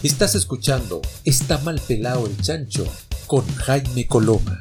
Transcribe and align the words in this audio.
Estás 0.00 0.36
escuchando 0.36 1.02
Está 1.24 1.58
mal 1.58 1.80
pelado 1.88 2.26
el 2.26 2.40
chancho 2.40 2.86
con 3.26 3.44
Jaime 3.56 4.06
Coloma. 4.06 4.56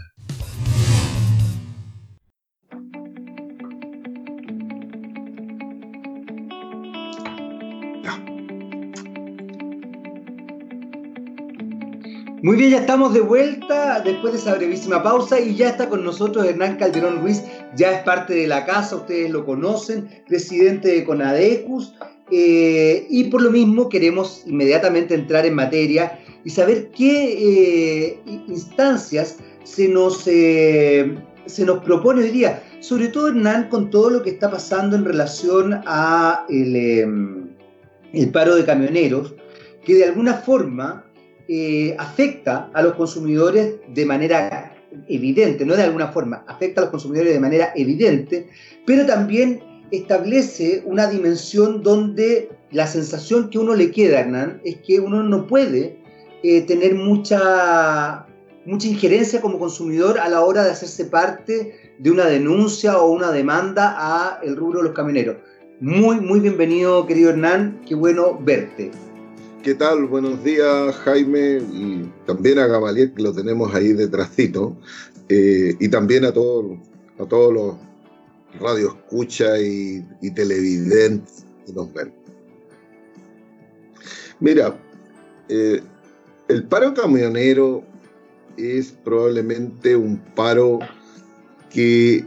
Muy 12.42 12.56
bien, 12.56 12.72
ya 12.72 12.80
estamos 12.80 13.14
de 13.14 13.20
vuelta 13.20 14.00
después 14.00 14.34
de 14.34 14.40
esa 14.40 14.56
brevísima 14.56 15.04
pausa 15.04 15.40
y 15.40 15.56
ya 15.56 15.70
está 15.70 15.88
con 15.88 16.04
nosotros 16.04 16.46
Hernán 16.46 16.78
Calderón 16.78 17.22
Ruiz, 17.22 17.44
ya 17.76 17.92
es 17.92 18.04
parte 18.04 18.34
de 18.34 18.48
la 18.48 18.66
casa, 18.66 18.96
ustedes 18.96 19.30
lo 19.30 19.46
conocen, 19.46 20.10
presidente 20.28 20.88
de 20.90 21.04
Conadecus, 21.04 21.94
eh, 22.32 23.08
y 23.10 23.26
por 23.26 23.42
lo 23.42 23.52
mismo 23.52 23.88
queremos 23.88 24.44
inmediatamente 24.46 25.14
entrar 25.16 25.46
en 25.46 25.54
materia 25.54 26.20
y 26.44 26.50
saber 26.50 26.90
qué 26.90 27.34
eh, 27.40 28.20
instancias 28.48 29.38
se 29.64 29.88
nos, 29.88 30.28
eh, 30.28 31.16
se 31.46 31.66
nos 31.66 31.84
propone 31.84 32.24
hoy 32.24 32.32
día, 32.32 32.64
sobre 32.80 33.08
todo 33.08 33.30
Hernán 33.30 33.70
con 33.70 33.90
todo 33.90 34.10
lo 34.10 34.24
que 34.24 34.32
está 34.32 34.52
pasando 34.52 34.96
en 34.96 35.06
relación 35.06 35.82
a 35.86 36.46
el, 36.50 37.56
el 38.14 38.30
paro 38.32 38.56
de 38.56 38.66
camioneros, 38.66 39.34
que 39.86 39.96
de 39.96 40.06
alguna 40.06 40.36
forma 40.36 41.06
afecta 41.98 42.70
a 42.74 42.82
los 42.82 42.96
consumidores 42.96 43.76
de 43.88 44.06
manera 44.06 44.76
evidente, 45.08 45.66
no 45.66 45.76
de 45.76 45.84
alguna 45.84 46.08
forma, 46.10 46.44
afecta 46.48 46.82
a 46.82 46.84
los 46.86 46.92
consumidores 46.92 47.34
de 47.34 47.40
manera 47.40 47.72
evidente, 47.76 48.50
pero 48.86 49.06
también 49.06 49.62
establece 49.92 50.84
una 50.86 51.08
dimensión 51.08 51.82
donde 51.84 52.50
la 52.72 52.88
sensación 52.88 53.50
que 53.50 53.60
uno 53.60 53.76
le 53.76 53.92
queda, 53.92 54.20
Hernán, 54.20 54.62
es 54.64 54.78
que 54.78 55.00
uno 55.00 55.24
no 55.24 55.48
puede 55.48 55.98
eh, 56.44 56.62
tener 56.62 56.96
mucha, 56.96 58.26
mucha 58.66 58.88
injerencia 58.88 59.42
como 59.42 59.58
consumidor 59.58 60.20
a 60.20 60.30
la 60.30 60.42
hora 60.42 60.64
de 60.64 60.72
hacerse 60.72 61.06
parte 61.06 61.96
de 61.98 62.12
una 62.12 62.26
denuncia 62.26 62.98
o 62.98 63.12
una 63.12 63.32
demanda 63.32 63.96
a 63.98 64.40
el 64.44 64.56
rubro 64.56 64.80
de 64.80 64.86
los 64.86 64.96
camioneros. 64.96 65.38
Muy, 65.80 66.20
muy 66.20 66.40
bienvenido, 66.40 67.06
querido 67.06 67.30
Hernán, 67.30 67.82
qué 67.88 67.96
bueno 67.96 68.38
verte. 68.44 68.92
¿Qué 69.64 69.76
tal? 69.76 70.06
Buenos 70.06 70.44
días, 70.44 70.96
Jaime, 71.04 71.58
y 71.72 72.10
también 72.26 72.60
a 72.60 72.68
Gamaliel, 72.68 73.14
que 73.14 73.22
lo 73.22 73.34
tenemos 73.34 73.74
ahí 73.74 73.94
detrásito, 73.94 74.78
eh, 75.30 75.76
y 75.80 75.90
también 75.90 76.26
a 76.26 76.32
todos, 76.32 76.78
a 77.20 77.26
todos 77.26 77.54
los 77.54 77.87
radio 78.58 78.96
escucha 78.96 79.60
y, 79.60 80.06
que 80.34 81.74
nos 81.74 81.94
ven. 81.94 82.14
Mira, 84.40 84.78
eh, 85.50 85.82
el 86.48 86.64
paro 86.64 86.94
camionero 86.94 87.84
es 88.58 88.92
probablemente 89.04 89.96
un 89.96 90.18
paro 90.36 90.80
que 91.70 92.26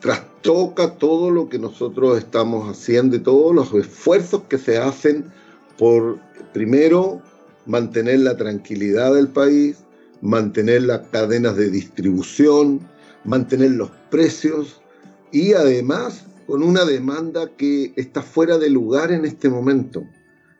trastoca 0.00 0.94
todo 0.94 1.30
lo 1.30 1.48
que 1.48 1.58
nosotros 1.58 2.18
estamos 2.18 2.68
haciendo 2.70 3.16
y 3.16 3.20
todos 3.20 3.54
los 3.54 3.72
esfuerzos 3.74 4.42
que 4.48 4.58
se 4.58 4.78
hacen 4.78 5.30
por 5.78 6.18
Primero, 6.56 7.20
mantener 7.66 8.20
la 8.20 8.34
tranquilidad 8.34 9.12
del 9.12 9.28
país, 9.28 9.76
mantener 10.22 10.84
las 10.84 11.06
cadenas 11.08 11.54
de 11.54 11.68
distribución, 11.68 12.80
mantener 13.24 13.72
los 13.72 13.90
precios 14.10 14.80
y 15.32 15.52
además 15.52 16.24
con 16.46 16.62
una 16.62 16.84
demanda 16.84 17.50
que 17.56 17.92
está 17.96 18.22
fuera 18.22 18.58
de 18.58 18.70
lugar 18.70 19.10
en 19.10 19.24
este 19.24 19.48
momento. 19.48 20.04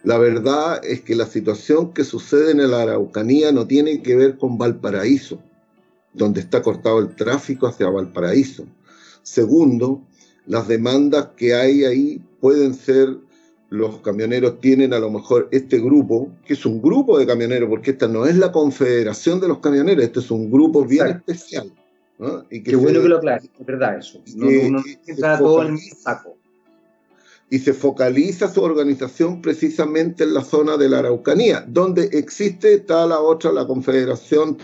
La 0.02 0.18
verdad 0.18 0.84
es 0.84 1.00
que 1.00 1.14
la 1.14 1.26
situación 1.26 1.92
que 1.92 2.04
sucede 2.04 2.52
en 2.52 2.70
la 2.70 2.82
Araucanía 2.82 3.52
no 3.52 3.66
tiene 3.66 4.02
que 4.02 4.16
ver 4.16 4.36
con 4.36 4.58
Valparaíso, 4.58 5.40
donde 6.12 6.40
está 6.40 6.62
cortado 6.62 6.98
el 6.98 7.14
tráfico 7.14 7.66
hacia 7.66 7.88
Valparaíso. 7.88 8.66
Segundo, 9.22 10.02
las 10.46 10.68
demandas 10.68 11.30
que 11.36 11.54
hay 11.54 11.84
ahí 11.84 12.22
pueden 12.40 12.74
ser 12.74 13.16
los 13.68 14.00
camioneros 14.00 14.60
tienen 14.60 14.94
a 14.94 14.98
lo 14.98 15.10
mejor 15.10 15.48
este 15.50 15.78
grupo, 15.78 16.30
que 16.44 16.54
es 16.54 16.64
un 16.64 16.80
grupo 16.80 17.18
de 17.18 17.26
camioneros, 17.26 17.68
porque 17.68 17.90
esta 17.90 18.06
no 18.06 18.26
es 18.26 18.36
la 18.36 18.52
confederación 18.52 19.40
de 19.40 19.48
los 19.48 19.58
camioneros, 19.58 20.04
este 20.04 20.20
es 20.20 20.30
un 20.30 20.50
grupo 20.50 20.84
bien 20.84 21.08
especial. 21.08 21.72
Y 22.50 22.62
que 22.62 22.70
Qué 22.70 22.76
bueno 22.76 23.02
que 23.02 23.08
lo 23.08 23.18
aclares, 23.18 23.50
es 23.58 23.66
verdad 23.66 23.98
eso. 23.98 24.22
No, 24.34 24.48
no, 24.70 25.38
todo 25.38 25.62
en 25.64 25.78
saco. 25.78 26.38
Y 27.50 27.58
se 27.58 27.74
focaliza 27.74 28.52
su 28.52 28.62
organización 28.62 29.40
precisamente 29.40 30.24
en 30.24 30.34
la 30.34 30.42
zona 30.42 30.76
de 30.76 30.88
la 30.88 30.98
Araucanía, 30.98 31.64
donde 31.68 32.04
existe, 32.12 32.74
está 32.74 33.06
la 33.06 33.20
otra, 33.20 33.52
la 33.52 33.66
confederación 33.66 34.58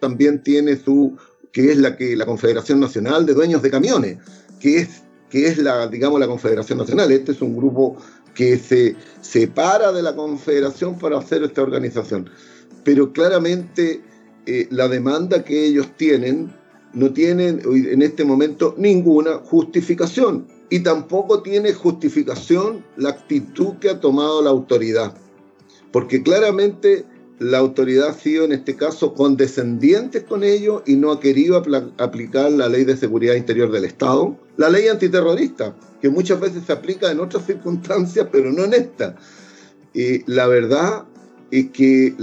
también 0.00 0.42
tiene 0.42 0.76
su, 0.76 1.16
que 1.52 1.72
es 1.72 1.78
la 1.78 1.96
que 1.96 2.16
la 2.16 2.26
Confederación 2.26 2.80
Nacional 2.80 3.24
de 3.24 3.32
Dueños 3.32 3.62
de 3.62 3.70
Camiones, 3.70 4.18
que 4.60 4.78
es 4.80 5.02
que 5.30 5.46
es 5.48 5.58
la, 5.58 5.88
digamos, 5.88 6.20
la 6.20 6.26
Confederación 6.26 6.78
Nacional. 6.78 7.10
Este 7.10 7.32
es 7.32 7.42
un 7.42 7.56
grupo 7.56 7.96
que 8.34 8.58
se 8.58 8.94
separa 9.20 9.92
de 9.92 10.02
la 10.02 10.14
Confederación 10.14 10.98
para 10.98 11.18
hacer 11.18 11.42
esta 11.42 11.62
organización. 11.62 12.30
Pero 12.84 13.12
claramente 13.12 14.02
eh, 14.46 14.68
la 14.70 14.88
demanda 14.88 15.44
que 15.44 15.64
ellos 15.64 15.88
tienen 15.96 16.52
no 16.92 17.12
tienen 17.12 17.60
en 17.64 18.00
este 18.00 18.24
momento 18.24 18.74
ninguna 18.78 19.34
justificación 19.38 20.46
y 20.70 20.80
tampoco 20.80 21.42
tiene 21.42 21.74
justificación 21.74 22.84
la 22.96 23.10
actitud 23.10 23.74
que 23.80 23.90
ha 23.90 24.00
tomado 24.00 24.42
la 24.42 24.50
autoridad. 24.50 25.14
Porque 25.92 26.22
claramente 26.22 27.04
la 27.38 27.58
autoridad 27.58 28.08
ha 28.08 28.14
sido 28.14 28.44
en 28.44 28.52
este 28.52 28.76
caso 28.76 29.12
condescendiente 29.12 30.24
con 30.24 30.42
ellos 30.42 30.82
y 30.86 30.96
no 30.96 31.12
ha 31.12 31.20
querido 31.20 31.62
aplicar 31.98 32.50
la 32.52 32.68
ley 32.68 32.84
de 32.84 32.96
seguridad 32.96 33.34
interior 33.34 33.70
del 33.70 33.84
Estado, 33.84 34.36
la 34.56 34.70
ley 34.70 34.88
antiterrorista, 34.88 35.76
que 36.00 36.08
muchas 36.08 36.40
veces 36.40 36.64
se 36.66 36.72
aplica 36.72 37.10
en 37.10 37.20
otras 37.20 37.44
circunstancias, 37.44 38.28
pero 38.32 38.50
no 38.52 38.64
en 38.64 38.74
esta. 38.74 39.16
Y 39.92 40.30
la 40.30 40.46
verdad 40.46 41.04
es 41.50 41.70
que 41.70 42.14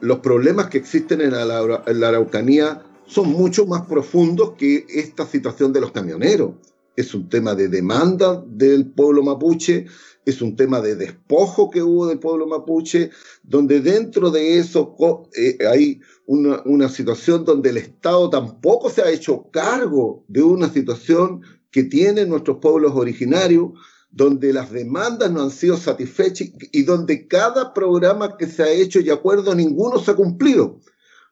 los 0.00 0.18
problemas 0.20 0.68
que 0.68 0.78
existen 0.78 1.20
en 1.20 1.32
la, 1.32 2.08
Araucanía 2.08 2.82
son 3.06 3.30
mucho 3.30 3.66
más 3.66 3.86
profundos 3.86 4.52
que 4.58 4.84
esta 4.88 5.26
situación 5.26 5.72
de 5.72 5.80
los 5.80 5.92
camioneros. 5.92 6.52
Es 6.96 7.14
un 7.14 7.28
tema 7.28 7.54
de 7.54 7.68
demanda 7.68 8.42
del 8.46 8.86
pueblo 8.86 9.22
mapuche, 9.22 9.86
es 10.24 10.42
un 10.42 10.56
tema 10.56 10.80
de 10.80 10.96
despojo 10.96 11.70
que 11.70 11.82
hubo 11.82 12.06
del 12.06 12.18
pueblo 12.18 12.46
mapuche, 12.46 13.10
donde 13.42 13.80
dentro 13.80 14.30
de 14.30 14.58
eso 14.58 14.96
eh, 15.36 15.58
hay 15.70 16.00
una, 16.26 16.62
una, 16.64 16.88
situación 16.88 17.44
donde 17.44 17.70
el 17.70 17.76
Estado 17.76 18.30
tampoco 18.30 18.90
se 18.90 19.02
ha 19.02 19.10
hecho 19.10 19.48
cargo 19.52 20.24
de 20.26 20.42
una 20.42 20.68
situación 20.68 21.42
que 21.70 21.84
tienen 21.84 22.30
nuestros 22.30 22.58
pueblos 22.58 22.92
originarios, 22.94 23.72
donde 24.10 24.52
las 24.52 24.70
demandas 24.70 25.30
no 25.30 25.42
han 25.42 25.50
sido 25.50 25.76
satisfechas 25.76 26.48
y 26.72 26.82
donde 26.82 27.26
cada 27.28 27.74
programa 27.74 28.36
que 28.36 28.46
se 28.46 28.62
ha 28.62 28.70
hecho 28.70 29.00
y 29.00 29.10
acuerdo 29.10 29.54
ninguno 29.54 29.98
se 29.98 30.12
ha 30.12 30.14
cumplido. 30.14 30.80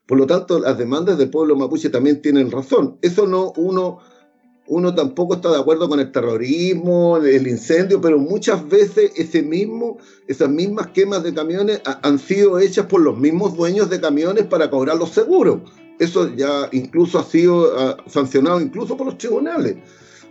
Por 0.05 0.19
lo 0.19 0.27
tanto, 0.27 0.59
las 0.59 0.77
demandas 0.77 1.17
del 1.17 1.31
pueblo 1.31 1.55
mapuche 1.55 1.89
también 1.89 2.21
tienen 2.21 2.51
razón. 2.51 2.99
Eso 3.01 3.25
no 3.25 3.53
uno 3.57 3.99
uno 4.67 4.95
tampoco 4.95 5.35
está 5.35 5.51
de 5.51 5.59
acuerdo 5.59 5.87
con 5.87 5.99
el 5.99 6.11
terrorismo, 6.11 7.17
el 7.17 7.47
incendio, 7.47 8.01
pero 8.01 8.17
muchas 8.17 8.67
veces 8.67 9.11
ese 9.15 9.43
mismo, 9.43 9.97
esas 10.27 10.49
mismas 10.49 10.87
quemas 10.87 11.23
de 11.23 11.33
camiones 11.33 11.81
han 12.01 12.17
sido 12.17 12.59
hechas 12.59 12.87
por 12.87 13.01
los 13.01 13.17
mismos 13.17 13.55
dueños 13.55 13.89
de 13.89 14.01
camiones 14.01 14.45
para 14.45 14.69
cobrar 14.69 14.97
los 14.97 15.11
seguros. 15.11 15.61
Eso 15.99 16.33
ya 16.35 16.67
incluso 16.71 17.19
ha 17.19 17.23
sido 17.23 17.97
sancionado 18.07 18.59
incluso 18.59 18.97
por 18.97 19.05
los 19.05 19.17
tribunales. 19.17 19.75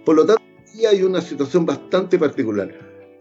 Por 0.05 0.17
lo 0.17 0.27
tanto, 0.27 0.43
aquí 0.75 0.87
hay 0.87 1.03
una 1.03 1.21
situación 1.21 1.65
bastante 1.65 2.19
particular. 2.19 2.69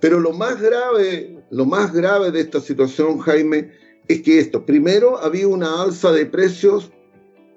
Pero 0.02 0.20
lo 0.20 0.34
más 0.34 0.60
grave, 0.60 1.38
lo 1.52 1.66
más 1.66 1.94
grave 1.94 2.32
de 2.32 2.42
esta 2.42 2.60
situación, 2.60 3.20
Jaime, 3.20 3.72
es 4.08 4.22
que 4.22 4.40
esto, 4.40 4.66
primero 4.66 5.18
había 5.20 5.48
una 5.48 5.84
alza 5.84 6.12
de 6.12 6.26
precios 6.26 6.92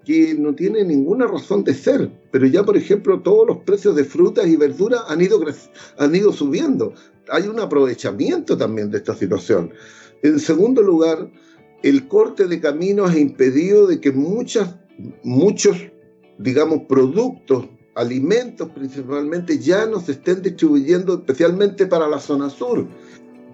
que 0.05 0.35
no 0.35 0.55
tiene 0.55 0.85
ninguna 0.85 1.27
razón 1.27 1.65
de 1.65 1.75
ser. 1.75 2.11
Pero 2.31 2.47
ya, 2.47 2.63
por 2.63 2.77
ejemplo, 2.77 3.21
todos 3.23 3.47
los 3.47 3.59
precios 3.59 3.97
de 3.97 4.05
frutas 4.05 4.47
y 4.47 4.57
verduras 4.57 5.03
han 5.09 5.21
ido, 5.21 5.41
han 5.99 6.15
ido 6.15 6.33
subiendo. 6.33 6.93
Hay 7.31 7.49
un 7.49 7.59
aprovechamiento 7.59 8.57
también 8.57 8.91
de 8.91 8.99
esta 8.99 9.17
situación. 9.17 9.73
En 10.23 10.39
segundo 10.39 10.83
lugar, 10.83 11.31
el 11.83 12.07
corte 12.07 12.47
de 12.47 12.61
caminos 12.61 13.11
ha 13.11 13.19
impedido 13.19 13.87
de 13.87 14.01
que 14.01 14.13
muchas, 14.13 14.77
muchos, 15.25 15.77
digamos, 16.39 16.83
productos, 16.89 17.67
alimentos 17.97 18.69
principalmente, 18.71 19.59
ya 19.59 19.87
no 19.87 20.01
se 20.01 20.13
estén 20.13 20.43
distribuyendo 20.43 21.15
especialmente 21.15 21.87
para 21.87 22.07
la 22.07 22.21
zona 22.21 22.51
sur. 22.51 22.87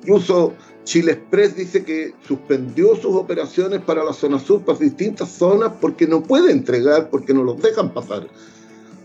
Incluso 0.01 0.53
Chile 0.85 1.13
Express 1.13 1.57
dice 1.57 1.85
que 1.85 2.13
suspendió 2.27 2.97
sus 2.97 3.15
operaciones 3.15 3.81
para 3.83 4.05
la 4.05 4.13
zona 4.13 4.41
sur, 4.41 4.63
para 4.63 4.79
distintas 4.79 5.31
zonas, 5.31 5.73
porque 5.81 6.09
no 6.09 6.23
puede 6.25 6.51
entregar, 6.51 7.09
porque 7.09 7.33
no 7.33 7.45
los 7.45 7.63
dejan 7.63 7.95
pasar. 7.95 8.27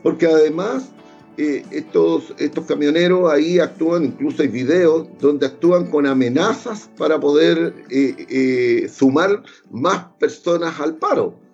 Porque 0.01 0.25
además 0.25 0.89
eh, 1.38 1.63
estos, 1.69 2.34
estos 2.39 2.66
camioneros 2.66 3.31
ahí 3.31 3.60
actúan, 3.60 4.06
incluso 4.06 4.42
hay 4.42 4.48
videos 4.48 5.07
donde 5.19 5.45
actúan 5.45 5.86
con 5.92 6.07
amenazas 6.07 6.89
para 6.98 7.19
poder 7.19 7.75
eh, 7.92 8.25
eh, 8.30 8.89
sumar 8.89 9.44
más 9.69 10.06
personas 10.19 10.80
al 10.80 10.95
paro 10.95 11.47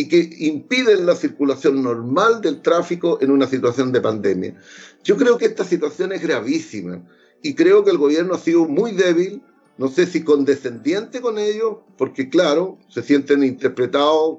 y 0.00 0.08
que 0.08 0.30
impiden 0.38 1.06
la 1.06 1.16
circulación 1.16 1.82
normal 1.82 2.40
del 2.40 2.62
tráfico 2.62 3.18
en 3.20 3.30
una 3.30 3.46
situación 3.46 3.90
de 3.92 4.00
pandemia. 4.00 4.54
Yo 5.02 5.16
creo 5.16 5.38
que 5.38 5.46
esta 5.46 5.64
situación 5.64 6.12
es 6.12 6.22
gravísima 6.22 7.02
y 7.42 7.54
creo 7.54 7.84
que 7.84 7.90
el 7.90 7.98
gobierno 7.98 8.34
ha 8.34 8.38
sido 8.38 8.66
muy 8.66 8.92
débil, 8.92 9.42
no 9.76 9.88
sé 9.88 10.06
si 10.06 10.22
condescendiente 10.22 11.20
con 11.20 11.38
ellos, 11.38 11.78
porque 11.96 12.28
claro, 12.28 12.78
se 12.88 13.02
sienten 13.02 13.42
interpretados, 13.42 14.38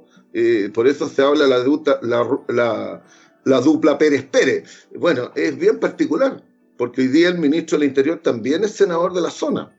por 0.73 0.87
eso 0.87 1.09
se 1.09 1.21
habla 1.21 1.47
la, 1.47 1.57
la, 2.01 2.39
la 2.47 3.03
la 3.45 3.61
dupla 3.61 3.97
Pérez 3.97 4.25
Pérez. 4.25 4.87
Bueno, 4.95 5.31
es 5.35 5.57
bien 5.57 5.79
particular, 5.79 6.43
porque 6.77 7.01
hoy 7.01 7.07
día 7.07 7.29
el 7.29 7.39
ministro 7.39 7.77
del 7.77 7.89
Interior 7.89 8.19
también 8.19 8.63
es 8.63 8.71
senador 8.71 9.13
de 9.13 9.21
la 9.21 9.31
zona. 9.31 9.75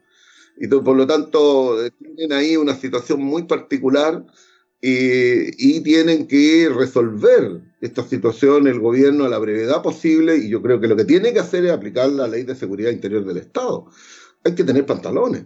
Y 0.57 0.67
por 0.67 0.95
lo 0.95 1.07
tanto, 1.07 1.83
eh, 1.83 1.91
tienen 1.97 2.33
ahí 2.33 2.57
una 2.57 2.75
situación 2.75 3.23
muy 3.23 3.43
particular 3.43 4.25
y, 4.81 5.81
tienen 5.81 6.27
que 6.27 6.69
resolver 6.75 7.61
esta 7.81 8.03
situación 8.03 8.67
el 8.67 8.79
gobierno 8.79 9.25
a 9.25 9.29
la 9.29 9.37
brevedad 9.37 9.83
posible. 9.83 10.37
Y 10.37 10.49
yo 10.49 10.61
creo 10.61 10.79
que 10.79 10.87
lo 10.87 10.95
que 10.95 11.05
tiene 11.05 11.33
que 11.33 11.39
hacer 11.39 11.65
es 11.65 11.71
aplicar 11.71 12.09
la 12.09 12.27
ley 12.27 12.43
de 12.43 12.55
seguridad 12.55 12.91
interior 12.91 13.23
del 13.23 13.37
Estado. 13.37 13.85
Hay 14.43 14.55
que 14.55 14.63
tener 14.63 14.85
pantalones. 14.85 15.45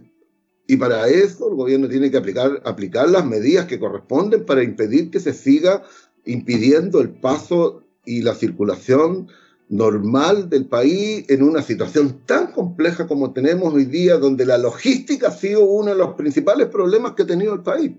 Y 0.66 0.78
para 0.78 1.06
eso 1.08 1.48
el 1.48 1.54
gobierno 1.54 1.88
tiene 1.88 2.10
que 2.10 2.16
aplicar, 2.16 2.62
aplicar 2.64 3.08
las 3.08 3.24
medidas 3.24 3.66
que 3.66 3.78
corresponden 3.78 4.44
para 4.44 4.64
impedir 4.64 5.10
que 5.10 5.20
se 5.20 5.32
siga 5.32 5.82
impidiendo 6.24 7.00
el 7.00 7.10
paso 7.10 7.84
y 8.04 8.22
la 8.22 8.34
circulación 8.34 9.28
normal 9.68 10.48
del 10.48 10.66
país 10.66 11.24
en 11.28 11.42
una 11.42 11.62
situación 11.62 12.20
tan 12.24 12.52
compleja 12.52 13.06
como 13.06 13.32
tenemos 13.32 13.74
hoy 13.74 13.84
día, 13.84 14.16
donde 14.16 14.46
la 14.46 14.58
logística 14.58 15.28
ha 15.28 15.32
sido 15.32 15.64
uno 15.64 15.90
de 15.90 15.96
los 15.96 16.14
principales 16.14 16.68
problemas 16.68 17.12
que 17.12 17.22
ha 17.22 17.26
tenido 17.26 17.54
el 17.54 17.62
país. 17.62 17.92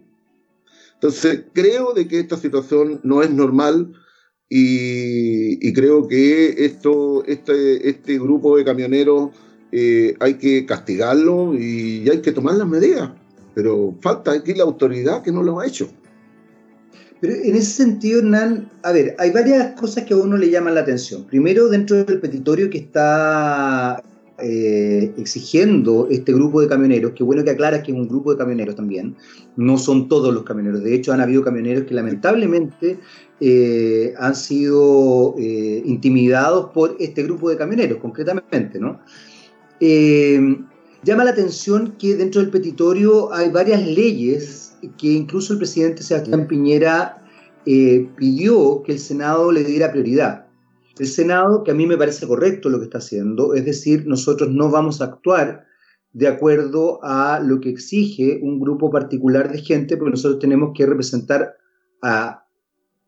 Entonces, 0.98 1.44
creo 1.54 1.94
de 1.94 2.08
que 2.08 2.20
esta 2.20 2.38
situación 2.38 3.00
no 3.04 3.22
es 3.22 3.30
normal 3.30 3.94
y, 4.50 5.74
creo 5.74 6.08
que 6.08 6.66
esto, 6.66 7.24
este, 7.26 7.88
este 7.88 8.18
grupo 8.18 8.58
de 8.58 8.66
camioneros 8.66 9.30
eh, 9.72 10.16
hay 10.20 10.36
que 10.36 10.66
castigarlo 10.66 11.54
y 11.54 12.10
hay 12.10 12.22
que 12.22 12.32
tomar 12.32 12.56
las 12.56 12.68
medidas. 12.68 13.12
Pero 13.54 13.96
falta 14.02 14.32
aquí 14.32 14.56
la 14.56 14.64
autoridad 14.64 15.22
que 15.22 15.32
no 15.32 15.44
lo 15.44 15.60
ha 15.60 15.68
hecho. 15.68 15.88
Pero 17.22 17.34
en 17.34 17.56
ese 17.56 17.84
sentido, 17.84 18.20
Hernán, 18.20 18.72
a 18.84 18.92
ver, 18.92 19.16
hay 19.20 19.32
varias 19.32 19.80
cosas 19.80 20.04
que 20.06 20.16
a 20.16 20.18
uno 20.18 20.36
le 20.38 20.50
llaman 20.50 20.76
la 20.76 20.82
atención. 20.82 21.26
Primero, 21.26 21.68
dentro 21.68 22.04
del 22.04 22.20
petitorio 22.20 22.70
que 22.70 22.78
está 22.80 24.02
eh, 24.40 25.16
exigiendo 25.18 26.08
este 26.12 26.32
grupo 26.32 26.62
de 26.62 26.68
camioneros, 26.68 27.14
que 27.14 27.24
bueno 27.24 27.44
que 27.44 27.50
aclaras 27.50 27.82
que 27.82 27.92
es 27.92 27.98
un 27.98 28.08
grupo 28.08 28.32
de 28.32 28.38
camioneros 28.38 28.76
también, 28.76 29.16
no 29.56 29.80
son 29.80 30.08
todos 30.08 30.32
los 30.32 30.44
camioneros, 30.44 30.84
de 30.84 30.94
hecho 30.94 31.12
han 31.12 31.22
habido 31.22 31.44
camioneros 31.44 31.86
que 31.86 31.96
lamentablemente 31.96 33.00
eh, 33.40 34.14
han 34.16 34.36
sido 34.36 35.34
eh, 35.40 35.82
intimidados 35.86 36.70
por 36.72 36.96
este 37.00 37.24
grupo 37.24 37.50
de 37.50 37.58
camioneros, 37.58 37.98
concretamente, 37.98 38.80
llama 39.80 41.24
la 41.24 41.32
atención 41.32 41.96
que 41.98 42.16
dentro 42.16 42.40
del 42.42 42.52
petitorio 42.52 43.34
hay 43.34 43.50
varias 43.50 43.88
leyes 43.88 44.78
que 45.00 45.08
incluso 45.14 45.54
el 45.54 45.60
presidente 45.60 46.04
Sebastián 46.04 46.48
Piñera 46.48 47.24
pidió 47.66 48.84
que 48.84 48.92
el 48.92 49.00
Senado 49.00 49.52
le 49.52 49.64
diera 49.64 49.92
prioridad. 49.92 50.47
El 51.00 51.08
Senado, 51.08 51.64
que 51.64 51.72
a 51.72 51.74
mí 51.74 51.86
me 51.86 51.98
parece 51.98 52.28
correcto 52.28 52.70
lo 52.70 52.80
que 52.80 52.86
está 52.86 52.98
haciendo, 53.00 53.54
es 53.54 53.66
decir, 53.66 54.06
nosotros 54.08 54.50
no 54.52 54.70
vamos 54.70 55.02
a 55.02 55.06
actuar 55.06 55.66
de 56.14 56.28
acuerdo 56.28 57.00
a 57.04 57.40
lo 57.40 57.60
que 57.60 57.70
exige 57.70 58.40
un 58.42 58.60
grupo 58.60 58.90
particular 58.90 59.52
de 59.52 59.62
gente, 59.62 59.98
porque 59.98 60.12
nosotros 60.12 60.40
tenemos 60.40 60.72
que 60.76 60.86
representar 60.86 61.56
a, 62.02 62.44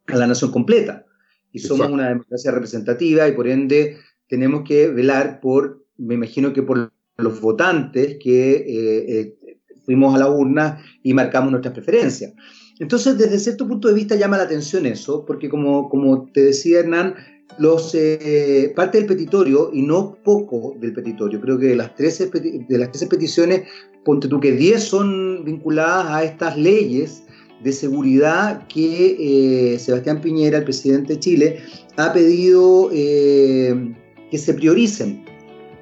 la 0.07 0.27
nación 0.27 0.51
completa. 0.51 1.05
Y 1.51 1.59
somos 1.59 1.89
una 1.89 2.09
democracia 2.09 2.51
representativa 2.51 3.27
y 3.27 3.31
por 3.31 3.47
ende 3.47 3.97
tenemos 4.27 4.61
que 4.63 4.89
velar 4.89 5.39
por, 5.39 5.85
me 5.97 6.15
imagino 6.15 6.53
que 6.53 6.61
por 6.61 6.91
los 7.17 7.41
votantes 7.41 8.17
que 8.21 8.51
eh, 8.51 9.19
eh, 9.19 9.59
fuimos 9.85 10.13
a 10.13 10.19
la 10.19 10.29
urna 10.29 10.83
y 11.01 11.13
marcamos 11.13 11.49
nuestras 11.49 11.73
preferencias. 11.73 12.33
Entonces, 12.79 13.17
desde 13.17 13.39
cierto 13.39 13.67
punto 13.67 13.87
de 13.87 13.93
vista 13.93 14.15
llama 14.15 14.37
la 14.37 14.43
atención 14.43 14.85
eso, 14.85 15.25
porque 15.25 15.49
como, 15.49 15.89
como 15.89 16.29
te 16.31 16.41
decía 16.41 16.79
Hernán, 16.79 17.15
los, 17.59 17.93
eh, 17.93 18.73
parte 18.75 18.97
del 18.97 19.07
petitorio, 19.07 19.69
y 19.73 19.81
no 19.81 20.17
poco 20.23 20.75
del 20.79 20.93
petitorio, 20.93 21.39
creo 21.39 21.59
que 21.59 21.67
de 21.67 21.75
las 21.75 21.95
13, 21.95 22.31
de 22.67 22.77
las 22.77 22.91
13 22.91 23.07
peticiones, 23.07 23.61
ponte 24.03 24.27
tú 24.27 24.39
que 24.39 24.51
10 24.53 24.83
son 24.83 25.43
vinculadas 25.45 26.07
a 26.07 26.23
estas 26.23 26.57
leyes 26.57 27.23
de 27.63 27.71
seguridad 27.73 28.67
que 28.67 29.73
eh, 29.73 29.79
Sebastián 29.79 30.21
Piñera, 30.21 30.59
el 30.59 30.63
presidente 30.63 31.13
de 31.13 31.19
Chile, 31.19 31.59
ha 31.97 32.13
pedido 32.13 32.89
eh, 32.93 33.93
que 34.31 34.37
se 34.37 34.53
prioricen 34.53 35.25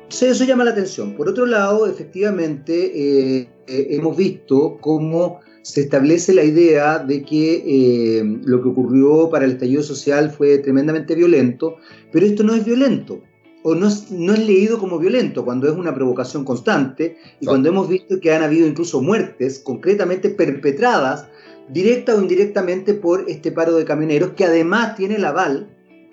entonces 0.07 0.37
eso 0.37 0.45
llama 0.45 0.63
la 0.63 0.71
atención. 0.71 1.17
Por 1.17 1.27
otro 1.27 1.45
lado, 1.45 1.85
efectivamente, 1.85 2.73
eh, 2.95 3.49
eh, 3.67 3.87
hemos 3.89 4.15
visto 4.15 4.77
cómo 4.79 5.41
se 5.67 5.81
establece 5.81 6.33
la 6.33 6.45
idea 6.45 6.97
de 6.97 7.23
que 7.23 7.61
eh, 7.65 8.23
lo 8.45 8.61
que 8.61 8.69
ocurrió 8.69 9.29
para 9.29 9.43
el 9.43 9.51
estallido 9.51 9.83
social 9.83 10.31
fue 10.31 10.59
tremendamente 10.59 11.13
violento, 11.13 11.75
pero 12.09 12.25
esto 12.25 12.41
no 12.41 12.55
es 12.55 12.63
violento, 12.63 13.21
o 13.63 13.75
no 13.75 13.87
es, 13.87 14.09
no 14.09 14.33
es 14.33 14.47
leído 14.47 14.79
como 14.79 14.97
violento, 14.97 15.43
cuando 15.43 15.67
es 15.67 15.73
una 15.75 15.93
provocación 15.93 16.45
constante, 16.45 17.17
y 17.41 17.45
cuando 17.45 17.67
hemos 17.67 17.89
visto 17.89 18.17
que 18.21 18.31
han 18.31 18.43
habido 18.43 18.65
incluso 18.65 19.01
muertes 19.01 19.59
concretamente 19.59 20.29
perpetradas, 20.29 21.27
directa 21.67 22.15
o 22.15 22.21
indirectamente, 22.21 22.93
por 22.93 23.25
este 23.29 23.51
paro 23.51 23.75
de 23.75 23.83
camioneros, 23.83 24.31
que 24.37 24.45
además 24.45 24.95
tiene 24.95 25.15
el 25.15 25.25
aval 25.25 25.67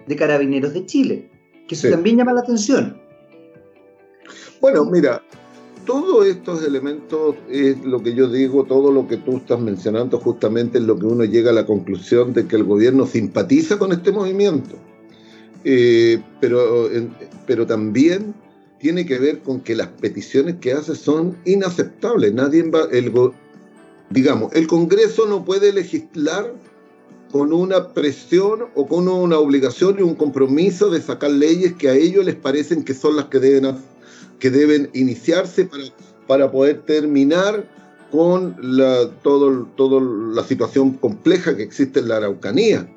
de 0.09 0.17
carabineros 0.17 0.75
de 0.75 0.85
Chile, 0.85 1.31
que 1.69 1.77
eso 1.77 1.91
también 1.91 2.17
llama 2.17 2.33
la 2.33 2.41
atención. 2.41 3.01
Bueno, 4.61 4.85
mira, 4.85 5.23
todos 5.85 6.27
estos 6.27 6.65
elementos 6.65 7.37
es 7.51 7.83
lo 7.85 8.03
que 8.03 8.15
yo 8.15 8.29
digo, 8.29 8.65
todo 8.65 8.91
lo 8.91 9.07
que 9.07 9.17
tú 9.19 9.39
estás 9.39 9.61
mencionando 9.61 10.19
justamente 10.19 10.79
es 10.79 10.85
lo 10.85 10.99
que 10.99 11.07
uno 11.07 11.25
llega 11.25 11.51
a 11.51 11.55
la 11.55 11.67
conclusión 11.67 12.33
de 12.33 12.47
que 12.47 12.57
el 12.57 12.65
gobierno 12.65 13.07
simpatiza 13.07 13.79
con 13.79 13.93
este 13.93 14.13
movimiento. 14.13 14.77
Eh, 15.65 16.21
pero, 16.41 16.89
pero 17.47 17.67
también 17.67 18.35
tiene 18.79 19.07
que 19.07 19.19
ver 19.19 19.41
con 19.41 19.61
que 19.61 19.75
las 19.75 19.89
peticiones 19.89 20.57
que 20.61 20.73
hace 20.73 20.95
son 20.95 21.37
inaceptables. 21.45 22.35
Nadie 22.35 22.69
va, 22.69 22.85
el, 22.93 23.13
digamos, 24.11 24.53
el 24.55 24.67
Congreso 24.67 25.27
no 25.27 25.45
puede 25.45 25.73
legislar 25.73 26.53
con 27.33 27.53
una 27.53 27.93
presión 27.95 28.67
o 28.75 28.87
con 28.87 29.09
una 29.09 29.39
obligación 29.39 29.97
y 29.99 30.03
un 30.03 30.15
compromiso 30.15 30.91
de 30.91 31.01
sacar 31.01 31.31
leyes 31.31 31.73
que 31.73 31.89
a 31.89 31.95
ellos 31.95 32.25
les 32.25 32.37
parecen 32.37 32.85
que 32.85 32.95
son 32.95 33.17
las 33.17 33.25
que 33.27 33.41
deben 33.41 33.65
hacer 33.65 33.94
que 34.39 34.51
deben 34.51 34.91
iniciarse 34.95 35.65
para, 35.65 35.85
para 36.27 36.51
poder 36.51 36.83
terminar 36.83 37.69
con 38.11 38.57
la, 38.61 39.11
todo, 39.23 39.67
todo 39.77 40.01
la 40.01 40.45
situación 40.45 40.93
compleja 40.93 41.57
que 41.57 41.65
existe 41.65 42.01
en 42.01 42.09
la 42.09 42.19
Araucanía. 42.19 42.89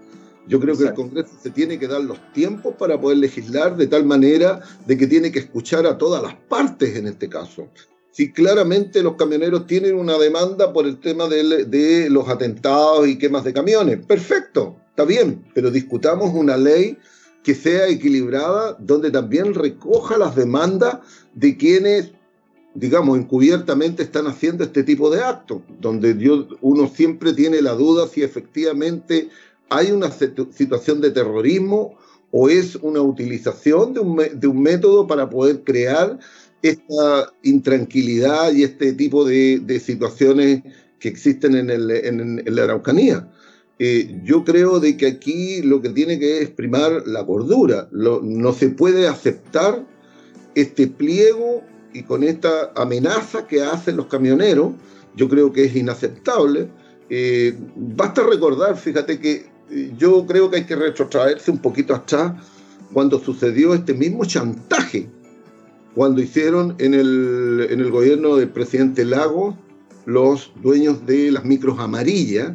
Yo 0.48 0.60
creo 0.60 0.78
que 0.78 0.84
el 0.86 0.94
Congreso 0.94 1.32
se 1.42 1.50
tiene 1.50 1.78
que 1.78 1.88
dar 1.88 2.02
los 2.02 2.20
tiempos 2.34 2.76
para 2.76 3.02
poder 3.02 3.18
legislar 3.18 3.76
de 3.76 3.88
tal 3.88 4.06
manera 4.06 4.62
de 4.86 4.98
que 4.98 5.08
tiene 5.08 5.32
que 5.32 5.40
escuchar 5.40 5.86
a 5.86 5.98
todas 5.98 6.22
las 6.22 6.36
partes 6.36 6.96
en 6.96 7.08
este 7.08 7.28
caso. 7.28 7.68
Si 8.12 8.32
claramente 8.32 9.04
los 9.04 9.16
camioneros 9.16 9.68
tienen 9.68 9.96
una 9.96 10.18
demanda 10.18 10.72
por 10.72 10.86
el 10.86 11.00
tema 11.00 11.28
de, 11.28 11.66
de 11.66 12.10
los 12.10 12.30
atentados 12.30 13.08
y 13.08 13.18
quemas 13.18 13.44
de 13.44 13.54
camiones, 13.54 14.06
perfecto, 14.06 14.78
está 14.90 15.04
bien, 15.04 15.44
pero 15.54 15.70
discutamos 15.70 16.34
una 16.34 16.58
ley 16.58 16.98
que 17.44 17.56
sea 17.56 17.88
equilibrada, 17.88 18.76
donde 18.80 19.10
también 19.10 19.54
recoja 19.54 20.18
las 20.18 20.36
demandas 20.36 20.98
de 21.38 21.56
quienes, 21.56 22.12
digamos, 22.74 23.18
encubiertamente 23.18 24.02
están 24.02 24.26
haciendo 24.26 24.64
este 24.64 24.84
tipo 24.84 25.12
de 25.12 25.22
actos, 25.22 25.62
donde 25.80 26.16
uno 26.62 26.88
siempre 26.88 27.34
tiene 27.34 27.62
la 27.62 27.74
duda 27.74 28.08
si 28.08 28.24
efectivamente 28.24 29.30
hay 29.70 29.92
una 29.92 30.10
situación 30.12 31.00
de 31.00 31.12
terrorismo 31.12 31.96
o 32.32 32.50
es 32.50 32.76
una 32.78 33.02
utilización 33.02 33.94
de 33.94 34.00
un, 34.48 34.62
método 34.62 35.06
para 35.06 35.30
poder 35.30 35.64
crear 35.64 36.20
esta 36.64 37.32
intranquilidad 37.44 38.52
y 38.54 38.64
este 38.64 38.94
tipo 38.94 39.24
de, 39.24 39.80
situaciones 39.80 40.64
que 41.00 41.10
existen 41.10 41.56
en, 41.56 42.56
la 42.56 42.64
Araucanía. 42.64 43.32
Eh, 43.78 44.22
yo 44.24 44.44
creo 44.44 44.80
de 44.80 44.98
que 44.98 45.06
aquí 45.06 45.62
lo 45.62 45.84
que 45.84 45.90
tiene 45.90 46.18
que 46.18 46.42
es 46.42 46.50
primar 46.50 47.04
la 47.06 47.24
cordura. 47.28 47.90
no 47.92 48.54
se 48.54 48.70
puede 48.70 49.08
aceptar 49.08 49.86
este 50.62 50.88
pliego 50.88 51.62
y 51.94 52.04
con 52.04 52.24
esta 52.24 52.72
amenaza 52.76 53.46
que 53.46 53.62
hacen 53.62 53.96
los 53.96 54.08
camioneros, 54.08 54.72
yo 55.16 55.30
creo 55.30 55.54
que 55.54 55.66
es 55.66 55.76
inaceptable. 55.76 56.68
Eh, 57.10 57.56
basta 57.76 58.24
recordar, 58.24 58.76
fíjate 58.76 59.20
que 59.20 59.46
eh, 59.70 59.94
yo 59.98 60.26
creo 60.26 60.50
que 60.50 60.58
hay 60.58 60.66
que 60.66 60.76
retrotraerse 60.76 61.52
un 61.52 61.60
poquito 61.60 61.94
atrás 61.94 62.34
cuando 62.92 63.20
sucedió 63.20 63.74
este 63.76 63.94
mismo 63.94 64.26
chantaje, 64.26 65.08
cuando 65.94 66.22
hicieron 66.22 66.76
en 66.80 66.96
el, 66.96 67.68
en 67.70 67.80
el 67.80 67.92
gobierno 67.92 68.36
del 68.36 68.50
presidente 68.50 69.06
Lago 69.06 69.56
los 70.06 70.52
dueños 70.64 71.06
de 71.06 71.32
las 71.32 71.46
micros 71.46 71.78
amarillas. 71.80 72.54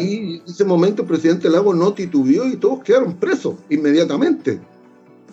Y 0.00 0.36
en 0.36 0.42
ese 0.46 0.64
momento 0.64 1.02
el 1.02 1.08
presidente 1.08 1.50
Lago 1.50 1.72
no 1.72 1.92
titubeó 1.92 2.46
y 2.48 2.56
todos 2.56 2.82
quedaron 2.82 3.14
presos 3.14 3.56
inmediatamente. 3.68 4.58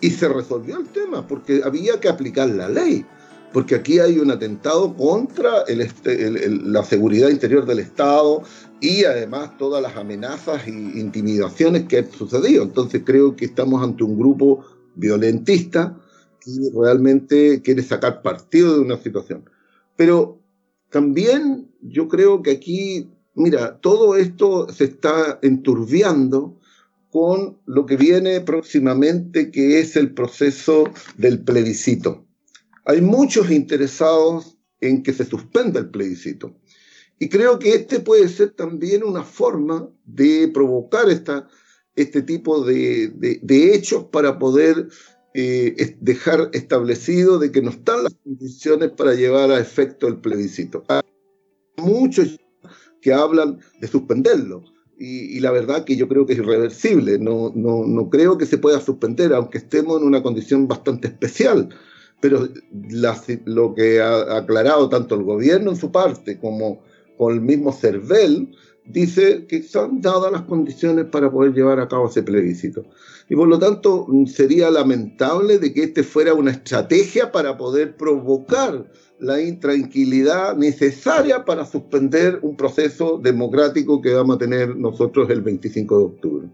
Y 0.04 0.10
se 0.10 0.28
resolvió 0.28 0.76
el 0.78 0.88
tema 0.88 1.26
porque 1.26 1.62
había 1.64 1.98
que 1.98 2.10
aplicar 2.10 2.50
la 2.50 2.68
ley 2.68 3.06
porque 3.54 3.76
aquí 3.76 4.00
hay 4.00 4.18
un 4.18 4.32
atentado 4.32 4.94
contra 4.94 5.62
este, 5.68 6.50
la 6.50 6.82
seguridad 6.84 7.28
interior 7.28 7.64
del 7.64 7.78
Estado 7.78 8.42
y 8.80 9.04
además 9.04 9.56
todas 9.56 9.80
las 9.80 9.96
amenazas 9.96 10.66
e 10.66 10.70
intimidaciones 10.70 11.84
que 11.84 11.98
han 11.98 12.10
sucedido. 12.10 12.64
Entonces 12.64 13.02
creo 13.06 13.36
que 13.36 13.46
estamos 13.46 13.82
ante 13.82 14.02
un 14.02 14.18
grupo 14.18 14.66
violentista 14.96 15.96
que 16.40 16.50
realmente 16.76 17.62
quiere 17.62 17.82
sacar 17.82 18.20
partido 18.20 18.74
de 18.74 18.80
una 18.80 18.98
situación. 18.98 19.48
Pero 19.96 20.40
también 20.90 21.70
yo 21.80 22.08
creo 22.08 22.42
que 22.42 22.50
aquí, 22.50 23.08
mira, 23.34 23.78
todo 23.78 24.16
esto 24.16 24.68
se 24.70 24.84
está 24.84 25.38
enturbiando 25.40 26.58
con 27.14 27.60
lo 27.64 27.86
que 27.86 27.96
viene 27.96 28.40
próximamente, 28.40 29.52
que 29.52 29.78
es 29.78 29.94
el 29.94 30.12
proceso 30.12 30.90
del 31.16 31.44
plebiscito 31.44 32.24
hay 32.84 33.00
muchos 33.00 33.50
interesados 33.50 34.58
en 34.80 35.02
que 35.02 35.12
se 35.12 35.24
suspenda 35.24 35.80
el 35.80 35.90
plebiscito. 35.90 36.54
Y 37.18 37.28
creo 37.28 37.58
que 37.58 37.70
este 37.70 38.00
puede 38.00 38.28
ser 38.28 38.50
también 38.50 39.04
una 39.04 39.22
forma 39.22 39.88
de 40.04 40.50
provocar 40.52 41.08
esta, 41.08 41.48
este 41.96 42.22
tipo 42.22 42.64
de, 42.64 43.40
hechos 43.50 44.04
para 44.04 44.38
poder 44.38 44.88
eh, 45.32 45.96
dejar 46.00 46.50
establecido 46.52 47.38
de 47.38 47.50
que 47.50 47.62
no 47.62 47.70
están 47.70 48.02
las 48.02 48.14
condiciones 48.14 48.90
para 48.90 49.14
llevar 49.14 49.50
a 49.50 49.60
efecto 49.60 50.06
el 50.06 50.20
plebiscito. 50.20 50.84
Hay 50.88 51.02
muchos 51.78 52.38
que 53.00 53.12
hablan 53.12 53.60
de 53.80 53.88
suspenderlo. 53.88 54.64
Y, 54.98 55.40
la 55.40 55.50
verdad 55.50 55.84
que 55.84 55.96
yo 55.96 56.08
creo 56.08 56.24
que 56.24 56.34
es 56.34 56.38
irreversible. 56.38 57.18
No, 57.18 57.52
no, 57.54 57.84
no 57.84 58.08
creo 58.10 58.38
que 58.38 58.46
se 58.46 58.58
pueda 58.58 58.80
suspender, 58.80 59.34
aunque 59.34 59.58
estemos 59.58 60.00
en 60.00 60.06
una 60.06 60.22
condición 60.22 60.68
bastante 60.68 61.08
especial 61.08 61.68
pero 62.24 62.48
lo 63.44 63.74
que 63.74 64.00
ha 64.00 64.38
aclarado 64.38 64.88
tanto 64.88 65.14
el 65.14 65.24
gobierno 65.24 65.72
en 65.72 65.76
su 65.76 65.92
parte 65.92 66.38
como 66.38 66.80
con 67.18 67.34
el 67.34 67.42
mismo 67.42 67.70
CERVEL, 67.70 68.56
dice 68.86 69.44
que 69.46 69.62
son 69.62 70.00
dadas 70.00 70.32
las 70.32 70.40
condiciones 70.42 71.04
para 71.04 71.30
poder 71.30 71.52
llevar 71.52 71.80
a 71.80 71.88
cabo 71.88 72.08
ese 72.08 72.22
plebiscito. 72.22 72.86
Y 73.28 73.36
por 73.36 73.46
lo 73.46 73.58
tanto 73.58 74.06
sería 74.24 74.70
lamentable 74.70 75.58
de 75.58 75.74
que 75.74 75.82
este 75.82 76.02
fuera 76.02 76.32
una 76.32 76.52
estrategia 76.52 77.30
para 77.30 77.58
poder 77.58 77.94
provocar 77.94 78.90
la 79.18 79.40
intranquilidad 79.40 80.56
necesaria 80.56 81.44
para 81.44 81.64
suspender 81.64 82.38
un 82.42 82.56
proceso 82.56 83.18
democrático 83.18 84.00
que 84.02 84.12
vamos 84.12 84.36
a 84.36 84.38
tener 84.38 84.76
nosotros 84.76 85.30
el 85.30 85.40
25 85.42 85.98
de 85.98 86.04
octubre. 86.04 86.48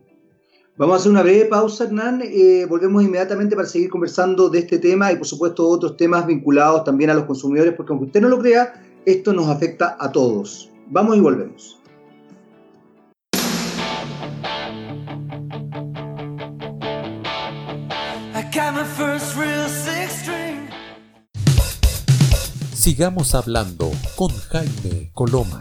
Vamos 0.76 0.94
a 0.94 0.96
hacer 1.00 1.12
una 1.12 1.22
breve 1.22 1.44
pausa, 1.46 1.84
Hernán. 1.84 2.22
Eh, 2.24 2.64
volvemos 2.68 3.02
inmediatamente 3.02 3.54
para 3.54 3.68
seguir 3.68 3.90
conversando 3.90 4.48
de 4.48 4.60
este 4.60 4.78
tema 4.78 5.12
y, 5.12 5.16
por 5.16 5.26
supuesto, 5.26 5.68
otros 5.68 5.96
temas 5.96 6.26
vinculados 6.26 6.84
también 6.84 7.10
a 7.10 7.14
los 7.14 7.24
consumidores, 7.24 7.74
porque 7.74 7.92
aunque 7.92 8.06
usted 8.06 8.20
no 8.22 8.28
lo 8.28 8.38
crea, 8.38 8.72
esto 9.04 9.32
nos 9.32 9.48
afecta 9.48 9.96
a 9.98 10.10
todos. 10.10 10.70
Vamos 10.88 11.16
y 11.16 11.20
volvemos. 11.20 11.80
Sigamos 22.80 23.34
hablando 23.34 23.92
con 24.16 24.30
Jaime 24.30 25.10
Coloma. 25.12 25.60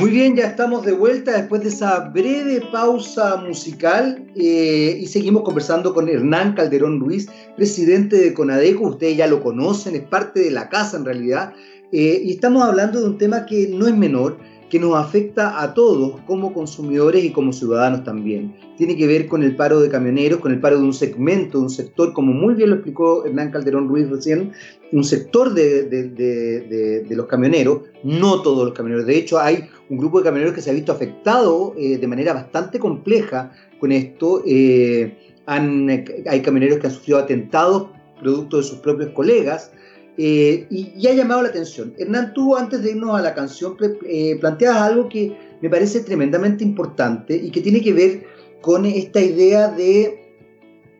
Muy 0.00 0.10
bien, 0.10 0.34
ya 0.34 0.46
estamos 0.46 0.84
de 0.84 0.90
vuelta 0.90 1.30
después 1.30 1.62
de 1.62 1.68
esa 1.68 2.08
breve 2.08 2.60
pausa 2.72 3.36
musical 3.36 4.26
eh, 4.34 4.98
y 5.00 5.06
seguimos 5.06 5.44
conversando 5.44 5.94
con 5.94 6.08
Hernán 6.08 6.56
Calderón 6.56 6.98
Ruiz, 6.98 7.28
presidente 7.54 8.16
de 8.16 8.34
Conadeco. 8.34 8.88
Ustedes 8.88 9.16
ya 9.16 9.28
lo 9.28 9.40
conocen, 9.44 9.94
es 9.94 10.02
parte 10.02 10.40
de 10.40 10.50
la 10.50 10.68
casa 10.68 10.96
en 10.96 11.04
realidad. 11.04 11.52
Eh, 11.92 12.20
y 12.24 12.32
estamos 12.32 12.64
hablando 12.64 13.00
de 13.00 13.06
un 13.06 13.18
tema 13.18 13.46
que 13.46 13.68
no 13.68 13.86
es 13.86 13.94
menor, 13.94 14.38
que 14.72 14.78
nos 14.78 14.94
afecta 14.94 15.62
a 15.62 15.74
todos 15.74 16.22
como 16.22 16.54
consumidores 16.54 17.22
y 17.22 17.30
como 17.30 17.52
ciudadanos 17.52 18.04
también. 18.04 18.56
Tiene 18.78 18.96
que 18.96 19.06
ver 19.06 19.28
con 19.28 19.42
el 19.42 19.54
paro 19.54 19.82
de 19.82 19.90
camioneros, 19.90 20.40
con 20.40 20.50
el 20.50 20.60
paro 20.60 20.78
de 20.78 20.84
un 20.84 20.94
segmento, 20.94 21.58
de 21.58 21.64
un 21.64 21.70
sector, 21.70 22.14
como 22.14 22.32
muy 22.32 22.54
bien 22.54 22.70
lo 22.70 22.76
explicó 22.76 23.26
Hernán 23.26 23.50
Calderón 23.50 23.86
Ruiz 23.86 24.08
recién, 24.08 24.52
un 24.90 25.04
sector 25.04 25.52
de, 25.52 25.84
de, 25.90 27.04
los 27.10 27.26
camioneros, 27.26 27.82
no 28.02 28.40
todos 28.40 28.64
los 28.64 28.72
camioneros. 28.72 29.06
De 29.06 29.18
hecho, 29.18 29.38
hay 29.38 29.68
un 29.90 29.98
grupo 29.98 30.20
de 30.20 30.24
camioneros 30.24 30.54
que 30.54 30.62
se 30.62 30.70
ha 30.70 30.72
visto 30.72 30.90
afectado 30.90 31.74
eh, 31.76 31.98
de 31.98 32.08
manera 32.08 32.32
bastante 32.32 32.78
compleja 32.78 33.52
con 33.78 33.92
esto. 33.92 34.42
Eh, 34.46 35.34
hay 35.44 36.40
camioneros 36.40 36.78
que 36.78 36.86
han 36.86 36.94
sufrido 36.94 37.18
atentados 37.18 37.88
producto 38.22 38.56
de 38.56 38.62
sus 38.62 38.78
propios 38.78 39.10
colegas. 39.10 39.70
Eh, 40.18 40.66
y, 40.70 41.06
ha 41.06 41.14
llamado 41.14 41.42
la 41.42 41.48
atención. 41.48 41.94
Hernán, 41.98 42.34
tú 42.34 42.54
antes 42.56 42.82
de 42.82 42.90
irnos 42.90 43.18
a 43.18 43.22
la 43.22 43.34
canción 43.34 43.76
eh, 44.06 44.38
algo 44.68 45.08
que 45.08 45.36
me 45.62 45.70
parece 45.70 46.00
tremendamente 46.00 46.62
importante 46.64 47.34
y 47.34 47.50
que 47.50 47.60
tiene 47.60 47.80
que 47.80 47.92
ver 47.92 48.26
con 48.60 48.84
esta 48.84 49.20
idea 49.20 49.68
de 49.68 50.36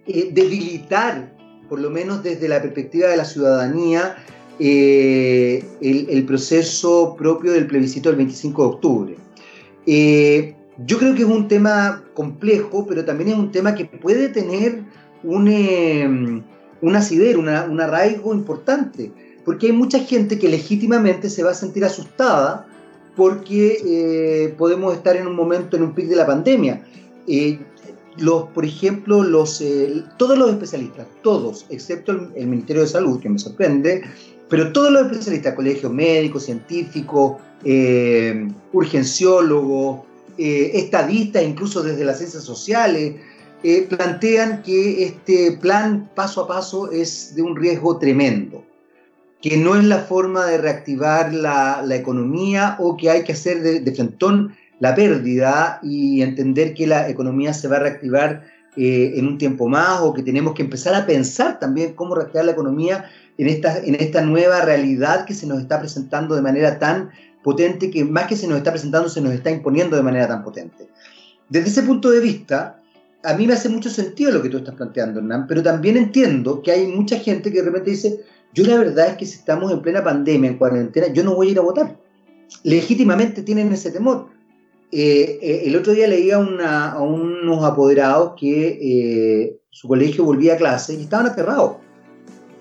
eh, 0.07 0.31
debilitar, 0.33 1.37
por 1.69 1.81
lo 1.81 1.91
menos 1.91 2.23
desde 2.23 2.49
la 2.49 2.63
perspectiva 2.63 3.09
de 3.09 3.17
la 3.17 3.25
ciudadanía, 3.25 4.17
el, 4.59 6.25
proceso 6.27 7.17
propio 7.17 7.53
del 7.53 7.67
plebiscito 7.67 8.09
del 8.11 8.17
25 8.17 8.63
de 8.63 8.69
octubre. 8.69 9.17
yo 10.87 10.99
creo 10.99 11.15
que 11.15 11.23
es 11.23 11.29
un 11.29 11.49
tema 11.49 12.05
complejo, 12.15 12.87
pero 12.87 13.05
también 13.05 13.31
es 13.31 13.37
un 13.37 13.51
tema 13.51 13.75
que 13.75 13.87
puede 13.87 14.29
tener 14.29 14.85
un 15.25 16.45
un 16.83 16.97
asidero, 16.97 17.41
un 17.41 17.81
arraigo 17.81 18.35
importante, 18.35 19.11
porque 19.45 19.67
hay 19.69 19.73
mucha 19.73 20.01
gente 20.01 20.39
que 20.39 20.49
legítimamente 20.49 21.31
se 21.31 21.43
va 21.43 21.53
a 21.53 21.55
sentir 21.55 21.85
asustada 21.85 22.67
porque 23.17 23.79
eh, 23.85 24.55
podemos 24.57 24.95
estar 24.95 25.17
en 25.17 25.27
un 25.27 25.37
momento, 25.37 25.77
en 25.77 25.85
un 25.85 25.95
pic 25.95 26.07
de 26.07 26.17
la 26.17 26.27
pandemia. 26.27 26.85
Eh, 27.27 27.59
los, 28.19 28.45
por 28.51 28.65
ejemplo, 28.65 29.23
los, 29.23 29.61
eh, 29.61 30.03
todos 30.19 30.39
los 30.39 30.51
especialistas, 30.51 31.07
todos, 31.23 31.67
excepto 31.71 32.13
el, 32.35 32.47
Ministerio 32.47 32.83
de 32.83 32.89
Salud, 32.89 33.21
que 33.21 33.29
me 33.29 33.39
sorprende, 33.39 34.03
pero 34.49 34.73
todos 34.73 34.91
los 34.93 35.03
especialistas, 35.03 35.55
colegios 35.55 35.93
médicos, 35.93 36.45
científicos, 36.45 37.37
urgenciólogos, 38.73 40.01
estadistas, 40.37 41.43
incluso 41.43 41.83
desde 41.83 42.05
las 42.05 42.19
ciencias 42.19 42.45
sociales, 42.45 43.15
eh, 43.63 43.87
plantean 43.89 44.63
que 44.63 45.05
este 45.05 45.53
plan 45.53 46.11
paso 46.15 46.43
a 46.43 46.49
paso 46.49 46.91
es 46.91 47.35
de 47.35 47.43
un 47.43 47.57
riesgo 47.57 47.99
tremendo, 47.99 48.65
que 49.41 49.57
no 49.57 49.77
es 49.77 49.85
la 49.85 49.99
forma 49.99 50.47
de 50.47 50.59
reactivar 50.59 51.33
la, 51.33 51.85
economía 51.91 52.77
o 52.79 52.97
que 52.97 53.11
hay 53.11 53.25
que 53.25 53.33
hacer 53.33 53.63
de, 53.63 53.81
de, 53.81 53.95
frentón 53.95 54.55
la 54.81 54.95
pérdida 54.95 55.79
y 55.83 56.23
entender 56.23 56.75
que 56.75 56.87
la 56.87 57.09
economía 57.09 57.55
se 57.55 57.69
va 57.69 57.77
a 57.77 57.81
reactivar 57.81 58.45
eh, 58.75 59.13
en 59.17 59.27
un 59.27 59.37
tiempo 59.37 59.69
más 59.69 60.01
o 60.01 60.15
que 60.15 60.23
tenemos 60.23 60.55
que 60.55 60.63
empezar 60.63 60.95
a 60.95 61.05
pensar 61.05 61.59
también 61.59 61.93
cómo 61.93 62.15
reactivar 62.15 62.47
la 62.47 62.53
economía 62.53 63.05
en 63.37 63.47
esta, 63.47 63.79
en 63.79 63.95
esta 63.97 64.23
nueva 64.23 64.63
realidad 64.63 65.27
que 65.27 65.35
se 65.35 65.47
nos 65.47 65.61
está 65.61 65.79
presentando 65.79 66.35
de 66.35 66.41
manera 66.41 66.79
tan 66.79 67.11
potente 67.43 67.91
que 67.91 68.03
más 68.03 68.29
que 68.29 68.37
se 68.37 68.49
nos 68.49 68.57
está 68.57 68.71
presentando 68.71 69.11
se 69.11 69.21
nos 69.21 69.35
está 69.35 69.51
imponiendo 69.51 69.95
de 69.95 70.03
manera 70.03 70.27
tan 70.27 70.43
potente. 70.43 70.89
Desde 71.51 71.69
ese 71.69 71.83
punto 71.83 72.11
de 72.11 72.21
vista, 72.21 72.82
a 73.25 73.35
mí 73.35 73.47
me 73.47 73.55
hace 73.55 73.69
mucho 73.69 73.89
sentido 73.89 74.33
lo 74.33 74.43
que 74.43 74.49
tú 74.49 74.59
estás 74.59 74.75
planteando, 74.75 75.21
Hernán, 75.21 75.47
pero 75.47 75.63
también 75.63 75.97
entiendo 75.97 76.63
que 76.63 76.73
hay 76.73 76.87
mucha 76.89 77.19
gente 77.19 77.53
que 77.53 77.59
de 77.59 77.67
repente 77.67 77.91
dice, 77.91 78.21
yo 78.53 78.65
la 78.65 78.79
verdad 78.79 79.09
es 79.09 79.17
que 79.17 79.27
si 79.27 79.39
estamos 79.39 79.73
en 79.73 79.81
plena 79.81 80.03
pandemia, 80.03 80.51
en 80.51 80.59
cuarentena, 80.59 81.09
yo 81.13 81.23
no 81.25 81.35
voy 81.35 81.49
a 81.49 81.51
ir 81.53 81.59
a 81.59 81.63
votar. 81.63 81.97
Legítimamente 82.65 83.43
tienen 83.43 83.73
ese 83.73 83.91
temor. 83.91 84.27
Eh, 84.91 85.39
eh, 85.41 85.63
el 85.65 85.77
otro 85.77 85.93
día 85.95 86.07
leía 86.07 86.37
a 86.37 87.01
unos 87.01 87.65
apoderados 87.65 88.35
que 88.39 88.79
eh, 88.83 89.61
su 89.71 89.89
colegio 89.89 90.25
volvía 90.25 90.55
a 90.55 90.57
clase 90.59 90.95
y 90.95 91.03
estaban 91.03 91.27
aterrados. 91.27 91.77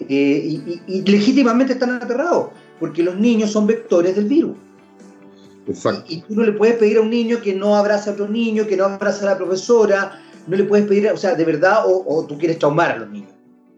Y, 0.07 0.81
y, 0.87 1.03
legítimamente 1.03 1.73
están 1.73 1.91
aterrados, 1.91 2.47
porque 2.79 3.03
los 3.03 3.17
niños 3.17 3.51
son 3.51 3.67
vectores 3.67 4.15
del 4.15 4.25
virus. 4.25 4.57
Y, 6.07 6.15
y, 6.15 6.21
tú 6.21 6.33
no 6.33 6.43
le 6.43 6.53
puedes 6.53 6.75
pedir 6.77 6.97
a 6.97 7.01
un 7.01 7.11
niño 7.11 7.39
que 7.39 7.53
no 7.53 7.75
abrace 7.75 8.09
a 8.09 8.13
otro 8.13 8.27
niño, 8.27 8.65
que 8.65 8.75
no 8.75 8.85
abrace 8.85 9.23
a 9.23 9.29
la 9.29 9.37
profesora, 9.37 10.19
no 10.47 10.57
le 10.57 10.63
puedes 10.63 10.87
pedir, 10.87 11.09
o 11.09 11.17
sea, 11.17 11.35
de 11.35 11.45
verdad, 11.45 11.83
o, 11.85 12.25
tú 12.27 12.37
quieres 12.37 12.59
traumar 12.59 12.91
a 12.91 12.97
los 12.97 13.09
niños. 13.09 13.31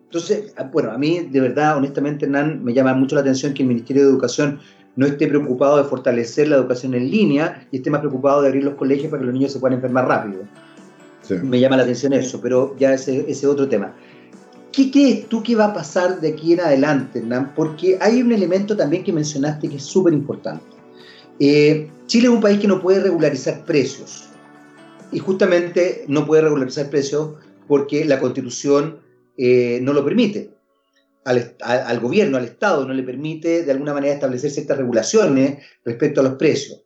Entonces, 0.05 0.53
ah, 0.57 0.69
bueno, 0.71 0.91
a 0.91 0.97
mí 0.97 1.27
de 1.31 1.39
verdad, 1.39 1.77
honestamente, 1.77 2.25
Hernán, 2.25 2.63
me 2.63 2.73
llama 2.73 2.93
mucho 2.93 3.15
la 3.15 3.21
atención 3.21 3.53
que 3.53 3.63
el 3.63 3.69
Ministerio 3.69 4.03
de 4.03 4.09
Educación 4.09 4.59
no 4.95 5.07
esté 5.07 5.27
preocupado 5.27 5.77
de 5.77 5.85
fortalecer 5.85 6.47
la 6.47 6.57
educación 6.57 6.93
en 6.93 7.09
línea 7.09 7.67
y 7.71 7.77
esté 7.77 7.89
más 7.89 8.01
preocupado 8.01 8.41
de 8.41 8.49
abrir 8.49 8.63
los 8.63 8.75
colegios 8.75 9.09
para 9.09 9.21
que 9.21 9.25
los 9.25 9.33
niños 9.33 9.51
se 9.51 9.59
puedan 9.59 9.75
enfermar 9.75 10.07
rápido. 10.07 10.43
Me 11.41 11.59
llama 11.59 11.77
la 11.77 11.83
atención 11.83 12.13
eso, 12.13 12.39
pero 12.41 12.75
ya 12.77 12.93
ese 12.93 13.25
es 13.27 13.43
otro 13.45 13.67
tema. 13.67 13.93
¿Qué 14.71 14.91
crees 14.91 15.29
tú 15.29 15.41
que 15.41 15.55
va 15.55 15.65
a 15.65 15.73
pasar 15.73 16.19
de 16.19 16.29
aquí 16.29 16.53
en 16.53 16.59
adelante, 16.59 17.19
Hernán? 17.19 17.53
Porque 17.55 17.97
hay 18.01 18.21
un 18.21 18.31
elemento 18.31 18.75
también 18.75 19.03
que 19.03 19.13
mencionaste 19.13 19.69
que 19.69 19.77
es 19.77 19.83
súper 19.83 20.13
importante. 20.13 20.65
Eh, 21.39 21.89
Chile 22.07 22.27
es 22.27 22.33
un 22.33 22.41
país 22.41 22.59
que 22.59 22.67
no 22.67 22.81
puede 22.81 22.99
regularizar 22.99 23.63
precios. 23.65 24.29
Y 25.13 25.19
justamente 25.19 26.05
no 26.07 26.25
puede 26.25 26.41
regularizar 26.41 26.89
precios 26.89 27.35
porque 27.67 28.05
la 28.05 28.19
constitución 28.19 28.99
eh, 29.37 29.79
no 29.81 29.93
lo 29.93 30.03
permite. 30.03 30.51
Al, 31.25 31.99
gobierno, 32.01 32.37
al 32.37 32.43
Estado, 32.43 32.85
no 32.85 32.93
le 32.93 33.03
permite 33.03 33.63
de 33.63 33.71
alguna 33.71 33.93
manera 33.93 34.13
establecer 34.13 34.51
ciertas 34.51 34.77
regulaciones 34.77 35.63
respecto 35.85 36.19
a 36.19 36.23
los 36.23 36.33
precios. 36.33 36.81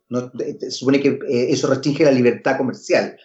se 0.60 0.70
supone 0.70 1.00
que 1.00 1.18
eh, 1.28 1.50
eso 1.50 1.66
restringe 1.66 2.04
la 2.04 2.12
libertad 2.12 2.56
comercial. 2.56 3.16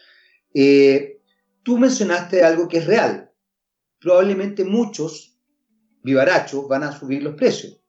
tú 1.62 1.78
mencionaste 1.78 2.44
algo 2.44 2.68
que 2.68 2.80
es 2.80 2.88
real. 2.88 3.30
Probablemente 4.00 4.64
muchos 4.66 5.38
vivarachos 6.04 6.68
van 6.68 6.84
a 6.84 6.98
subir 6.98 7.22
los 7.22 7.36
precios. 7.36 7.80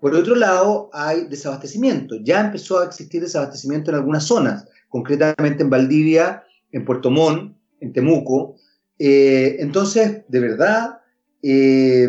Por 0.00 0.14
otro 0.14 0.34
lado, 0.34 0.88
hay 0.92 1.26
desabastecimiento. 1.26 2.16
Ya 2.22 2.40
empezó 2.40 2.78
a 2.78 2.86
existir 2.86 3.20
desabastecimiento 3.20 3.90
en 3.90 3.98
algunas 3.98 4.24
zonas, 4.24 4.66
concretamente 4.88 5.62
en 5.62 5.70
Valdivia, 5.70 6.42
en 6.72 6.84
Puerto 6.84 7.10
Montt, 7.10 7.56
en 7.80 7.92
Temuco. 7.92 8.56
Eh, 8.98 9.56
entonces, 9.60 10.22
de 10.28 10.40
verdad, 10.40 11.00
eh, 11.42 12.08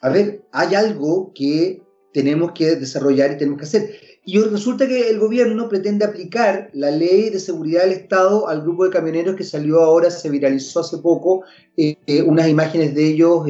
a 0.00 0.08
ver, 0.08 0.44
hay 0.52 0.74
algo 0.74 1.32
que 1.34 1.82
tenemos 2.12 2.52
que 2.52 2.76
desarrollar 2.76 3.32
y 3.32 3.38
tenemos 3.38 3.58
que 3.58 3.64
hacer. 3.64 3.90
Y 4.24 4.38
resulta 4.38 4.88
que 4.88 5.10
el 5.10 5.18
gobierno 5.18 5.68
pretende 5.68 6.04
aplicar 6.04 6.70
la 6.72 6.90
ley 6.90 7.28
de 7.28 7.40
seguridad 7.40 7.82
del 7.82 7.92
Estado 7.92 8.48
al 8.48 8.62
grupo 8.62 8.84
de 8.84 8.90
camioneros 8.90 9.36
que 9.36 9.44
salió 9.44 9.82
ahora, 9.82 10.10
se 10.10 10.30
viralizó 10.30 10.80
hace 10.80 10.98
poco, 10.98 11.42
eh, 11.76 12.22
unas 12.24 12.48
imágenes 12.48 12.94
de 12.94 13.06
ellos 13.06 13.42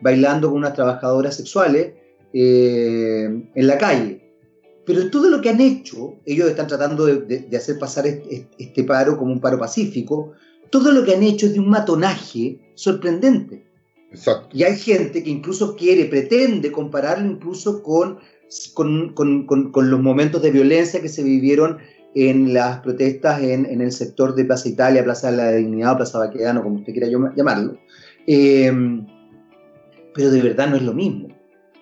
bailando 0.00 0.50
con 0.50 0.58
unas 0.58 0.74
trabajadoras 0.74 1.36
sexuales 1.36 1.94
en 2.32 3.48
la 3.54 3.78
calle. 3.78 4.27
Pero 4.88 5.10
todo 5.10 5.28
lo 5.28 5.42
que 5.42 5.50
han 5.50 5.60
hecho, 5.60 6.16
ellos 6.24 6.48
están 6.48 6.66
tratando 6.66 7.04
de, 7.04 7.46
hacer 7.54 7.78
pasar 7.78 8.06
este, 8.06 8.84
paro 8.84 9.18
como 9.18 9.34
un 9.34 9.40
paro 9.40 9.58
pacífico, 9.58 10.32
todo 10.70 10.92
lo 10.92 11.04
que 11.04 11.14
han 11.14 11.22
hecho 11.22 11.44
es 11.44 11.52
de 11.52 11.60
un 11.60 11.68
matonaje 11.68 12.58
sorprendente. 12.74 13.66
Y 14.50 14.62
hay 14.62 14.78
gente 14.78 15.22
que 15.22 15.28
incluso 15.28 15.76
quiere, 15.76 16.06
pretende 16.06 16.72
compararlo 16.72 17.30
incluso 17.30 17.82
con, 17.82 18.18
con, 19.12 19.90
los 19.90 20.00
momentos 20.00 20.40
de 20.40 20.52
violencia 20.52 21.02
que 21.02 21.10
se 21.10 21.22
vivieron 21.22 21.76
en 22.14 22.54
las 22.54 22.80
protestas 22.80 23.42
en, 23.42 23.82
el 23.82 23.92
sector 23.92 24.34
de 24.34 24.46
Plaza 24.46 24.70
Italia, 24.70 25.04
Plaza 25.04 25.30
de 25.30 25.36
la 25.36 25.52
Dignidad 25.52 25.98
Plaza 25.98 26.18
Baquedano, 26.18 26.62
como 26.62 26.76
usted 26.76 26.94
quiera 26.94 27.08
llamarlo. 27.36 27.78
Eh, 28.26 28.72
pero 30.14 30.30
de 30.30 30.40
verdad 30.40 30.70
no 30.70 30.76
es 30.76 30.82
lo 30.82 30.94
mismo 30.94 31.28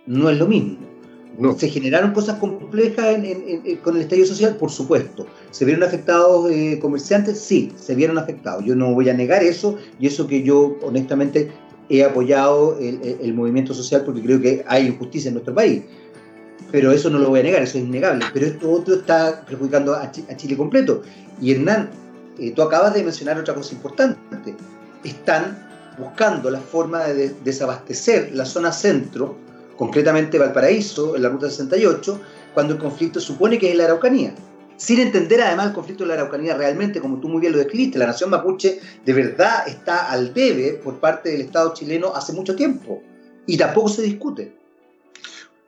no 0.06 0.30
es 0.30 0.38
lo 0.38 0.46
mismo. 0.46 0.85
Se 1.58 1.68
generaron 1.68 2.12
cosas 2.12 2.38
complejas 2.38 3.18
con 3.82 3.96
el 3.96 4.02
estallido 4.02 4.26
social, 4.26 4.56
por 4.56 4.70
supuesto. 4.70 5.26
¿Se 5.50 5.64
vieron 5.64 5.82
afectados 5.82 6.50
eh, 6.50 6.78
comerciantes? 6.80 7.40
Sí, 7.40 7.72
se 7.76 7.94
vieron 7.94 8.16
afectados. 8.16 8.64
Yo 8.64 8.74
no 8.74 8.94
voy 8.94 9.08
a 9.10 9.14
negar 9.14 9.42
eso 9.42 9.76
y 9.98 10.06
eso 10.06 10.26
que 10.26 10.42
yo 10.42 10.76
honestamente 10.82 11.50
he 11.88 12.02
apoyado 12.04 12.78
el, 12.78 13.34
movimiento 13.34 13.74
social 13.74 14.02
porque 14.04 14.22
creo 14.22 14.40
que 14.40 14.64
hay 14.66 14.86
injusticia 14.86 15.28
en 15.28 15.34
nuestro 15.34 15.54
país. 15.54 15.82
Pero 16.72 16.90
eso 16.90 17.10
no 17.10 17.18
lo 17.18 17.28
voy 17.28 17.40
a 17.40 17.42
negar, 17.42 17.62
eso 17.62 17.78
es 17.78 17.84
innegable. 17.84 18.24
Pero 18.32 18.46
esto 18.46 18.70
otro 18.70 18.94
está 18.94 19.44
perjudicando 19.44 19.94
a, 19.94 20.10
Chile 20.10 20.56
completo. 20.56 21.02
Y 21.40 21.52
Hernán, 21.52 21.90
eh, 22.38 22.52
tú 22.52 22.62
acabas 22.62 22.94
de 22.94 23.04
mencionar 23.04 23.38
otra 23.38 23.54
cosa 23.54 23.74
importante. 23.74 24.54
Están 25.04 25.66
buscando 25.98 26.50
la 26.50 26.60
forma 26.60 27.04
de 27.04 27.34
desabastecer 27.44 28.30
la 28.34 28.44
zona 28.44 28.72
centro 28.72 29.45
concretamente 29.76 30.38
Valparaíso, 30.38 31.16
en 31.16 31.22
la 31.22 31.28
Ruta 31.28 31.50
68, 31.50 32.20
cuando 32.54 32.74
el 32.74 32.80
conflicto 32.80 33.20
supone 33.20 33.58
que 33.58 33.70
es 33.70 33.76
la 33.76 33.84
Araucanía. 33.84 34.34
Sin 34.76 35.00
entender 35.00 35.40
además 35.40 35.68
el 35.68 35.72
conflicto 35.72 36.04
de 36.04 36.08
la 36.08 36.14
Araucanía 36.14 36.56
realmente, 36.56 37.00
como 37.00 37.18
tú 37.18 37.28
muy 37.28 37.40
bien 37.40 37.52
lo 37.52 37.58
describiste, 37.58 37.98
la 37.98 38.06
nación 38.06 38.30
mapuche 38.30 38.80
de 39.04 39.12
verdad 39.12 39.66
está 39.66 40.10
al 40.10 40.34
debe 40.34 40.74
por 40.74 40.98
parte 40.98 41.30
del 41.30 41.42
Estado 41.42 41.72
chileno 41.72 42.14
hace 42.14 42.32
mucho 42.32 42.54
tiempo 42.54 43.02
y 43.46 43.56
tampoco 43.56 43.88
se 43.88 44.02
discute. 44.02 44.52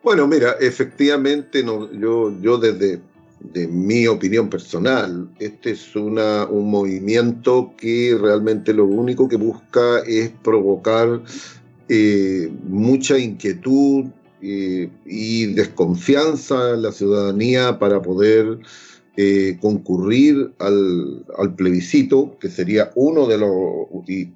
Bueno, 0.03 0.27
mira, 0.27 0.57
efectivamente, 0.61 1.62
no, 1.62 1.90
yo, 1.92 2.33
yo 2.40 2.59
desde 2.59 3.01
de 3.40 3.68
mi 3.68 4.07
opinión 4.07 4.51
personal, 4.51 5.29
este 5.38 5.71
es 5.71 5.94
una, 5.94 6.44
un 6.47 6.71
movimiento 6.71 7.73
que 7.77 8.16
realmente 8.21 8.73
lo 8.73 8.85
único 8.85 9.29
que 9.29 9.37
busca 9.37 10.01
es 10.07 10.31
provocar 10.42 11.21
eh, 11.88 12.51
mucha 12.64 13.18
inquietud 13.18 14.07
eh, 14.42 14.90
y 15.07 15.46
desconfianza 15.55 16.74
en 16.74 16.83
la 16.83 16.92
ciudadanía 16.92 17.79
para 17.79 18.01
poder 18.03 18.59
eh, 19.16 19.59
concurrir 19.61 20.53
al, 20.59 21.55
plebiscito, 21.57 22.37
que 22.38 22.48
sería 22.48 22.92
uno 22.94 23.27
de 23.27 23.38
los... 23.38 23.51
Y, 24.07 24.33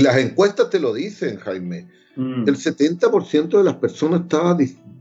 las 0.00 0.18
encuestas 0.18 0.70
te 0.70 0.80
lo 0.80 0.92
dicen, 0.92 1.38
Jaime. 1.38 1.88
Mm. 2.16 2.48
El 2.48 2.56
70% 2.56 3.58
de 3.58 3.64
las 3.64 3.76
personas 3.76 4.22
estaba 4.22 4.56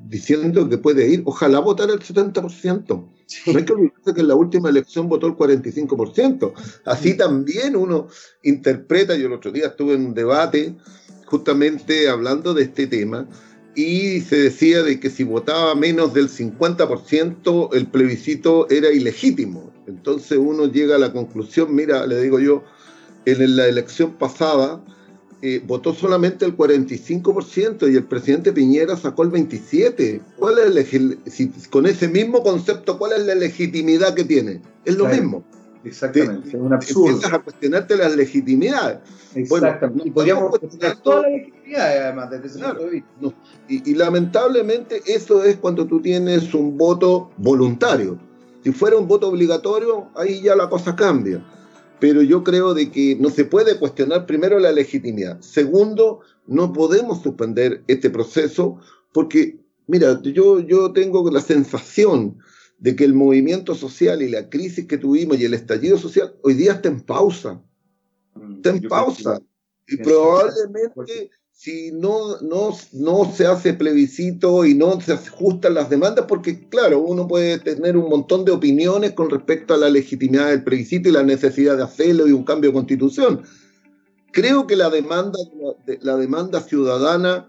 diciendo 0.08 0.70
que 0.70 0.78
puede 0.78 1.12
ir. 1.12 1.24
Ojalá 1.26 1.60
votar 1.60 1.90
el 1.90 2.00
70%. 2.00 2.88
No 3.48 3.58
hay 3.58 3.66
que 3.66 3.74
olvidarse 3.74 4.14
que 4.14 4.22
en 4.22 4.28
la 4.28 4.36
última 4.36 4.70
elección 4.70 5.10
votó 5.10 5.28
el 5.28 5.34
45%. 5.34 6.54
Así 6.86 7.16
también 7.16 7.76
uno 7.76 8.08
interpreta, 8.44 9.16
yo 9.16 9.28
el 9.28 9.34
otro 9.34 9.52
día 9.52 9.68
estuve 9.68 9.94
en 9.94 10.06
un 10.08 10.14
debate 10.14 10.76
justamente 11.34 12.10
hablando 12.10 12.54
de 12.54 12.62
este 12.62 12.86
tema 12.86 13.28
y 13.74 14.22
se 14.22 14.36
decía 14.36 14.84
de 14.84 15.00
que 15.00 15.10
si 15.10 15.24
votaba 15.24 15.74
menos 15.74 16.14
del 16.14 16.30
50% 16.30 17.70
el 17.74 17.88
plebiscito 17.88 18.70
era 18.70 18.92
ilegítimo. 18.92 19.74
Entonces 19.88 20.38
uno 20.38 20.68
llega 20.68 20.98
a 20.98 21.00
la 21.00 21.12
conclusión, 21.12 21.74
mira, 21.74 22.06
le 22.06 22.22
digo 22.22 22.40
yo, 22.40 22.64
en 23.26 23.56
la 23.56 23.66
elección 23.66 24.12
pasada 24.12 24.80
eh, 25.42 25.60
votó 25.66 25.96
solamente 25.96 26.46
el 26.46 26.56
45% 26.56 27.92
y 27.92 27.96
el 27.96 28.04
presidente 28.04 28.54
Piñera 28.54 28.96
sacó 28.96 29.24
el 29.24 29.32
27%. 29.32 30.22
¿Cuál 30.38 30.78
es 30.78 30.88
si, 31.34 31.48
con 31.72 31.88
ese 31.88 32.10
mismo 32.10 32.44
concepto, 32.44 33.00
¿cuál 33.00 33.14
es 33.14 33.26
la 33.26 33.34
legitimidad 33.34 34.14
que 34.14 34.24
tiene? 34.24 34.62
Es 34.86 34.98
lo 34.98 35.08
mismo. 35.08 35.44
Exactamente, 35.84 36.50
es 36.50 36.54
un 36.56 36.74
absurdo. 36.74 37.10
Empiezas 37.10 37.34
a 37.34 37.40
cuestionarte 37.40 37.98
las 37.98 38.16
legitimidades. 38.16 39.00
Exactamente. 39.36 40.08
y 40.08 40.12
podríamos 40.12 40.58
cuestionar 40.58 40.98
toda 41.02 41.24
la 41.24 41.30
legitimidad, 41.30 42.04
además, 42.04 42.30
desde 42.32 42.48
ese 42.48 42.60
punto 42.60 42.84
de 42.84 42.90
vista. 42.90 43.10
Y, 43.68 43.92
y, 43.92 43.96
lamentablemente, 43.96 45.02
eso 45.06 45.44
es 45.44 45.58
cuando 45.58 45.86
tú 45.86 46.02
tienes 46.02 46.54
un 46.54 46.78
voto 46.78 47.32
voluntario. 47.38 48.18
Si 48.64 48.72
fuera 48.72 48.98
un 48.98 49.08
voto 49.08 49.28
obligatorio, 49.28 50.10
ahí 50.16 50.42
ya 50.42 50.56
la 50.56 50.70
cosa 50.70 50.96
cambia. 50.96 51.44
Pero 52.00 52.22
yo 52.22 52.44
creo 52.44 52.74
de 52.74 52.90
que 52.92 53.18
no 53.20 53.30
se 53.30 53.46
puede 53.46 53.78
cuestionar 53.78 54.26
primero 54.26 54.60
la 54.60 54.72
legitimidad. 54.72 55.40
Segundo, 55.42 56.22
no 56.48 56.72
podemos 56.72 57.22
suspender 57.22 57.84
este 57.88 58.10
proceso 58.10 58.78
porque, 59.14 59.60
mira, 59.88 60.22
yo, 60.22 60.60
yo 60.60 60.92
tengo 60.92 61.30
la 61.30 61.42
sensación 61.42 62.38
de 62.84 62.98
que 62.98 63.06
el 63.06 63.14
movimiento 63.14 63.76
social 63.76 64.22
y 64.22 64.30
la 64.30 64.50
crisis 64.50 64.86
que 64.88 64.98
tuvimos 64.98 65.40
y 65.40 65.46
el 65.46 65.54
estallido 65.54 65.98
social 65.98 66.36
hoy 66.42 66.54
día 66.54 66.74
está 66.74 66.90
en 66.90 67.00
pausa. 67.00 67.64
Mm, 68.36 68.56
está 68.56 68.70
en 68.72 68.82
pausa. 68.90 69.42
Y 69.88 69.96
probablemente 69.98 71.32
si 71.54 71.94
no, 71.94 72.42
no, 72.42 72.76
no 72.92 73.32
se 73.32 73.46
hace 73.46 73.74
plebiscito 73.74 74.66
y 74.66 74.74
no 74.74 75.00
se 75.00 75.14
ajustan 75.14 75.76
las 75.76 75.90
demandas, 75.90 76.26
porque 76.28 76.68
claro, 76.68 77.00
uno 77.00 77.26
puede 77.26 77.58
tener 77.60 77.96
un 77.96 78.10
montón 78.10 78.44
de 78.44 78.52
opiniones 78.52 79.14
con 79.14 79.30
respecto 79.30 79.74
a 79.74 79.78
la 79.78 79.90
legitimidad 79.90 80.50
del 80.50 80.66
plebiscito 80.66 81.08
y 81.08 81.14
la 81.14 81.24
necesidad 81.24 81.78
de 81.78 81.84
hacerlo 81.84 82.28
y 82.28 82.34
un 82.34 82.44
cambio 82.44 82.72
de 82.72 82.74
constitución. 82.74 83.44
Creo 84.34 84.68
que 84.68 84.76
la 84.76 84.90
demanda, 84.90 85.40
la 86.02 86.18
demanda 86.18 86.60
ciudadana, 86.60 87.48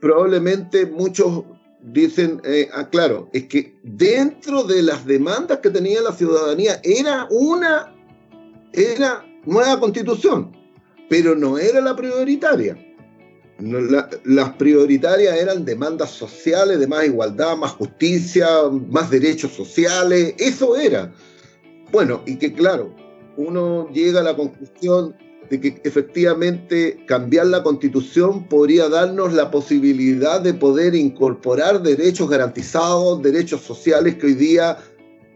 probablemente 0.00 0.86
muchos 0.86 1.42
dicen, 1.86 2.40
eh, 2.44 2.68
ah, 2.72 2.88
claro, 2.90 3.30
es 3.32 3.44
que 3.44 3.76
dentro 3.82 4.64
de 4.64 4.82
las 4.82 5.06
demandas 5.06 5.60
que 5.60 5.70
tenía 5.70 6.02
la 6.02 6.12
ciudadanía 6.12 6.80
era 6.82 7.28
una, 7.30 7.94
era 8.72 9.24
nueva 9.44 9.78
constitución, 9.78 10.52
pero 11.08 11.34
no 11.34 11.58
era 11.58 11.80
la 11.80 11.94
prioritaria. 11.94 12.76
las 13.58 14.50
prioritarias 14.56 15.36
eran 15.38 15.64
demandas 15.64 16.10
sociales, 16.10 16.78
de 16.78 16.86
más 16.86 17.06
igualdad, 17.06 17.56
más 17.56 17.72
justicia, 17.72 18.46
más 18.90 19.08
derechos 19.08 19.52
sociales, 19.52 20.34
eso 20.38 20.76
era. 20.76 21.12
Bueno, 21.92 22.22
y 22.26 22.36
que 22.36 22.52
claro, 22.52 22.94
uno 23.36 23.88
llega 23.92 24.20
a 24.20 24.24
la 24.24 24.36
conclusión, 24.36 25.16
de 25.50 25.60
que 25.60 25.80
efectivamente 25.84 26.98
cambiar 27.06 27.46
la 27.46 27.62
constitución 27.62 28.44
podría 28.44 28.88
darnos 28.88 29.32
la 29.32 29.50
posibilidad 29.50 30.40
de 30.40 30.54
poder 30.54 30.94
incorporar 30.94 31.82
derechos 31.82 32.28
garantizados, 32.28 33.22
derechos 33.22 33.62
sociales 33.62 34.16
que 34.16 34.26
hoy 34.26 34.34
día, 34.34 34.78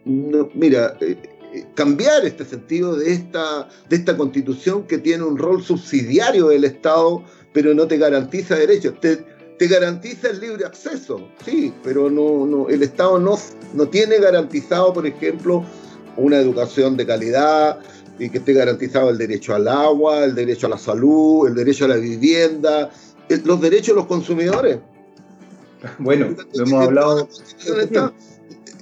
mira, 0.04 0.96
eh, 1.00 1.16
eh, 1.52 1.64
cambiar 1.74 2.24
este 2.24 2.44
sentido 2.44 2.96
de 2.96 3.12
esta, 3.12 3.68
de 3.88 3.96
esta 3.96 4.16
constitución 4.16 4.84
que 4.86 4.98
tiene 4.98 5.24
un 5.24 5.36
rol 5.36 5.62
subsidiario 5.62 6.48
del 6.48 6.64
Estado, 6.64 7.22
pero 7.52 7.74
no 7.74 7.86
te 7.86 7.98
garantiza 7.98 8.56
derechos. 8.56 9.00
Te, 9.00 9.24
te 9.58 9.66
garantiza 9.66 10.30
el 10.30 10.40
libre 10.40 10.64
acceso, 10.64 11.28
sí, 11.44 11.72
pero 11.82 12.08
no, 12.08 12.46
no, 12.46 12.68
el 12.68 12.82
Estado 12.82 13.18
no, 13.18 13.38
no 13.74 13.88
tiene 13.88 14.18
garantizado, 14.18 14.92
por 14.92 15.06
ejemplo, 15.06 15.64
una 16.16 16.38
educación 16.38 16.96
de 16.96 17.06
calidad, 17.06 17.78
y 18.20 18.28
que 18.28 18.38
esté 18.38 18.52
garantizado 18.52 19.08
el 19.10 19.18
derecho 19.18 19.54
al 19.54 19.66
agua, 19.66 20.24
el 20.24 20.34
derecho 20.34 20.66
a 20.66 20.70
la 20.70 20.78
salud, 20.78 21.48
el 21.48 21.54
derecho 21.54 21.86
a 21.86 21.88
la 21.88 21.96
vivienda, 21.96 22.90
eh, 23.28 23.40
los 23.44 23.60
derechos 23.60 23.88
de 23.88 23.94
los 23.94 24.06
consumidores. 24.06 24.78
Bueno, 25.98 26.36
lo 26.52 26.64
hemos 26.66 26.84
hablado. 26.84 27.26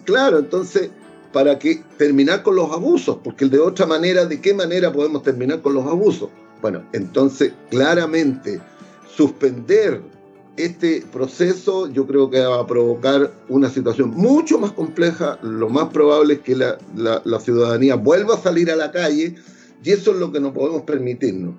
claro, 0.05 0.41
entonces, 0.41 0.91
para 1.33 1.57
que 1.57 1.81
terminar 1.97 2.43
con 2.43 2.57
los 2.57 2.73
abusos, 2.73 3.19
porque 3.23 3.47
de 3.47 3.61
otra 3.61 3.87
manera, 3.87 4.27
¿de 4.27 4.41
qué 4.41 4.53
manera 4.53 4.93
podemos 4.93 5.23
terminar 5.23 5.63
con 5.63 5.75
los 5.75 5.87
abusos? 5.87 6.29
Bueno, 6.61 6.83
entonces, 6.93 7.53
claramente, 7.71 8.61
suspender 9.15 10.01
este 10.59 11.05
proceso 11.13 11.91
yo 11.91 12.07
creo 12.07 12.31
que 12.31 12.41
va 12.41 12.61
a 12.61 12.67
provocar 12.67 13.33
una 13.49 13.71
situación 13.71 14.11
mucho 14.11 14.59
más 14.59 14.73
compleja. 14.73 15.39
Lo 15.43 15.69
más 15.69 15.89
probable 15.91 16.35
es 16.35 16.41
que 16.41 16.57
la, 16.57 17.41
ciudadanía 17.41 17.95
vuelva 17.95 18.35
a 18.35 18.43
salir 18.43 18.71
a 18.71 18.77
la 18.77 18.91
calle 18.91 19.37
y 19.83 19.91
eso 19.91 20.13
es 20.13 20.19
lo 20.19 20.33
que 20.33 20.41
no 20.41 20.53
podemos 20.53 20.83
permitirnos. 20.83 21.55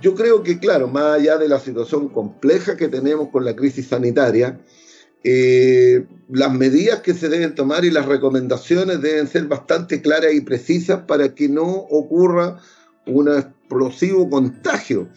Yo 0.00 0.14
creo 0.14 0.42
que, 0.42 0.58
claro, 0.58 0.88
más 0.88 1.20
allá 1.20 1.38
de 1.38 1.48
la 1.48 1.58
situación 1.58 2.08
compleja 2.08 2.76
que 2.76 2.88
tenemos 2.88 3.28
con 3.30 3.44
la 3.44 3.56
crisis 3.56 3.88
sanitaria, 3.88 4.60
eh, 5.24 6.04
las 6.28 6.52
medidas 6.52 7.00
que 7.00 7.14
se 7.14 7.28
deben 7.28 7.54
tomar 7.54 7.84
y 7.84 7.90
las 7.90 8.06
recomendaciones 8.06 9.00
deben 9.00 9.26
ser 9.26 9.46
bastante 9.46 10.02
claras 10.02 10.34
y 10.34 10.42
precisas 10.42 11.02
para 11.02 11.34
que 11.34 11.48
no 11.48 11.64
ocurra 11.64 12.58
un 13.06 13.28
explosivo 13.28 14.28
contagio 14.28 15.08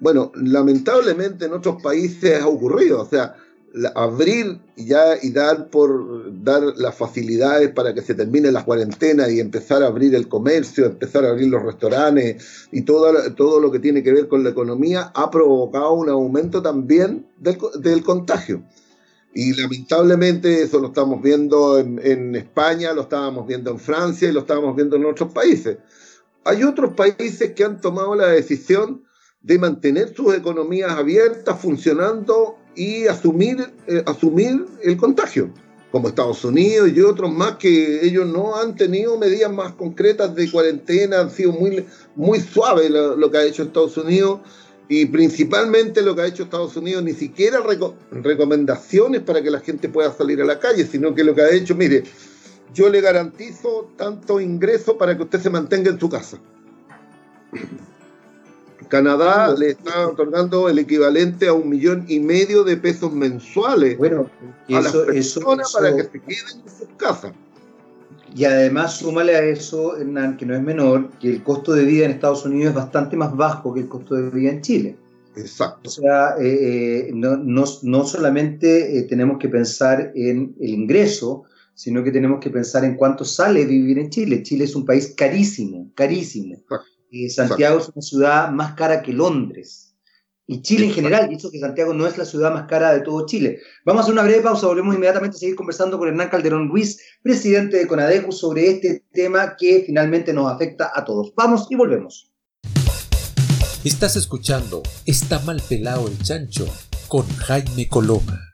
bueno, 0.00 0.32
lamentablemente 0.34 1.44
en 1.44 1.52
otros 1.52 1.82
países 1.82 2.40
ha 2.40 2.48
ocurrido, 2.48 3.02
o 3.02 3.06
sea, 3.06 3.36
abrir 3.94 4.58
ya 4.76 5.14
y 5.22 5.30
dar 5.30 5.68
por 5.68 6.42
dar 6.42 6.62
las 6.76 6.96
facilidades 6.96 7.70
para 7.70 7.94
que 7.94 8.02
se 8.02 8.14
termine 8.14 8.50
la 8.50 8.64
cuarentena 8.64 9.28
y 9.28 9.38
empezar 9.38 9.82
a 9.82 9.86
abrir 9.86 10.14
el 10.14 10.28
comercio, 10.28 10.86
empezar 10.86 11.24
a 11.24 11.30
abrir 11.30 11.48
los 11.48 11.62
restaurantes 11.62 12.68
y 12.72 12.82
todo, 12.82 13.12
todo 13.34 13.60
lo 13.60 13.70
que 13.70 13.78
tiene 13.78 14.02
que 14.02 14.12
ver 14.12 14.26
con 14.26 14.42
la 14.42 14.50
economía 14.50 15.12
ha 15.14 15.30
provocado 15.30 15.92
un 15.92 16.08
aumento 16.08 16.62
también 16.62 17.26
del, 17.38 18.02
contagio. 18.02 18.64
Y 19.32 19.54
lamentablemente 19.54 20.62
eso 20.62 20.80
lo 20.80 20.88
estamos 20.88 21.22
viendo 21.22 21.78
en, 21.78 22.00
en 22.02 22.34
España, 22.34 22.92
lo 22.92 23.02
estábamos 23.02 23.46
viendo 23.46 23.70
en 23.70 23.78
Francia 23.78 24.28
y 24.28 24.32
lo 24.32 24.40
estábamos 24.40 24.74
viendo 24.74 24.96
en 24.96 25.04
otros 25.04 25.32
países. 25.32 25.76
Hay 26.42 26.64
otros 26.64 26.94
países 26.94 27.52
que 27.52 27.62
han 27.62 27.80
tomado 27.80 28.16
la 28.16 28.28
decisión 28.28 29.04
de 29.42 29.58
mantener 29.58 30.14
sus 30.14 30.34
economías 30.34 30.92
abiertas, 30.92 31.58
funcionando 31.60 32.56
y 32.74 33.06
asumir, 33.06 33.72
eh, 33.86 34.02
asumir 34.06 34.66
el 34.82 34.96
contagio, 34.96 35.50
como 35.90 36.08
Estados 36.08 36.44
Unidos 36.44 36.90
y 36.94 37.00
otros 37.00 37.32
más 37.32 37.56
que 37.56 38.04
ellos 38.06 38.26
no 38.26 38.56
han 38.56 38.76
tenido 38.76 39.18
medidas 39.18 39.52
más 39.52 39.72
concretas 39.72 40.34
de 40.34 40.50
cuarentena, 40.50 41.20
han 41.20 41.30
sido 41.30 41.52
muy, 41.52 41.84
muy 42.14 42.40
suave 42.40 42.88
lo, 42.88 43.30
que 43.30 43.38
ha 43.38 43.44
hecho 43.44 43.64
Estados 43.64 43.96
Unidos 43.96 44.40
y 44.88 45.06
principalmente 45.06 46.02
lo 46.02 46.14
que 46.14 46.22
ha 46.22 46.26
hecho 46.26 46.44
Estados 46.44 46.76
Unidos, 46.76 47.02
ni 47.02 47.12
siquiera 47.12 47.60
recomendaciones 48.10 49.22
para 49.22 49.42
que 49.42 49.50
la 49.50 49.60
gente 49.60 49.88
pueda 49.88 50.12
salir 50.12 50.40
a 50.42 50.44
la 50.44 50.58
calle, 50.58 50.86
sino 50.86 51.14
que 51.14 51.24
lo 51.24 51.34
que 51.34 51.42
ha 51.42 51.50
hecho, 51.50 51.74
mire, 51.74 52.04
yo 52.74 52.88
le 52.88 53.00
garantizo 53.00 53.90
tanto 53.96 54.40
ingreso 54.40 54.96
para 54.96 55.16
que 55.16 55.24
usted 55.24 55.40
se 55.40 55.50
mantenga 55.50 55.90
en 55.90 55.98
su 55.98 56.08
casa. 56.08 56.38
Canadá 58.90 59.54
le 59.56 59.70
está 59.70 60.08
otorgando 60.08 60.68
el 60.68 60.78
equivalente 60.78 61.48
a 61.48 61.54
un 61.54 61.68
millón 61.70 62.04
y 62.08 62.20
medio 62.20 62.64
de 62.64 62.76
pesos 62.76 63.12
mensuales 63.12 63.96
bueno, 63.96 64.28
a 64.68 64.80
las 64.80 64.92
personas 64.94 65.72
para 65.72 65.96
que 65.96 66.02
se 66.02 66.20
queden 66.20 66.60
en 66.64 66.78
sus 66.78 66.88
casas. 66.98 67.32
Y 68.34 68.44
además, 68.44 68.98
súmale 68.98 69.34
a 69.34 69.42
eso, 69.42 69.96
Hernán, 69.96 70.36
que 70.36 70.46
no 70.46 70.54
es 70.54 70.62
menor, 70.62 71.10
que 71.18 71.30
el 71.30 71.42
costo 71.42 71.72
de 71.72 71.84
vida 71.84 72.04
en 72.04 72.12
Estados 72.12 72.44
Unidos 72.44 72.70
es 72.70 72.74
bastante 72.74 73.16
más 73.16 73.34
bajo 73.34 73.72
que 73.74 73.80
el 73.80 73.88
costo 73.88 74.14
de 74.14 74.30
vida 74.30 74.50
en 74.50 74.60
Chile. 74.60 74.96
Exacto. 75.36 75.88
O 75.88 75.90
sea, 75.90 76.36
eh, 76.40 77.08
eh, 77.08 77.10
no, 77.12 77.36
no, 77.36 78.04
solamente 78.04 78.98
eh, 78.98 79.02
tenemos 79.02 79.38
que 79.38 79.48
pensar 79.48 80.12
en 80.14 80.54
el 80.60 80.70
ingreso, 80.70 81.44
sino 81.74 82.04
que 82.04 82.10
tenemos 82.10 82.40
que 82.40 82.50
pensar 82.50 82.84
en 82.84 82.96
cuánto 82.96 83.24
sale 83.24 83.64
vivir 83.64 83.98
en 83.98 84.10
Chile. 84.10 84.42
Chile 84.42 84.64
es 84.64 84.74
un 84.76 84.84
país 84.84 85.14
carísimo, 85.16 85.90
carísimo. 85.94 86.54
Exacto. 86.54 86.89
Santiago 87.28 87.78
es 87.78 87.88
una 87.88 88.02
ciudad 88.02 88.50
más 88.50 88.74
cara 88.74 89.02
que 89.02 89.12
Londres. 89.12 89.94
Y 90.46 90.62
Chile 90.62 90.86
en 90.86 90.92
general, 90.92 91.30
y 91.30 91.36
eso 91.36 91.48
que 91.50 91.60
Santiago 91.60 91.94
no 91.94 92.08
es 92.08 92.18
la 92.18 92.24
ciudad 92.24 92.52
más 92.52 92.66
cara 92.66 92.92
de 92.92 93.02
todo 93.02 93.24
Chile. 93.24 93.60
Vamos 93.84 94.00
a 94.00 94.02
hacer 94.02 94.14
una 94.14 94.24
breve 94.24 94.42
pausa, 94.42 94.66
volvemos 94.66 94.96
inmediatamente 94.96 95.36
a 95.36 95.38
seguir 95.38 95.54
conversando 95.54 95.96
con 95.96 96.08
Hernán 96.08 96.28
Calderón 96.28 96.68
Ruiz, 96.68 97.00
presidente 97.22 97.76
de 97.76 97.86
Conadecu, 97.86 98.32
sobre 98.32 98.68
este 98.68 99.04
tema 99.12 99.54
que 99.56 99.84
finalmente 99.86 100.32
nos 100.32 100.50
afecta 100.50 100.90
a 100.92 101.04
todos. 101.04 101.32
Vamos 101.36 101.68
y 101.70 101.76
volvemos. 101.76 102.32
Estás 103.84 104.16
escuchando 104.16 104.82
Está 105.06 105.38
mal 105.38 105.62
pelado 105.68 106.08
el 106.08 106.18
chancho 106.18 106.66
con 107.06 107.26
Jaime 107.36 107.88
Coloma. 107.88 108.49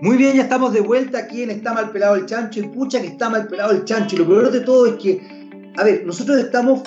Muy 0.00 0.16
bien, 0.16 0.34
ya 0.34 0.42
estamos 0.44 0.72
de 0.72 0.80
vuelta 0.80 1.18
aquí 1.18 1.42
en 1.42 1.50
Está 1.50 1.74
mal 1.74 1.90
pelado 1.90 2.14
el 2.14 2.24
chancho 2.24 2.60
y 2.60 2.62
pucha 2.68 3.02
que 3.02 3.08
está 3.08 3.28
mal 3.28 3.46
pelado 3.48 3.72
el 3.72 3.84
chancho. 3.84 4.16
Y 4.16 4.20
lo 4.20 4.26
peor 4.26 4.50
de 4.50 4.60
todo 4.60 4.86
es 4.86 4.94
que, 4.94 5.20
a 5.76 5.84
ver, 5.84 6.06
nosotros 6.06 6.38
estamos 6.38 6.80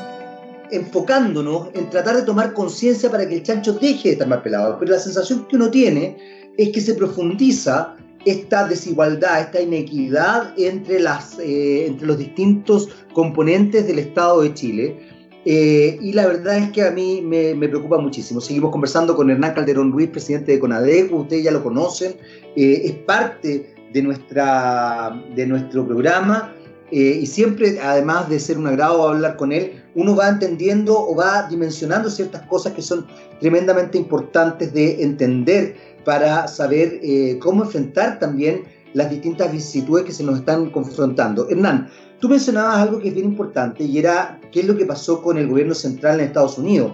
enfocándonos 0.71 1.67
en 1.76 1.91
tratar 1.91 2.15
de 2.15 2.23
tomar 2.23 2.54
conciencia 2.54 3.12
para 3.12 3.28
que 3.28 3.36
el 3.36 3.43
chancho 3.43 3.73
deje 3.73 4.10
de 4.10 4.13
estar 4.13 4.28
mal 4.28 4.41
pelado, 4.41 4.78
pero 4.80 4.93
la 4.93 4.99
sensación 4.99 5.47
que 5.47 5.58
uno 5.58 5.69
tiene 5.69 6.17
es 6.58 6.69
que 6.69 6.82
se 6.82 6.95
profundiza 6.95 7.95
esta 8.26 8.67
desigualdad, 8.67 9.41
esta 9.41 9.62
inequidad 9.62 10.54
entre, 10.58 10.99
las, 10.99 11.38
eh, 11.38 11.86
entre 11.86 12.08
los 12.08 12.17
distintos 12.17 12.89
componentes 13.13 13.86
del 13.86 13.99
Estado 13.99 14.41
de 14.41 14.54
Chile 14.56 15.12
eh, 15.45 15.97
y 16.01 16.13
la 16.13 16.25
verdad 16.25 16.58
es 16.58 16.71
que 16.71 16.84
a 16.84 16.91
mí 16.91 17.21
me, 17.21 17.56
preocupa 17.67 17.97
muchísimo. 17.97 18.39
Seguimos 18.39 18.71
conversando 18.71 19.15
con 19.15 19.29
Hernán 19.29 19.53
Calderón 19.53 19.91
Ruiz, 19.91 20.10
presidente 20.10 20.53
de 20.53 20.60
CONADEC, 20.60 21.13
ustedes 21.13 21.43
ya 21.43 21.51
lo 21.51 21.63
conocen, 21.63 22.15
eh, 22.56 22.82
es 22.86 22.93
parte 22.93 23.75
de, 23.91 24.01
nuestra, 24.01 25.21
de 25.36 25.45
nuestro 25.45 25.86
programa 25.86 26.56
eh, 26.91 27.19
y 27.21 27.25
siempre, 27.25 27.79
además 27.82 28.29
de 28.29 28.39
ser 28.39 28.58
un 28.58 28.67
agrado 28.67 29.08
hablar 29.08 29.36
con 29.36 29.51
él, 29.51 29.84
uno 29.95 30.15
va 30.15 30.29
entendiendo 30.29 30.97
o 30.97 31.15
va 31.15 31.47
dimensionando 31.49 32.10
ciertas 32.10 32.43
cosas 32.43 32.73
que 32.73 32.82
son 32.82 33.06
tremendamente 33.39 33.97
importantes 33.97 34.73
de 34.73 35.03
entender 35.03 35.75
para 36.06 36.47
saber 36.47 36.99
cómo 37.39 37.63
enfrentar 37.63 38.19
también 38.19 38.63
las 38.93 39.10
distintas 39.10 39.51
vicisitudes 39.51 40.06
que 40.06 40.12
se 40.12 40.23
nos 40.23 40.39
están 40.39 40.69
confrontando. 40.69 41.49
Hernán, 41.49 41.89
Tú 42.24 42.30
mencionabas 42.30 42.78
algo 42.78 43.02
que 43.02 43.10
es 43.10 43.14
bien 43.14 43.26
importante 43.26 43.84
y 43.84 44.00
era 44.00 44.40
qué 44.50 44.62
es 44.62 44.66
lo 44.66 44.78
que 44.78 44.86
pasó 44.86 45.22
con 45.22 45.38
el 45.38 45.46
gobierno 45.46 45.74
central 45.74 46.22
en 46.22 46.28
Estados 46.28 46.58
Unidos. 46.58 46.94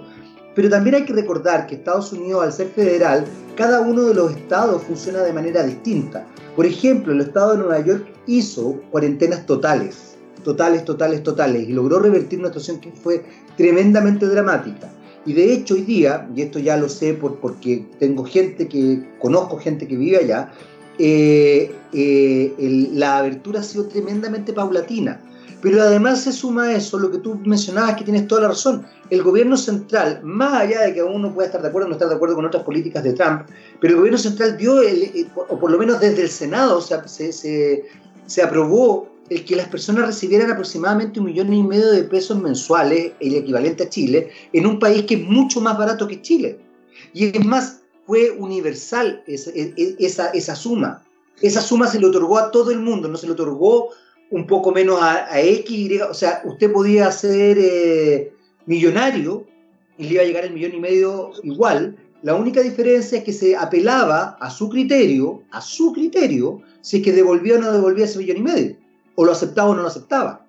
Pero 0.56 0.72
también 0.72 0.96
hay 0.96 1.06
que 1.06 1.14
recordar 1.14 1.68
que 1.68 1.76
Estados 1.76 2.12
Unidos, 2.12 2.44
al 2.44 2.52
ser 2.52 2.70
federal, 2.70 3.26
cada 3.56 3.82
uno 3.82 4.06
de 4.06 4.16
los 4.16 4.32
estados 4.32 4.82
funciona 4.82 5.20
de 5.20 5.32
manera 5.32 5.62
distinta. 5.62 6.26
Por 6.56 6.66
ejemplo, 6.66 7.14
el 7.14 7.22
estado 7.22 7.52
de 7.52 7.58
Nueva 7.60 7.80
York 7.80 8.08
hizo 8.26 8.82
cuarentenas 8.90 9.46
totales, 9.46 10.18
totales, 10.44 10.84
totales, 10.84 11.22
totales, 11.22 11.70
y 11.70 11.74
logró 11.74 12.00
revertir 12.00 12.40
una 12.40 12.48
situación 12.48 12.80
que 12.80 12.92
fue 12.92 13.24
tremendamente 13.56 14.26
dramática. 14.26 14.92
Y 15.28 15.34
de 15.34 15.54
hecho 15.54 15.76
hoy 15.76 15.82
día, 15.82 16.28
y 16.36 16.42
esto 16.42 16.58
ya 16.58 16.76
lo 16.76 16.90
sé 16.90 17.14
por, 17.14 17.40
porque 17.40 17.86
tengo 18.00 18.26
gente 18.26 18.68
que, 18.68 19.08
conozco 19.20 19.60
gente 19.60 19.88
que 19.88 19.96
vive 19.96 20.18
allá, 20.18 20.52
eh, 21.00 21.74
eh, 21.94 22.90
la 22.94 23.20
abertura 23.20 23.62
ha 23.62 23.64
sido 23.64 23.86
tremendamente 23.88 24.54
paulatina. 24.54 25.22
Pero 25.62 25.82
además 25.82 26.22
se 26.22 26.32
suma 26.32 26.66
a 26.66 26.76
eso 26.76 26.98
lo 27.00 27.12
que 27.12 27.18
tú 27.18 27.36
mencionabas, 27.44 27.96
que 27.96 28.06
tienes 28.06 28.28
toda 28.28 28.42
la 28.44 28.48
razón. 28.50 28.86
El 29.10 29.24
gobierno 29.24 29.58
central, 29.58 30.22
más 30.24 30.54
allá 30.54 30.82
de 30.82 30.94
que 30.94 31.04
uno 31.04 31.34
pueda 31.34 31.48
estar 31.48 31.62
de 31.62 31.68
acuerdo 31.68 31.88
o 31.88 31.90
no 31.90 31.96
estar 31.96 32.08
de 32.08 32.16
acuerdo 32.16 32.36
con 32.36 32.46
otras 32.46 32.64
políticas 32.64 33.04
de 33.04 33.14
Trump, 33.14 33.42
pero 33.82 33.94
el 33.94 33.98
gobierno 33.98 34.18
central 34.18 34.58
dio, 34.58 34.82
el, 34.82 35.28
o 35.36 35.60
por 35.60 35.72
lo 35.72 35.78
menos 35.78 36.00
desde 36.00 36.22
el 36.22 36.30
Senado, 36.30 36.80
se, 36.80 37.34
se, 37.34 37.84
se, 38.26 38.42
aprobó 38.42 39.10
el 39.30 39.44
que 39.44 39.58
las 39.58 39.68
personas 39.68 40.06
recibieran 40.06 40.50
aproximadamente 40.50 41.20
un 41.20 41.26
millón 41.26 41.54
y 41.54 41.62
medio 41.62 41.92
de 41.92 42.04
pesos 42.04 42.42
mensuales, 42.42 43.12
el 43.20 43.36
equivalente 43.36 43.84
a 43.84 43.90
Chile, 43.90 44.32
en 44.54 44.66
un 44.66 44.80
país 44.80 45.04
que 45.04 45.16
es 45.16 45.24
mucho 45.24 45.60
más 45.60 45.78
barato 45.78 46.08
que 46.08 46.22
Chile. 46.22 46.58
Y 47.14 47.38
es 47.38 47.46
más, 47.46 47.79
fue 48.10 48.32
universal 48.32 49.22
esa, 49.28 49.52
esa, 50.32 50.56
suma. 50.56 51.06
esa 51.44 51.62
suma 51.62 51.86
se 51.86 52.00
le 52.00 52.08
otorgó 52.08 52.40
a 52.40 52.50
todo 52.50 52.72
el 52.72 52.80
mundo, 52.80 53.08
no 53.08 53.16
se 53.18 53.28
le 53.28 53.34
otorgó 53.34 53.90
un 54.32 54.48
poco 54.48 54.72
menos 54.72 55.00
a, 55.00 55.40
X, 55.40 55.70
Y, 55.70 56.02
o 56.02 56.16
sea, 56.16 56.42
usted 56.44 56.72
podía 56.72 57.12
ser 57.12 57.60
eh, 57.60 58.34
millonario 58.66 59.46
y 60.00 60.06
le 60.06 60.14
iba 60.16 60.24
a 60.24 60.26
llegar 60.26 60.44
el 60.44 60.54
millón 60.54 60.74
y 60.74 60.80
medio 60.80 61.30
igual. 61.44 61.98
La 62.24 62.34
única 62.34 62.62
diferencia 62.62 63.20
es 63.20 63.24
que 63.24 63.32
se 63.32 63.56
apelaba 63.56 64.38
a 64.42 64.50
su 64.50 64.70
criterio, 64.70 65.44
a 65.52 65.62
su 65.62 65.94
criterio, 65.94 66.64
si 66.82 66.98
es 66.98 67.04
que 67.04 67.12
devolvía 67.12 67.58
o 67.58 67.60
no 67.60 67.72
devolvía 67.72 68.06
ese 68.06 68.18
millón 68.18 68.38
y 68.38 68.42
medio, 68.42 68.76
o 69.14 69.24
lo 69.24 69.34
aceptaba 69.34 69.70
o 69.70 69.76
no 69.76 69.84
lo 69.84 69.88
aceptaba. 69.88 70.48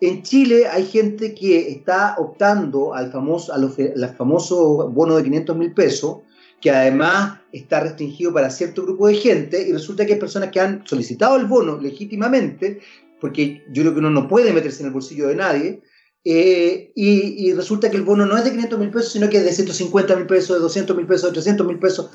En 0.00 0.24
Chile 0.24 0.66
hay 0.66 0.86
gente 0.86 1.36
que 1.36 1.70
está 1.70 2.16
optando 2.18 2.94
al 2.94 3.12
famoso, 3.12 3.52
a 3.52 3.58
los, 3.58 3.76
famoso 4.18 4.90
bono 4.90 5.14
de 5.16 5.22
500 5.22 5.56
mil 5.56 5.72
pesos, 5.72 6.16
que 6.64 6.70
además 6.70 7.40
está 7.52 7.80
restringido 7.80 8.32
para 8.32 8.48
cierto 8.48 8.84
grupo 8.84 9.06
de 9.06 9.16
gente, 9.16 9.68
y 9.68 9.70
resulta 9.70 10.06
que 10.06 10.14
hay 10.14 10.18
personas 10.18 10.50
que 10.50 10.60
han 10.60 10.82
solicitado 10.86 11.36
el 11.36 11.44
bono 11.44 11.78
legítimamente, 11.78 12.80
porque 13.20 13.62
yo 13.70 13.82
creo 13.82 13.92
que 13.92 13.98
uno 13.98 14.08
no 14.08 14.26
puede 14.26 14.50
meterse 14.50 14.80
en 14.80 14.86
el 14.86 14.94
bolsillo 14.94 15.28
de 15.28 15.36
nadie, 15.36 15.82
eh, 16.24 16.90
y, 16.94 17.52
resulta 17.52 17.90
que 17.90 17.98
el 17.98 18.02
bono 18.02 18.24
no 18.24 18.38
es 18.38 18.44
de 18.44 18.52
500 18.52 18.78
mil 18.78 18.88
pesos, 18.88 19.12
sino 19.12 19.28
que 19.28 19.36
es 19.36 19.44
de 19.44 19.52
150 19.52 20.16
mil 20.16 20.26
pesos, 20.26 20.56
de 20.56 20.62
200 20.62 20.96
mil 20.96 21.06
pesos, 21.06 21.28
de 21.28 21.32
300 21.34 21.66
mil 21.66 21.78
pesos. 21.78 22.10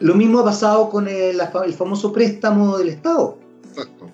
Lo 0.00 0.16
mismo 0.16 0.40
ha 0.40 0.44
pasado 0.46 0.90
con 0.90 1.06
el, 1.06 1.38
el 1.40 1.72
famoso 1.72 2.12
préstamo 2.12 2.76
del 2.76 2.88
Estado. 2.88 3.38
Exacto. 3.68 4.10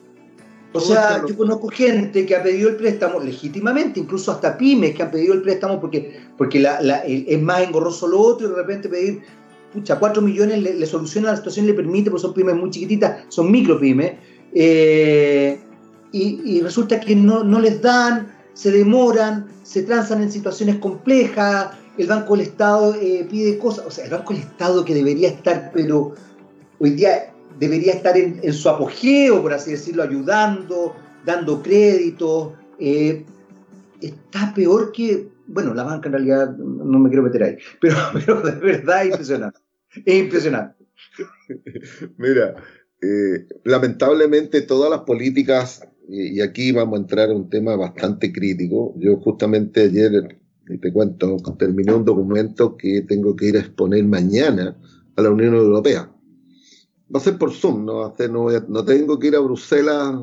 O 0.74 0.80
sea, 0.80 1.24
yo 1.26 1.34
conozco 1.34 1.68
gente 1.68 2.26
que 2.26 2.36
ha 2.36 2.42
pedido 2.42 2.68
el 2.68 2.76
préstamo 2.76 3.20
legítimamente, 3.20 4.00
incluso 4.00 4.32
hasta 4.32 4.58
pymes 4.58 4.94
que 4.94 5.02
han 5.02 5.10
pedido 5.10 5.32
el 5.32 5.40
préstamo 5.40 5.80
porque, 5.80 6.20
porque 6.36 6.62
es 7.06 7.40
más 7.40 7.62
engorroso 7.62 8.06
lo 8.06 8.20
otro 8.20 8.48
y 8.48 8.50
de 8.50 8.56
repente 8.56 8.90
pedir, 8.90 9.22
pucha, 9.76 9.98
4 9.98 10.22
millones 10.22 10.62
le, 10.62 10.86
soluciona 10.86 11.32
la 11.32 11.36
situación, 11.36 11.66
le 11.66 11.74
permite, 11.74 12.10
porque 12.10 12.22
son 12.22 12.34
pymes 12.34 12.56
muy 12.56 12.70
chiquititas, 12.70 13.24
son 13.28 13.50
micro 13.50 13.78
pymes, 13.78 14.12
eh, 14.54 15.60
y, 16.12 16.60
resulta 16.62 16.98
que 16.98 17.14
no, 17.14 17.42
les 17.60 17.82
dan, 17.82 18.28
se 18.54 18.70
demoran, 18.70 19.48
se 19.62 19.82
transan 19.82 20.22
en 20.22 20.32
situaciones 20.32 20.76
complejas, 20.76 21.76
el 21.98 22.06
Banco 22.06 22.36
del 22.36 22.46
Estado 22.46 22.94
eh, 22.94 23.26
pide 23.30 23.58
cosas, 23.58 23.84
o 23.86 23.90
sea, 23.90 24.06
el 24.06 24.10
Banco 24.10 24.32
del 24.32 24.42
Estado 24.42 24.82
que 24.82 24.94
debería 24.94 25.28
estar, 25.28 25.72
pero 25.74 26.14
hoy 26.78 26.90
día 26.90 27.34
debería 27.58 27.92
estar 27.92 28.16
en, 28.16 28.52
su 28.52 28.68
apogeo, 28.70 29.42
por 29.42 29.52
así 29.52 29.72
decirlo, 29.72 30.02
ayudando, 30.02 30.94
dando 31.26 31.62
créditos. 31.62 32.52
Eh, 32.78 33.26
está 34.00 34.54
peor 34.54 34.92
que, 34.92 35.28
bueno, 35.46 35.74
la 35.74 35.84
banca 35.84 36.08
en 36.08 36.12
realidad 36.12 36.56
no 36.56 36.98
me 36.98 37.10
quiero 37.10 37.24
meter 37.24 37.42
ahí, 37.42 37.56
pero, 37.80 37.96
pero 38.14 38.40
de 38.40 38.52
verdad 38.52 39.02
es 39.02 39.10
impresionante. 39.10 39.65
Es 40.04 40.14
impresionante. 40.24 40.84
Mira, 42.18 42.54
eh, 43.02 43.46
lamentablemente 43.64 44.62
todas 44.62 44.90
las 44.90 45.00
políticas, 45.00 45.82
y, 46.08 46.40
aquí 46.40 46.72
vamos 46.72 46.98
a 46.98 47.02
entrar 47.02 47.30
en 47.30 47.36
un 47.36 47.50
tema 47.50 47.76
bastante 47.76 48.32
crítico, 48.32 48.94
yo 48.98 49.16
justamente 49.16 49.82
ayer, 49.82 50.38
te 50.80 50.92
cuento, 50.92 51.36
terminé 51.58 51.94
un 51.94 52.04
documento 52.04 52.76
que 52.76 53.02
tengo 53.02 53.36
que 53.36 53.46
ir 53.46 53.56
a 53.56 53.60
exponer 53.60 54.04
mañana 54.04 54.76
a 55.16 55.22
la 55.22 55.30
Unión 55.30 55.54
Europea 55.54 56.10
va 57.14 57.20
a 57.20 57.22
ser 57.22 57.38
por 57.38 57.52
Zoom, 57.52 57.84
no, 57.84 58.12
no, 58.68 58.84
tengo 58.84 59.18
que 59.18 59.28
ir 59.28 59.36
a 59.36 59.40
Bruselas 59.40 60.14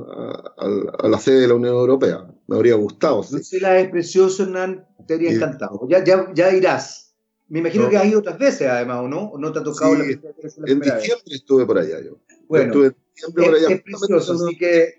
a, 0.57 1.07
la 1.07 1.17
sede 1.19 1.41
de 1.41 1.47
la 1.47 1.55
Unión 1.55 1.75
Europea. 1.75 2.27
Me 2.47 2.55
habría 2.57 2.75
gustado. 2.75 3.23
Bruselas 3.29 3.83
es 3.83 3.89
precioso, 3.89 4.43
Hernán, 4.43 4.85
te 5.07 5.13
habría 5.13 5.31
encantado. 5.31 5.87
Ya, 5.89 6.03
ya, 6.03 6.29
ya 6.33 6.53
irás. 6.53 7.02
Me 7.47 7.59
imagino 7.59 7.89
que 7.89 7.97
has 7.97 8.05
ido 8.05 8.19
otras 8.19 8.39
veces, 8.39 8.67
además, 8.67 8.99
¿o 9.01 9.07
no? 9.07 9.21
¿O 9.25 9.37
no 9.37 9.51
te 9.51 9.59
ha 9.59 9.63
tocado 9.63 9.95
la, 9.95 10.03
En 10.05 10.79
diciembre 10.79 11.35
estuve 11.35 11.65
por 11.65 11.77
allá 11.77 12.01
yo. 12.01 12.17
Bueno, 12.47 12.65
estuve 12.65 12.87
en 12.87 12.95
diciembre 13.13 13.45
por 13.45 13.55
allá. 13.55 13.69
Es 13.69 13.81
precioso, 13.81 14.33
así 14.33 14.57
que 14.57 14.95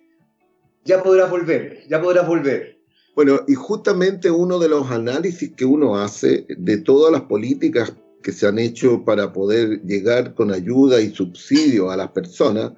ya 0.84 1.02
podrás 1.02 1.30
volver, 1.30 1.86
ya 1.88 2.00
podrás 2.00 2.26
volver. 2.26 2.78
Bueno, 3.14 3.40
y 3.46 3.54
justamente 3.54 4.30
uno 4.30 4.58
de 4.58 4.68
los 4.68 4.90
análisis 4.90 5.52
que 5.52 5.64
uno 5.64 5.96
hace 5.98 6.46
de 6.48 6.78
todas 6.78 7.12
las 7.12 7.22
políticas 7.22 7.94
que 8.22 8.32
se 8.32 8.46
han 8.46 8.58
hecho 8.58 9.04
para 9.04 9.32
poder 9.32 9.82
llegar 9.82 10.34
con 10.34 10.52
ayuda 10.52 11.00
y 11.00 11.14
subsidio 11.14 11.90
a 11.90 11.96
las 11.96 12.10
personas, 12.10 12.72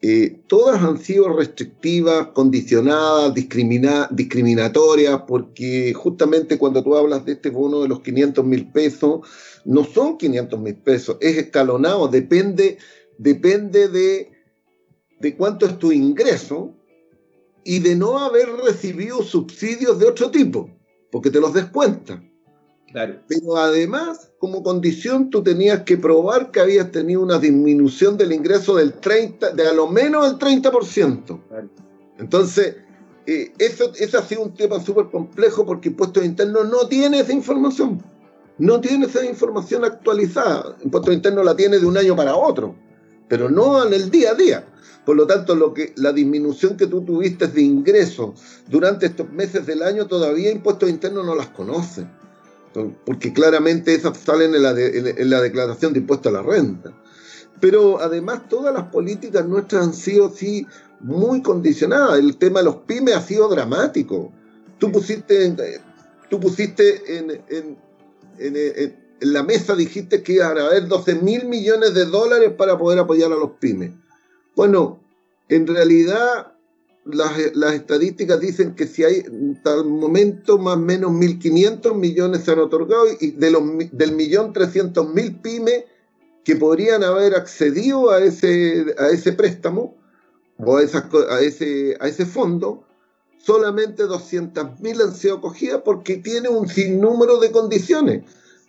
eh, 0.00 0.42
todas 0.48 0.82
han 0.82 0.98
sido 0.98 1.30
restrictivas, 1.30 2.28
condicionadas, 2.28 3.32
discriminatorias, 3.32 5.22
porque 5.26 5.94
justamente 5.94 6.58
cuando 6.58 6.82
tú 6.82 6.94
hablas 6.94 7.24
de 7.24 7.32
este 7.32 7.50
bono 7.50 7.80
de 7.80 7.88
los 7.88 8.00
500 8.00 8.44
mil 8.44 8.70
pesos, 8.70 9.20
no 9.64 9.84
son 9.84 10.18
500 10.18 10.60
mil 10.60 10.76
pesos, 10.76 11.16
es 11.20 11.38
escalonado, 11.38 12.08
depende, 12.08 12.76
depende 13.16 13.88
de, 13.88 14.32
de 15.20 15.36
cuánto 15.36 15.64
es 15.64 15.78
tu 15.78 15.90
ingreso 15.90 16.74
y 17.64 17.78
de 17.78 17.96
no 17.96 18.18
haber 18.18 18.50
recibido 18.50 19.22
subsidios 19.22 19.98
de 19.98 20.06
otro 20.06 20.30
tipo, 20.30 20.70
porque 21.10 21.30
te 21.30 21.40
los 21.40 21.54
descuentan. 21.54 22.33
Pero 22.94 23.56
además, 23.56 24.30
como 24.38 24.62
condición, 24.62 25.28
tú 25.28 25.42
tenías 25.42 25.82
que 25.82 25.96
probar 25.96 26.52
que 26.52 26.60
habías 26.60 26.92
tenido 26.92 27.22
una 27.22 27.38
disminución 27.38 28.16
del 28.16 28.32
ingreso 28.32 28.76
del 28.76 28.92
30, 28.94 29.50
de 29.50 29.66
a 29.66 29.72
lo 29.72 29.88
menos 29.88 30.30
el 30.30 30.38
30%. 30.38 31.40
Entonces, 32.18 32.76
eh, 33.26 33.52
eso, 33.58 33.90
eso 33.96 34.18
ha 34.18 34.22
sido 34.22 34.42
un 34.42 34.54
tema 34.54 34.78
súper 34.78 35.06
complejo 35.06 35.66
porque 35.66 35.88
Impuestos 35.88 36.24
Internos 36.24 36.68
no 36.68 36.86
tiene 36.86 37.18
esa 37.18 37.32
información. 37.32 38.00
No 38.58 38.80
tiene 38.80 39.06
esa 39.06 39.26
información 39.26 39.84
actualizada. 39.84 40.76
Impuestos 40.84 41.14
Internos 41.14 41.44
la 41.44 41.56
tiene 41.56 41.80
de 41.80 41.86
un 41.86 41.96
año 41.96 42.14
para 42.14 42.36
otro, 42.36 42.76
pero 43.26 43.50
no 43.50 43.84
en 43.84 43.92
el 43.92 44.08
día 44.08 44.30
a 44.30 44.34
día. 44.34 44.68
Por 45.04 45.16
lo 45.16 45.26
tanto, 45.26 45.56
lo 45.56 45.74
que, 45.74 45.94
la 45.96 46.12
disminución 46.12 46.76
que 46.76 46.86
tú 46.86 47.04
tuviste 47.04 47.48
de 47.48 47.60
ingresos 47.60 48.40
durante 48.68 49.06
estos 49.06 49.28
meses 49.32 49.66
del 49.66 49.82
año, 49.82 50.06
todavía 50.06 50.52
Impuestos 50.52 50.88
Internos 50.88 51.26
no 51.26 51.34
las 51.34 51.48
conoce 51.48 52.06
porque 53.04 53.32
claramente 53.32 53.94
esas 53.94 54.18
salen 54.18 54.54
en 54.54 54.62
la, 54.62 55.40
declaración 55.40 55.92
de 55.92 56.00
impuesto 56.00 56.28
a 56.28 56.32
la 56.32 56.42
renta. 56.42 56.92
Pero 57.60 58.00
además 58.00 58.48
todas 58.48 58.74
las 58.74 58.84
políticas 58.84 59.46
nuestras 59.46 59.86
han 59.86 59.94
sido 59.94 60.30
sí 60.30 60.66
muy 61.00 61.40
condicionadas. 61.40 62.18
El 62.18 62.36
tema 62.36 62.60
de 62.60 62.66
los 62.66 62.76
pymes 62.76 63.14
ha 63.14 63.20
sido 63.20 63.48
dramático. 63.48 64.32
Tú 64.78 64.90
pusiste, 64.90 65.54
tú 66.28 66.40
pusiste 66.40 67.18
en, 67.18 67.30
en, 67.48 67.78
en, 68.38 69.04
la 69.20 69.42
mesa, 69.42 69.76
dijiste 69.76 70.22
que 70.22 70.34
iba 70.34 70.46
a 70.46 70.50
haber 70.50 70.88
12 70.88 71.14
mil 71.16 71.46
millones 71.46 71.94
de 71.94 72.04
dólares 72.04 72.52
para 72.58 72.76
poder 72.76 72.98
apoyar 72.98 73.32
a 73.32 73.36
los 73.36 73.52
pymes. 73.52 73.92
Bueno, 74.56 75.00
en 75.48 75.66
realidad 75.66 76.53
las, 77.04 77.74
estadísticas 77.74 78.40
dicen 78.40 78.74
que 78.74 78.86
si 78.86 79.04
hay 79.04 79.24
tal 79.62 79.84
momento 79.84 80.58
más 80.58 80.76
o 80.76 80.80
menos 80.80 81.10
1.500 81.12 81.94
millones 81.94 82.44
se 82.44 82.52
han 82.52 82.60
otorgado 82.60 83.06
y 83.20 83.32
de 83.32 83.50
los, 83.50 83.62
del 83.92 84.12
millón 84.12 84.52
300 84.52 85.12
mil 85.12 85.36
pymes 85.40 85.84
que 86.44 86.56
podrían 86.56 87.02
haber 87.04 87.34
accedido 87.34 88.10
a 88.10 88.22
ese, 88.22 88.94
a 88.98 89.08
ese 89.08 89.32
préstamo 89.32 89.96
o 90.58 90.76
a, 90.76 90.80
a, 90.80 91.40
ese, 91.40 91.96
a 92.00 92.08
ese 92.08 92.26
fondo, 92.26 92.84
solamente 93.38 94.04
200 94.04 94.80
mil 94.80 95.00
han 95.00 95.14
sido 95.14 95.36
acogidas 95.36 95.82
porque 95.84 96.16
tiene 96.16 96.48
un 96.48 96.68
sinnúmero 96.68 97.38
de 97.38 97.50
condiciones. 97.50 98.24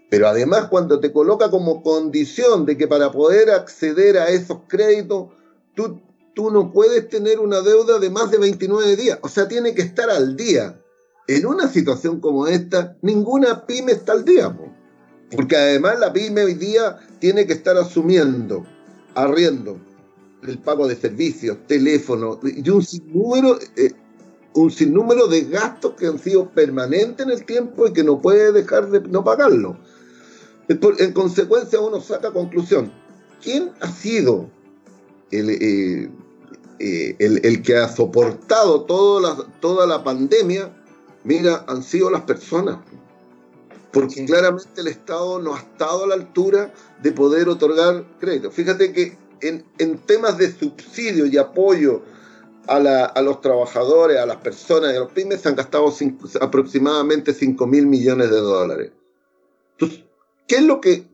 Pero 0.10 0.28
además 0.28 0.68
cuando 0.70 1.00
te 1.00 1.12
coloca 1.12 1.50
como 1.50 1.82
condición 1.82 2.66
de 2.66 2.78
que 2.78 2.88
para 2.88 3.12
poder 3.12 3.50
acceder 3.52 4.18
a 4.18 4.30
esos 4.30 4.60
créditos, 4.68 5.30
tú 5.74 6.00
tú 6.36 6.52
no 6.52 6.72
puedes 6.72 7.10
tener 7.10 7.40
una 7.40 7.62
deuda 7.62 7.98
de 7.98 8.10
más 8.10 8.30
de 8.30 8.38
29 8.38 8.96
días. 8.96 9.20
O 9.22 9.30
sea, 9.30 9.48
tiene 9.48 9.74
que 9.74 9.82
estar 9.82 10.10
al 10.10 10.36
día. 10.36 10.80
En 11.28 11.46
una 11.48 11.68
situación 11.68 12.20
como 12.20 12.46
esta, 12.46 12.98
ninguna 13.02 13.66
pyme 13.66 13.94
está 13.94 14.12
al 14.12 14.26
día. 14.26 14.56
Porque 15.32 15.56
además 15.56 16.00
la 16.00 16.14
pyme 16.14 16.44
hoy 16.44 16.54
día 16.54 17.00
tiene 17.20 17.48
que 17.48 17.54
estar 17.54 17.76
asumiendo 17.78 18.66
arriendo, 19.16 19.80
el 20.44 20.60
pago 20.60 20.88
de 20.88 20.96
servicios, 20.96 21.58
teléfono 21.68 22.40
y 22.44 22.70
un 22.70 22.84
sinnúmero, 22.84 23.58
eh, 23.78 23.94
de 25.30 25.42
gastos 25.46 25.94
que 25.94 26.08
han 26.08 26.20
sido 26.20 26.50
permanentes 26.52 27.26
en 27.26 27.32
el 27.32 27.46
tiempo 27.46 27.88
y 27.88 27.94
que 27.94 28.04
no 28.04 28.22
puede 28.22 28.52
dejar 28.52 28.90
de 28.92 29.00
no 29.02 29.24
pagarlo. 29.24 29.78
En 30.68 31.14
consecuencia, 31.14 31.80
uno 31.80 32.02
saca 32.02 32.32
conclusión. 32.32 32.92
¿Quién 33.42 33.72
ha 33.80 33.88
sido 33.88 34.50
el, 35.32 35.50
eh, 35.50 36.10
eh, 36.80 37.16
el, 37.20 37.62
que 37.62 37.78
ha 37.78 37.88
soportado 37.88 38.84
toda 38.84 39.22
la, 39.22 39.44
toda 39.60 39.88
la 39.88 40.04
pandemia, 40.04 40.72
mira, 41.24 41.64
han 41.68 41.84
sido 41.84 42.10
las 42.10 42.22
personas. 42.22 42.80
Porque 43.92 44.26
claramente 44.26 44.82
el 44.82 44.88
Estado 44.88 45.40
no 45.40 45.56
ha 45.56 45.60
estado 45.60 46.04
a 46.04 46.08
la 46.08 46.16
altura 46.16 46.74
de 47.02 47.12
poder 47.14 47.48
otorgar 47.48 48.04
crédito. 48.20 48.52
Fíjate 48.52 48.92
que 48.92 49.18
en, 49.40 49.98
temas 50.00 50.38
de 50.38 50.52
subsidio 50.52 51.26
y 51.26 51.38
apoyo 51.38 52.02
a, 52.68 53.22
los 53.22 53.42
trabajadores, 53.42 54.18
a 54.18 54.26
las 54.26 54.38
personas 54.38 54.94
y 54.94 54.98
a 54.98 55.00
los 55.00 55.12
pymes, 55.12 55.42
se 55.42 55.50
han 55.50 55.56
gastado 55.56 55.94
aproximadamente 56.42 57.34
5 57.34 57.68
mil 57.68 57.86
millones 57.86 58.30
de 58.30 58.38
dólares. 58.38 58.92
Entonces, 59.74 60.04
¿qué 60.48 60.56
es 60.56 60.64
lo 60.64 60.82
que... 60.82 61.08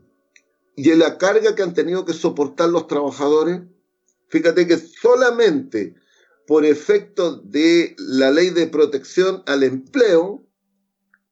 y 0.75 0.95
la 0.95 1.17
carga 1.17 1.55
que 1.55 1.63
han 1.63 1.73
tenido 1.73 2.05
que 2.05 2.13
soportar 2.13 2.69
los 2.69 2.87
trabajadores? 2.87 3.61
Fíjate 4.31 4.65
que 4.65 4.77
solamente 4.77 5.93
por 6.47 6.65
efecto 6.65 7.37
de 7.37 7.95
la 7.97 8.31
ley 8.31 8.49
de 8.49 8.67
protección 8.67 9.43
al 9.45 9.63
empleo, 9.63 10.47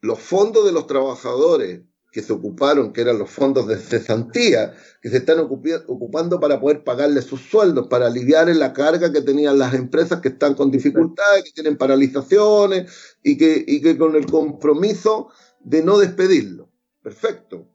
los 0.02 0.20
fondos 0.20 0.66
de 0.66 0.74
los 0.74 0.86
trabajadores 0.86 1.82
que 2.12 2.22
se 2.22 2.34
ocuparon, 2.34 2.92
que 2.92 3.02
eran 3.02 3.18
los 3.18 3.30
fondos 3.30 3.68
de 3.68 3.78
cesantía, 3.78 4.74
que 5.02 5.10
se 5.10 5.18
están 5.18 5.40
ocupando 5.40 6.40
para 6.42 6.60
poder 6.60 6.84
pagarle 6.84 7.22
sus 7.22 7.42
sueldos, 7.42 7.88
para 7.88 8.08
aliviar 8.08 8.48
la 8.48 8.74
carga 8.74 9.14
que 9.14 9.22
tenían 9.22 9.60
las 9.60 9.74
empresas 9.74 10.20
que 10.20 10.30
están 10.30 10.56
con 10.56 10.70
dificultades, 10.70 11.46
que 11.46 11.52
tienen 11.52 11.78
paralizaciones 11.78 12.92
y 13.24 13.38
que, 13.38 13.64
y 13.66 13.82
que 13.82 13.98
con 13.98 14.16
el 14.16 14.26
compromiso 14.26 15.30
de 15.62 15.84
no 15.84 15.98
despedirlo. 16.00 16.70
Perfecto. 17.02 17.70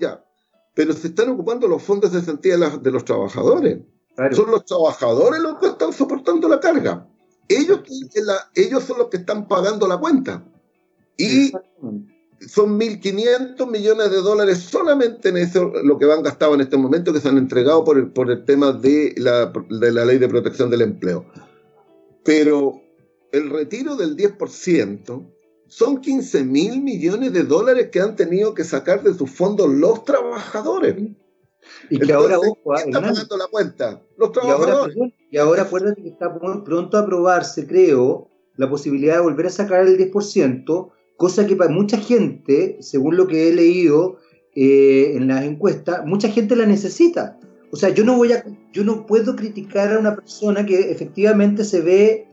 ya. 0.00 0.24
Pero 0.74 0.92
se 0.92 1.08
están 1.08 1.28
ocupando 1.30 1.68
los 1.68 1.82
fondos 1.82 2.12
de 2.12 2.20
cesantía 2.20 2.56
de, 2.56 2.90
los 2.90 3.04
trabajadores. 3.04 3.78
Son 4.32 4.50
los 4.50 4.64
trabajadores 4.64 5.40
los 5.40 5.58
que 5.58 5.66
están 5.66 5.92
soportando 5.92 6.48
la 6.48 6.60
carga. 6.60 7.06
Ellos, 7.48 7.80
ellos 8.54 8.84
son 8.84 8.98
los 8.98 9.08
que 9.08 9.18
están 9.18 9.48
pagando 9.48 9.86
la 9.86 9.98
cuenta. 9.98 10.44
Y 11.16 11.52
son 12.48 12.78
1.500 12.78 13.70
millones 13.70 14.10
de 14.10 14.16
dólares 14.18 14.58
solamente 14.58 15.28
en 15.28 15.36
eso 15.36 15.72
lo 15.84 15.98
que 15.98 16.06
van 16.06 16.22
gastado 16.22 16.54
en 16.54 16.62
este 16.62 16.76
momento, 16.76 17.12
que 17.12 17.20
se 17.20 17.28
han 17.28 17.38
entregado 17.38 17.84
por 17.84 17.98
el, 17.98 18.10
por 18.10 18.30
el 18.30 18.44
tema 18.44 18.72
de 18.72 19.14
la, 19.18 19.52
de 19.70 19.92
la 19.92 20.04
ley 20.04 20.18
de 20.18 20.28
protección 20.28 20.70
del 20.70 20.82
empleo. 20.82 21.26
Pero 22.24 22.80
el 23.32 23.50
retiro 23.50 23.96
del 23.96 24.16
10% 24.16 25.26
son 25.72 26.02
15 26.02 26.44
mil 26.44 26.82
millones 26.82 27.32
de 27.32 27.44
dólares 27.44 27.88
que 27.90 27.98
han 27.98 28.14
tenido 28.14 28.52
que 28.52 28.62
sacar 28.62 29.02
de 29.02 29.14
sus 29.14 29.30
fondos 29.30 29.70
los 29.70 30.04
trabajadores. 30.04 30.96
Y 31.88 31.98
que 31.98 32.12
ahora, 32.12 32.38
ojo, 32.38 32.74
está 32.76 33.00
pagando 33.00 33.36
la 33.38 33.46
cuenta? 33.46 34.02
Los 34.18 34.32
trabajadores. 34.32 34.94
Y 35.30 35.38
ahora, 35.38 35.62
acuérdate 35.62 36.02
que 36.02 36.10
está 36.10 36.38
pronto 36.38 36.98
a 36.98 37.00
aprobarse, 37.00 37.66
creo, 37.66 38.28
la 38.56 38.68
posibilidad 38.68 39.14
de 39.14 39.22
volver 39.22 39.46
a 39.46 39.50
sacar 39.50 39.86
el 39.86 39.96
10%, 39.96 40.90
cosa 41.16 41.46
que 41.46 41.56
para 41.56 41.70
mucha 41.70 41.96
gente, 41.96 42.76
según 42.82 43.16
lo 43.16 43.26
que 43.26 43.48
he 43.48 43.54
leído 43.54 44.18
eh, 44.54 45.14
en 45.16 45.26
las 45.26 45.42
encuestas, 45.42 46.04
mucha 46.04 46.28
gente 46.28 46.54
la 46.54 46.66
necesita. 46.66 47.40
O 47.70 47.76
sea, 47.76 47.88
yo 47.88 48.04
no 48.04 48.18
voy 48.18 48.34
a, 48.34 48.44
yo 48.74 48.84
no 48.84 49.06
puedo 49.06 49.36
criticar 49.36 49.94
a 49.94 49.98
una 49.98 50.16
persona 50.16 50.66
que 50.66 50.92
efectivamente 50.92 51.64
se 51.64 51.80
ve 51.80 52.28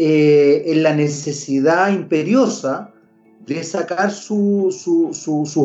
eh, 0.00 0.62
en 0.70 0.84
la 0.84 0.94
necesidad 0.94 1.90
imperiosa 1.90 2.92
de 3.44 3.64
sacar 3.64 4.12
sus 4.12 4.86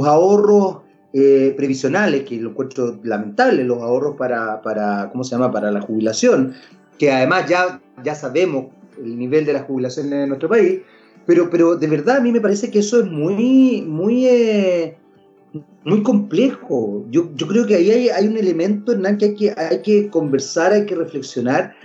ahorros 0.07 0.77
eh, 1.13 1.53
previsionales, 1.55 2.23
que 2.23 2.37
lo 2.37 2.49
encuentro 2.49 2.99
lamentable, 3.03 3.63
los 3.63 3.83
ahorros 3.83 4.15
para, 4.17 4.59
para, 4.63 5.11
¿cómo 5.11 5.23
se 5.23 5.35
llama?, 5.35 5.51
para 5.51 5.69
la 5.69 5.81
jubilación, 5.81 6.55
que 6.97 7.11
además 7.11 7.47
ya, 7.47 7.79
ya 8.03 8.15
sabemos 8.15 8.71
el 8.97 9.19
nivel 9.19 9.45
de 9.45 9.53
la 9.53 9.61
jubilación 9.61 10.11
en 10.11 10.29
nuestro 10.29 10.49
país, 10.49 10.79
pero, 11.27 11.51
pero 11.51 11.75
de 11.75 11.85
verdad 11.85 12.17
a 12.17 12.21
mí 12.21 12.31
me 12.31 12.41
parece 12.41 12.71
que 12.71 12.79
eso 12.79 13.01
es 13.01 13.05
muy, 13.05 13.83
muy, 13.83 14.25
eh, 14.25 14.97
muy 15.85 16.01
complejo. 16.01 17.05
Yo, 17.11 17.29
yo, 17.35 17.47
creo 17.47 17.67
que 17.67 17.75
ahí 17.75 17.91
hay, 17.91 18.09
hay, 18.09 18.27
un 18.27 18.37
elemento, 18.37 18.93
Hernán, 18.93 19.19
que 19.19 19.25
hay, 19.25 19.35
que 19.35 19.53
hay 19.55 19.81
que 19.83 20.09
conversar, 20.09 20.73
hay 20.73 20.87
que 20.87 20.95
reflexionar. 20.95 21.75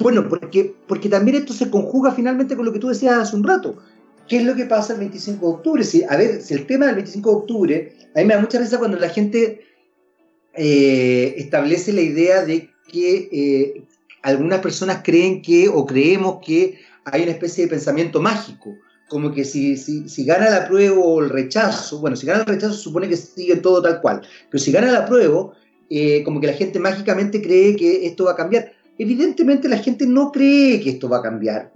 Bueno, 0.00 0.28
porque, 0.28 0.74
porque 0.88 1.08
también 1.08 1.36
esto 1.36 1.52
se 1.52 1.70
conjuga 1.70 2.12
finalmente 2.12 2.56
con 2.56 2.64
lo 2.64 2.72
que 2.72 2.78
tú 2.78 2.88
decías 2.88 3.18
hace 3.18 3.36
un 3.36 3.44
rato. 3.44 3.76
¿Qué 4.26 4.38
es 4.38 4.44
lo 4.44 4.54
que 4.54 4.64
pasa 4.64 4.94
el 4.94 5.00
25 5.00 5.46
de 5.46 5.52
octubre? 5.52 5.84
Si, 5.84 6.02
a 6.04 6.16
ver, 6.16 6.40
si 6.40 6.54
el 6.54 6.66
tema 6.66 6.86
del 6.86 6.96
25 6.96 7.30
de 7.30 7.36
octubre, 7.36 7.92
a 8.14 8.18
mí 8.18 8.24
me 8.24 8.34
da 8.34 8.40
mucha 8.40 8.58
risa 8.58 8.78
cuando 8.78 8.98
la 8.98 9.10
gente 9.10 9.60
eh, 10.54 11.34
establece 11.36 11.92
la 11.92 12.00
idea 12.00 12.44
de 12.44 12.70
que 12.90 13.28
eh, 13.30 13.84
algunas 14.22 14.60
personas 14.60 15.00
creen 15.04 15.42
que 15.42 15.68
o 15.68 15.84
creemos 15.84 16.38
que 16.44 16.78
hay 17.04 17.22
una 17.22 17.32
especie 17.32 17.64
de 17.64 17.70
pensamiento 17.70 18.20
mágico, 18.20 18.74
como 19.08 19.32
que 19.32 19.44
si, 19.44 19.76
si, 19.76 20.24
gana 20.24 20.48
la 20.48 20.68
prueba 20.68 20.98
o 20.98 21.20
el 21.20 21.30
rechazo, 21.30 21.98
bueno, 21.98 22.16
si 22.16 22.26
gana 22.26 22.40
el 22.40 22.46
rechazo 22.46 22.74
supone 22.74 23.08
que 23.08 23.16
sigue 23.16 23.56
todo 23.56 23.82
tal 23.82 24.00
cual, 24.00 24.22
pero 24.50 24.62
si 24.62 24.70
gana 24.70 24.92
la 24.92 25.06
prueba, 25.06 25.52
eh, 25.90 26.22
como 26.24 26.40
que 26.40 26.46
la 26.46 26.52
gente 26.52 26.78
mágicamente 26.78 27.42
cree 27.42 27.74
que 27.74 28.06
esto 28.06 28.24
va 28.24 28.32
a 28.32 28.36
cambiar. 28.36 28.72
Evidentemente 29.00 29.68
la 29.68 29.78
gente 29.78 30.06
no 30.06 30.30
cree 30.30 30.80
que 30.80 30.90
esto 30.90 31.08
va 31.08 31.18
a 31.18 31.22
cambiar 31.22 31.72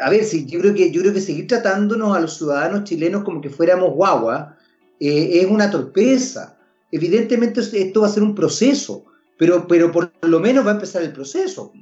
a 0.00 0.10
ver, 0.10 0.24
sí, 0.24 0.46
yo 0.46 0.60
creo 0.60 0.74
que, 0.74 0.90
yo 0.90 1.02
creo 1.02 1.12
que 1.12 1.20
seguir 1.20 1.46
tratándonos 1.46 2.16
a 2.16 2.20
los 2.20 2.36
ciudadanos 2.36 2.84
chilenos 2.84 3.24
como 3.24 3.40
que 3.40 3.50
fuéramos 3.50 3.94
guagua 3.94 4.56
eh, 5.00 5.40
es 5.40 5.46
una 5.46 5.70
torpeza. 5.70 6.56
Evidentemente 6.90 7.60
esto 7.60 8.02
va 8.02 8.06
a 8.06 8.10
ser 8.10 8.22
un 8.22 8.34
proceso, 8.34 9.04
pero, 9.38 9.66
pero 9.66 9.90
por 9.92 10.12
lo 10.22 10.40
menos 10.40 10.66
va 10.66 10.70
a 10.70 10.74
empezar 10.74 11.02
el 11.02 11.12
proceso. 11.12 11.72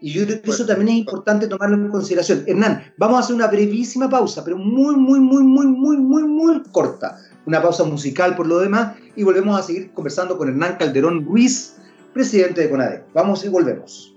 Y 0.00 0.12
yo 0.12 0.26
creo 0.26 0.42
que 0.42 0.50
eso 0.50 0.66
también 0.66 0.88
es 0.88 0.94
importante 0.96 1.46
tomarlo 1.46 1.76
en 1.76 1.88
consideración. 1.88 2.44
Hernán, 2.46 2.82
vamos 2.98 3.16
a 3.16 3.20
hacer 3.20 3.36
una 3.36 3.46
brevísima 3.46 4.10
pausa, 4.10 4.44
pero 4.44 4.58
muy, 4.58 4.96
muy, 4.96 5.20
muy, 5.20 5.42
muy, 5.42 5.66
muy, 5.66 5.96
muy, 5.96 6.24
muy 6.24 6.62
corta. 6.72 7.18
Una 7.46 7.62
pausa 7.62 7.84
musical 7.84 8.34
por 8.36 8.46
lo 8.46 8.58
demás 8.58 8.96
y 9.16 9.22
volvemos 9.22 9.58
a 9.58 9.62
seguir 9.62 9.92
conversando 9.92 10.36
con 10.36 10.48
Hernán 10.48 10.76
Calderón 10.78 11.24
Ruiz, 11.24 11.76
presidente 12.14 12.62
de 12.62 12.70
CONADE. 12.70 13.04
Vamos 13.12 13.44
y 13.44 13.48
volvemos. 13.48 14.14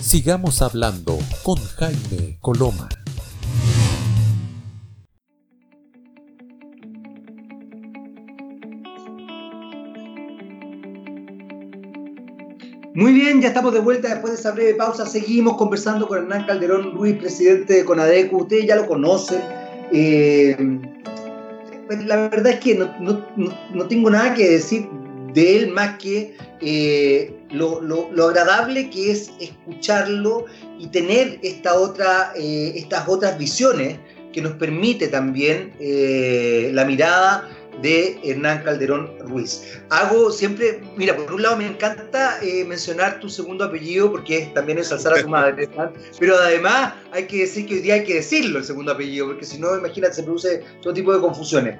Sigamos 0.00 0.60
hablando 0.60 1.18
con 1.42 1.56
Jaime 1.56 2.36
Coloma. 2.40 2.88
Muy 12.92 13.12
bien, 13.12 13.40
ya 13.40 13.48
estamos 13.48 13.72
de 13.72 13.78
vuelta 13.78 14.08
después 14.08 14.32
de 14.32 14.40
esa 14.40 14.50
breve 14.50 14.74
pausa. 14.74 15.06
Seguimos 15.06 15.56
conversando 15.56 16.08
con 16.08 16.18
Hernán 16.18 16.44
Calderón 16.44 16.92
Ruiz, 16.92 17.16
presidente 17.18 17.74
de 17.74 17.84
Conadecu. 17.84 18.38
Ustedes 18.38 18.66
ya 18.66 18.76
lo 18.76 18.86
conocen. 18.86 19.40
Eh, 19.92 20.56
pues 21.90 22.04
la 22.04 22.28
verdad 22.28 22.52
es 22.52 22.60
que 22.60 22.76
no, 22.76 23.88
tengo 23.88 24.10
nada 24.10 24.32
que 24.32 24.48
decir 24.48 24.86
de 25.34 25.56
él 25.56 25.72
más 25.72 25.98
que 25.98 26.36
eh, 26.60 27.34
lo, 27.50 28.28
agradable 28.28 28.90
que 28.90 29.10
es 29.10 29.32
escucharlo 29.40 30.44
y 30.78 30.86
tener 30.86 31.40
esta 31.42 31.74
otra, 31.74 32.32
eh, 32.36 32.74
estas 32.76 33.08
otras 33.08 33.36
visiones 33.36 33.98
que 34.32 34.40
nos 34.40 34.52
permite 34.52 35.08
también 35.08 35.72
eh, 35.80 36.70
la 36.72 36.84
mirada 36.84 37.48
de 37.82 38.20
Hernán 38.22 38.62
Calderón 38.62 39.10
Ruiz. 39.20 39.80
Hago 39.90 40.30
siempre, 40.30 40.80
mira, 40.96 41.16
por 41.16 41.32
un 41.32 41.42
lado 41.42 41.56
me 41.56 41.66
encanta 41.66 42.38
eh, 42.42 42.64
mencionar 42.64 43.20
tu 43.20 43.28
segundo 43.28 43.64
apellido 43.64 44.10
porque 44.10 44.50
también 44.54 44.78
es 44.78 44.92
alzar 44.92 45.18
a 45.18 45.22
tu 45.22 45.28
madre, 45.28 45.68
pero 46.18 46.36
además 46.36 46.94
hay 47.12 47.26
que 47.26 47.38
decir 47.38 47.66
que 47.66 47.74
hoy 47.74 47.80
día 47.80 47.94
hay 47.94 48.04
que 48.04 48.14
decirlo 48.14 48.58
el 48.58 48.64
segundo 48.64 48.92
apellido, 48.92 49.26
porque 49.26 49.44
si 49.44 49.58
no, 49.58 49.76
imagínate, 49.76 50.14
se 50.14 50.22
produce 50.22 50.62
todo 50.82 50.92
tipo 50.92 51.12
de 51.12 51.20
confusiones. 51.20 51.78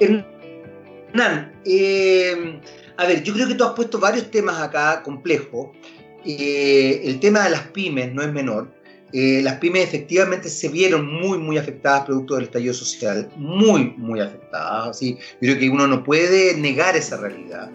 Hernán, 0.00 1.52
eh, 1.64 2.60
a 2.96 3.06
ver, 3.06 3.22
yo 3.22 3.32
creo 3.32 3.46
que 3.46 3.54
tú 3.54 3.64
has 3.64 3.74
puesto 3.74 3.98
varios 3.98 4.30
temas 4.30 4.60
acá 4.60 5.02
complejos. 5.02 5.68
Eh, 6.24 7.00
el 7.04 7.20
tema 7.20 7.44
de 7.44 7.50
las 7.50 7.62
pymes 7.68 8.12
no 8.12 8.22
es 8.22 8.32
menor. 8.32 8.72
Eh, 9.12 9.40
las 9.42 9.54
pymes 9.56 9.84
efectivamente 9.84 10.48
se 10.48 10.68
vieron 10.68 11.06
muy, 11.06 11.38
muy 11.38 11.58
afectadas 11.58 12.04
producto 12.04 12.34
del 12.34 12.44
estallido 12.44 12.74
social, 12.74 13.30
muy, 13.36 13.94
muy 13.96 14.20
afectadas. 14.20 14.98
¿sí? 14.98 15.16
Yo 15.40 15.52
creo 15.52 15.58
que 15.58 15.70
uno 15.70 15.86
no 15.86 16.04
puede 16.04 16.56
negar 16.56 16.96
esa 16.96 17.16
realidad. 17.16 17.70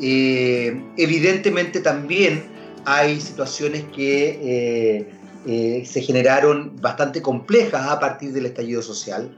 Eh, 0.00 0.80
evidentemente 0.96 1.80
también 1.80 2.44
hay 2.84 3.20
situaciones 3.20 3.84
que 3.94 5.06
se 5.84 6.02
generaron 6.02 6.76
bastante 6.80 7.22
complejas 7.22 7.88
a 7.88 7.98
partir 7.98 8.32
del 8.32 8.46
estallido 8.46 8.82
social, 8.82 9.36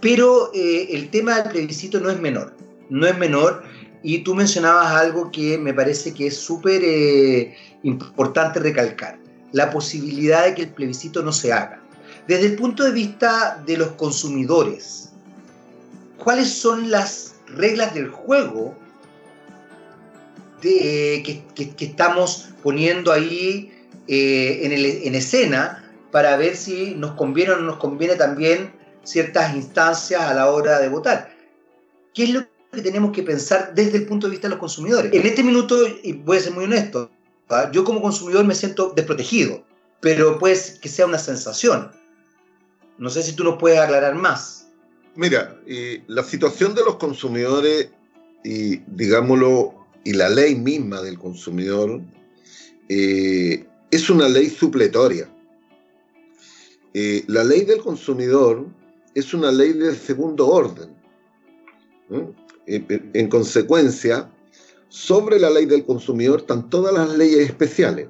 pero 0.00 0.50
el 0.52 1.08
tema 1.10 1.40
del 1.40 1.52
plebiscito 1.52 2.00
no 2.00 2.10
es 2.10 2.20
menor 2.20 2.52
no 2.88 3.06
es 3.06 3.16
menor. 3.18 3.62
Y 4.02 4.18
tú 4.18 4.34
mencionabas 4.34 4.92
algo 4.92 5.30
que 5.30 5.58
me 5.58 5.74
parece 5.74 6.14
que 6.14 6.28
es 6.28 6.36
súper 6.36 6.82
eh, 6.84 7.56
importante 7.82 8.60
recalcar, 8.60 9.18
la 9.52 9.70
posibilidad 9.70 10.44
de 10.44 10.54
que 10.54 10.62
el 10.62 10.70
plebiscito 10.70 11.22
no 11.22 11.32
se 11.32 11.52
haga. 11.52 11.80
Desde 12.26 12.46
el 12.46 12.56
punto 12.56 12.84
de 12.84 12.92
vista 12.92 13.62
de 13.66 13.76
los 13.76 13.92
consumidores, 13.92 15.10
¿cuáles 16.22 16.50
son 16.50 16.90
las 16.90 17.36
reglas 17.46 17.94
del 17.94 18.08
juego 18.08 18.76
de, 20.60 21.22
que, 21.54 21.84
estamos 21.84 22.50
poniendo 22.62 23.12
ahí 23.12 23.72
eh, 24.08 24.60
en, 24.62 24.72
en 24.72 25.14
escena 25.14 25.84
para 26.10 26.36
ver 26.36 26.56
si 26.56 26.94
nos 26.94 27.12
conviene 27.12 27.52
o 27.52 27.56
no 27.56 27.62
nos 27.62 27.76
conviene 27.76 28.16
también 28.16 28.72
ciertas 29.04 29.54
instancias 29.54 30.20
a 30.20 30.34
la 30.34 30.50
hora 30.50 30.80
de 30.80 30.88
votar? 30.88 31.34
¿Qué 32.12 32.24
es 32.24 32.30
lo 32.30 32.46
que 32.72 32.82
tenemos 32.82 33.12
que 33.12 33.22
pensar 33.22 33.72
desde 33.74 33.98
el 33.98 34.06
punto 34.06 34.26
de 34.26 34.32
vista 34.32 34.48
de 34.48 34.50
los 34.50 34.58
consumidores. 34.58 35.12
En 35.12 35.26
este 35.26 35.42
minuto, 35.42 35.76
y 36.02 36.12
voy 36.12 36.36
a 36.36 36.40
ser 36.40 36.52
muy 36.52 36.64
honesto, 36.64 37.10
yo 37.72 37.84
como 37.84 38.02
consumidor 38.02 38.44
me 38.44 38.54
siento 38.54 38.92
desprotegido, 38.94 39.64
pero 40.00 40.38
pues 40.38 40.78
que 40.80 40.88
sea 40.88 41.06
una 41.06 41.18
sensación. 41.18 41.90
No 42.98 43.10
sé 43.10 43.22
si 43.22 43.32
tú 43.32 43.44
nos 43.44 43.58
puedes 43.58 43.78
aclarar 43.78 44.14
más. 44.14 44.68
Mira, 45.14 45.58
la 46.06 46.22
situación 46.22 46.74
de 46.74 46.84
los 46.84 46.96
consumidores 46.96 47.88
y, 48.44 48.76
digámoslo, 48.86 49.74
y 50.04 50.12
la 50.12 50.28
ley 50.28 50.54
misma 50.54 51.02
del 51.02 51.18
consumidor 51.18 52.00
eh, 52.88 53.66
es 53.90 54.10
una 54.10 54.28
ley 54.28 54.48
supletoria. 54.48 55.28
Eh, 56.94 57.24
la 57.26 57.44
ley 57.44 57.64
del 57.64 57.80
consumidor 57.80 58.66
es 59.14 59.34
una 59.34 59.52
ley 59.52 59.72
de 59.72 59.94
segundo 59.94 60.48
orden. 60.48 60.96
Eh, 62.66 63.10
en 63.12 63.28
consecuencia, 63.28 64.30
sobre 64.88 65.38
la 65.38 65.50
ley 65.50 65.66
del 65.66 65.84
consumidor 65.84 66.40
están 66.40 66.70
todas 66.70 66.94
las 66.94 67.16
leyes 67.16 67.40
especiales. 67.40 68.08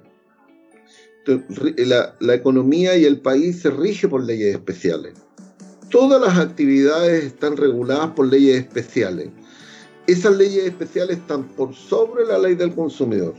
La, 2.20 2.34
economía 2.34 2.96
y 2.96 3.04
el 3.04 3.20
país 3.20 3.60
se 3.60 3.70
rige 3.70 4.08
por 4.08 4.24
leyes 4.24 4.54
especiales. 4.54 5.14
Todas 5.90 6.20
las 6.20 6.38
actividades 6.38 7.24
están 7.24 7.56
reguladas 7.56 8.10
por 8.12 8.28
leyes 8.28 8.58
especiales. 8.58 9.28
Esas 10.06 10.36
leyes 10.36 10.64
especiales 10.64 11.18
están 11.18 11.48
por 11.48 11.74
sobre 11.74 12.24
la 12.24 12.38
ley 12.38 12.54
del 12.54 12.74
consumidor. 12.74 13.34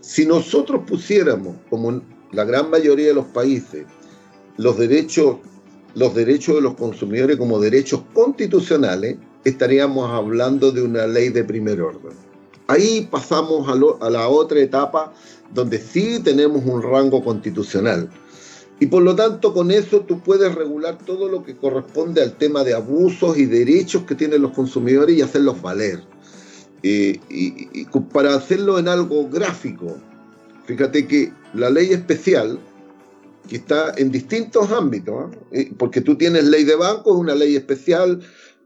Si 0.00 0.26
nosotros 0.26 0.82
pusiéramos, 0.86 1.56
como 1.68 2.02
la 2.32 2.44
gran 2.44 2.70
mayoría 2.70 3.08
de 3.08 3.14
los 3.14 3.26
países, 3.26 3.86
los 4.56 4.76
derechos, 4.78 5.36
los 5.94 6.14
derechos 6.14 6.56
de 6.56 6.62
los 6.62 6.74
consumidores 6.74 7.36
como 7.36 7.60
derechos 7.60 8.02
constitucionales, 8.12 9.16
estaríamos 9.44 10.10
hablando 10.10 10.72
de 10.72 10.82
una 10.82 11.06
ley 11.06 11.28
de 11.28 11.44
primer 11.44 11.80
orden. 11.80 12.29
Ahí 12.70 13.08
pasamos 13.10 13.68
a, 13.68 14.10
la 14.10 14.28
otra 14.28 14.60
etapa 14.60 15.12
donde 15.52 15.78
sí 15.78 16.20
tenemos 16.22 16.62
un 16.64 16.80
rango 16.80 17.24
constitucional. 17.24 18.08
Y 18.78 18.86
por 18.86 19.02
lo 19.02 19.16
tanto, 19.16 19.52
con 19.52 19.72
eso 19.72 20.02
tú 20.02 20.20
puedes 20.20 20.54
regular 20.54 20.96
todo 21.04 21.28
lo 21.28 21.42
que 21.42 21.56
corresponde 21.56 22.22
al 22.22 22.38
tema 22.38 22.62
de 22.62 22.74
abusos 22.74 23.36
y 23.36 23.46
derechos 23.46 24.04
que 24.04 24.14
tienen 24.14 24.42
los 24.42 24.52
consumidores 24.52 25.16
y 25.16 25.20
hacerlos 25.20 25.60
valer. 25.60 26.00
y, 26.82 27.18
para 28.12 28.36
hacerlo 28.36 28.78
en 28.78 28.86
algo 28.86 29.28
gráfico, 29.28 29.96
fíjate 30.66 31.08
que 31.08 31.32
la 31.54 31.70
ley 31.70 31.92
especial, 31.92 32.60
que 33.48 33.56
está 33.56 33.92
en 33.96 34.12
distintos 34.12 34.70
ámbitos, 34.70 35.32
¿eh? 35.50 35.72
porque 35.76 36.00
tú 36.00 36.14
tienes 36.14 36.44
ley 36.44 36.62
de 36.62 36.76
bancos, 36.76 37.16
una 37.16 37.34
ley 37.34 37.56
especial, 37.56 38.20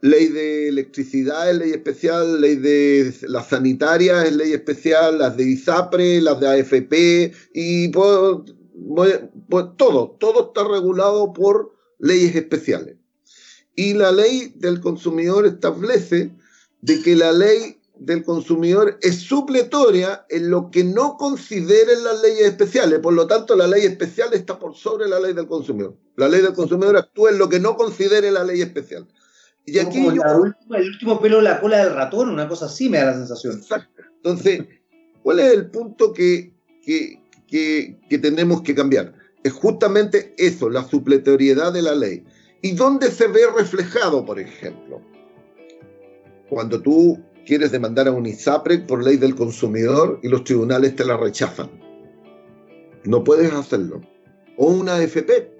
ley 0.04 0.28
de 0.28 0.68
electricidad 0.68 1.50
es 1.50 1.56
ley 1.56 1.70
especial, 1.70 2.38
ley 2.38 2.56
de 2.56 3.14
la 3.22 3.42
sanitaria 3.42 4.26
es 4.26 4.36
ley 4.36 4.52
especial, 4.52 5.18
las 5.18 5.34
de 5.34 5.44
ISAPRE, 5.44 6.20
las 6.20 6.38
de 6.40 6.46
AFP, 6.46 7.32
y 7.54 7.88
pues, 7.88 9.22
pues, 9.48 9.66
todo, 9.78 10.14
todo 10.20 10.48
está 10.48 10.68
regulado 10.68 11.32
por 11.32 11.72
leyes 11.98 12.36
especiales. 12.36 12.96
Y 13.76 13.94
la 13.94 14.12
ley 14.12 14.52
del 14.56 14.82
consumidor 14.82 15.46
establece 15.46 16.32
de 16.82 17.00
que 17.00 17.16
la 17.16 17.32
ley 17.32 17.80
del 17.98 18.24
consumidor 18.24 18.98
es 19.00 19.20
supletoria 19.20 20.26
en 20.28 20.50
lo 20.50 20.70
que 20.70 20.84
no 20.84 21.16
consideren 21.16 22.04
las 22.04 22.20
leyes 22.20 22.48
especiales. 22.48 22.98
Por 22.98 23.14
lo 23.14 23.26
tanto, 23.26 23.56
la 23.56 23.66
ley 23.66 23.86
especial 23.86 24.34
está 24.34 24.58
por 24.58 24.76
sobre 24.76 25.08
la 25.08 25.18
ley 25.18 25.32
del 25.32 25.46
consumidor. 25.46 25.96
La 26.16 26.28
ley 26.28 26.42
del 26.42 26.52
consumidor 26.52 26.98
actúa 26.98 27.30
en 27.30 27.38
lo 27.38 27.48
que 27.48 27.58
no 27.58 27.74
considere 27.78 28.30
la 28.30 28.44
ley 28.44 28.60
especial. 28.60 29.08
Y 29.66 29.78
aquí 29.78 30.06
el 30.06 30.20
último 30.20 31.20
pelo 31.20 31.38
de 31.38 31.42
la 31.44 31.60
cola 31.60 31.84
del 31.84 31.94
ratón, 31.94 32.28
una 32.28 32.48
cosa 32.48 32.66
así 32.66 32.88
me 32.88 32.98
da 32.98 33.06
la 33.06 33.14
sensación. 33.14 33.54
Exacto. 33.54 34.02
Entonces, 34.16 34.62
¿cuál 35.22 35.40
es 35.40 35.52
el 35.52 35.70
punto 35.70 36.12
que, 36.12 36.52
que, 36.82 37.18
que, 37.48 38.18
tenemos 38.18 38.62
que 38.62 38.74
cambiar? 38.74 39.14
Es 39.42 39.52
justamente 39.52 40.34
eso, 40.36 40.68
la 40.68 40.84
supletoriedad 40.84 41.72
de 41.72 41.82
la 41.82 41.94
ley. 41.94 42.24
¿Y 42.60 42.72
dónde 42.72 43.10
se 43.10 43.26
ve 43.26 43.40
reflejado, 43.56 44.24
por 44.24 44.38
ejemplo? 44.38 45.00
Cuando 46.50 46.80
tú 46.80 47.18
quieres 47.46 47.72
demandar 47.72 48.08
a 48.08 48.12
un 48.12 48.26
ISAPRE 48.26 48.78
por 48.80 49.02
ley 49.02 49.16
del 49.16 49.34
consumidor 49.34 50.20
y 50.22 50.28
los 50.28 50.44
tribunales 50.44 50.94
te 50.96 51.04
la 51.04 51.16
rechazan. 51.16 51.70
No 53.04 53.24
puedes 53.24 53.52
hacerlo. 53.52 54.02
O 54.56 54.66
una 54.66 54.96
AFP 54.96 55.53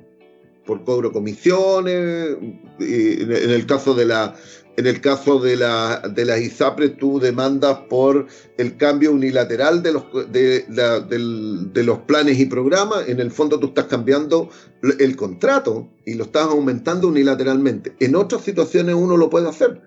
por 0.65 0.85
cobro 0.85 1.13
comisiones, 1.13 2.37
en 2.79 3.51
el 3.51 3.67
caso 3.67 3.95
de 3.95 4.07
la 4.07 4.35
en 4.77 4.87
el 4.87 5.01
caso 5.01 5.39
de 5.39 5.57
la 5.57 6.01
de 6.01 6.25
las 6.25 6.41
ISAPRES 6.41 6.97
tú 6.97 7.21
demandas 7.21 7.79
por 7.89 8.27
el 8.59 8.77
cambio 8.77 9.13
unilateral 9.13 9.83
de 9.83 9.93
los 9.93 10.05
de, 10.33 10.65
de, 10.67 11.85
los 11.85 11.99
planes 12.01 12.39
y 12.41 12.47
programas, 12.47 13.09
en 13.09 13.21
el 13.21 13.31
fondo 13.31 13.61
tú 13.61 13.69
estás 13.69 13.85
cambiando 13.85 14.51
el 14.99 15.17
contrato 15.17 15.89
y 16.05 16.15
lo 16.15 16.25
estás 16.25 16.47
aumentando 16.47 17.09
unilateralmente. 17.09 17.95
En 18.01 18.17
otras 18.17 18.43
situaciones 18.43 18.95
uno 18.97 19.17
lo 19.17 19.31
puede 19.31 19.49
hacer. 19.49 19.81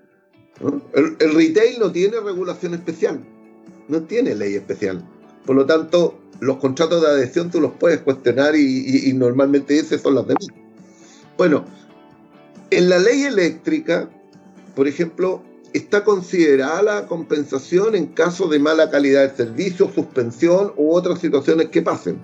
El, 0.94 1.36
retail 1.36 1.80
no 1.80 1.92
tiene 1.92 2.20
regulación 2.20 2.74
especial, 2.74 3.24
no 3.90 4.04
tiene 4.04 4.36
ley 4.36 4.56
especial. 4.56 5.06
Por 5.46 5.56
lo 5.56 5.66
tanto, 5.66 6.18
los 6.40 6.58
contratos 6.58 7.02
de 7.02 7.08
adhesión 7.08 7.52
tú 7.52 7.60
los 7.60 7.74
puedes 7.74 8.00
cuestionar 8.02 8.56
y, 8.56 9.10
y 9.10 9.14
normalmente 9.14 9.78
esas 9.78 10.02
son 10.02 10.16
las 10.16 10.28
demás. 10.28 10.48
Bueno, 11.38 11.66
en 12.72 12.90
la 12.90 13.00
ley 13.00 13.24
eléctrica, 13.24 14.10
por 14.76 14.88
ejemplo, 14.88 15.44
está 15.74 16.04
considerada 16.04 16.82
la 16.82 17.08
compensación 17.08 17.96
en 17.96 18.08
caso 18.08 18.48
de 18.48 18.60
mala 18.60 18.90
calidad 18.90 19.30
de 19.30 19.36
servicio, 19.36 19.92
suspensión 19.94 20.74
u 20.76 20.94
otras 20.94 21.20
situaciones 21.20 21.70
que 21.70 21.82
pasen. 21.82 22.22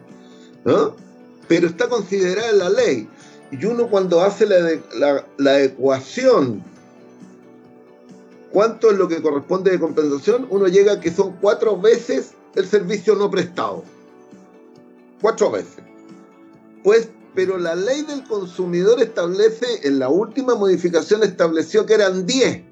Pero 1.48 1.68
está 1.68 1.88
considerada 1.90 2.50
en 2.50 2.58
la 2.60 2.70
ley. 2.70 3.08
Y 3.52 3.66
uno 3.66 3.88
cuando 3.88 4.22
hace 4.22 4.48
la, 4.48 5.26
la 5.38 5.62
ecuación, 5.62 6.64
¿cuánto 8.52 8.90
es 8.90 8.98
lo 8.98 9.08
que 9.08 9.22
corresponde 9.22 9.72
de 9.72 9.80
compensación? 9.80 10.48
Uno 10.50 10.68
llega 10.68 10.94
a 10.94 11.00
que 11.00 11.12
son 11.12 11.34
cuatro 11.40 11.80
veces 11.80 12.32
el 12.56 12.66
servicio 12.66 13.16
no 13.16 13.30
prestado. 13.30 13.84
Cuatro 15.22 15.52
veces. 15.52 15.84
Pues 16.84 17.10
pero 17.36 17.58
la 17.58 17.76
ley 17.76 18.04
del 18.04 18.24
consumidor 18.24 19.02
establece, 19.02 19.88
en 19.88 20.00
la 20.00 20.10
última 20.10 20.56
modificación 20.56 21.24
estableció 21.24 21.86
que 21.86 21.96
eran 21.96 22.26
10. 22.26 22.64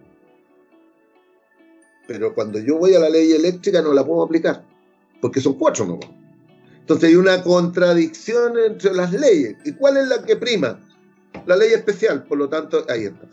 Pero 2.08 2.34
cuando 2.34 2.60
yo 2.60 2.78
voy 2.78 2.94
a 2.94 3.00
la 3.00 3.10
ley 3.10 3.32
eléctrica 3.32 3.82
no 3.82 3.94
la 3.94 4.06
puedo 4.06 4.24
aplicar, 4.24 4.64
porque 5.22 5.42
son 5.42 5.54
cuatro 5.54 5.86
nomás. 5.86 6.10
Entonces 6.80 7.10
hay 7.10 7.16
una 7.16 7.42
contradicción 7.42 8.58
entre 8.60 8.94
las 8.94 9.14
leyes. 9.14 9.56
¿Y 9.64 9.74
cuál 9.74 9.98
es 9.98 10.08
la 10.08 10.24
que 10.24 10.36
prima? 10.36 10.80
La 11.46 11.56
ley 11.56 11.72
especial, 11.74 12.24
por 12.24 12.38
lo 12.38 12.50
tanto, 12.50 12.86
ahí 12.90 13.06
está. 13.06 13.28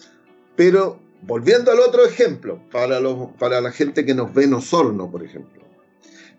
Pero 0.54 1.00
volviendo 1.22 1.72
al 1.72 1.80
otro 1.80 2.04
ejemplo, 2.04 2.60
para, 2.70 3.00
los, 3.00 3.32
para 3.38 3.60
la 3.60 3.72
gente 3.72 4.04
que 4.04 4.14
nos 4.14 4.32
ve 4.32 4.44
en 4.44 4.54
Osorno, 4.54 5.10
por 5.10 5.24
ejemplo. 5.24 5.62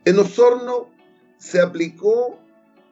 En 0.05 0.17
Osorno 0.17 0.89
se 1.37 1.59
aplicó 1.59 2.39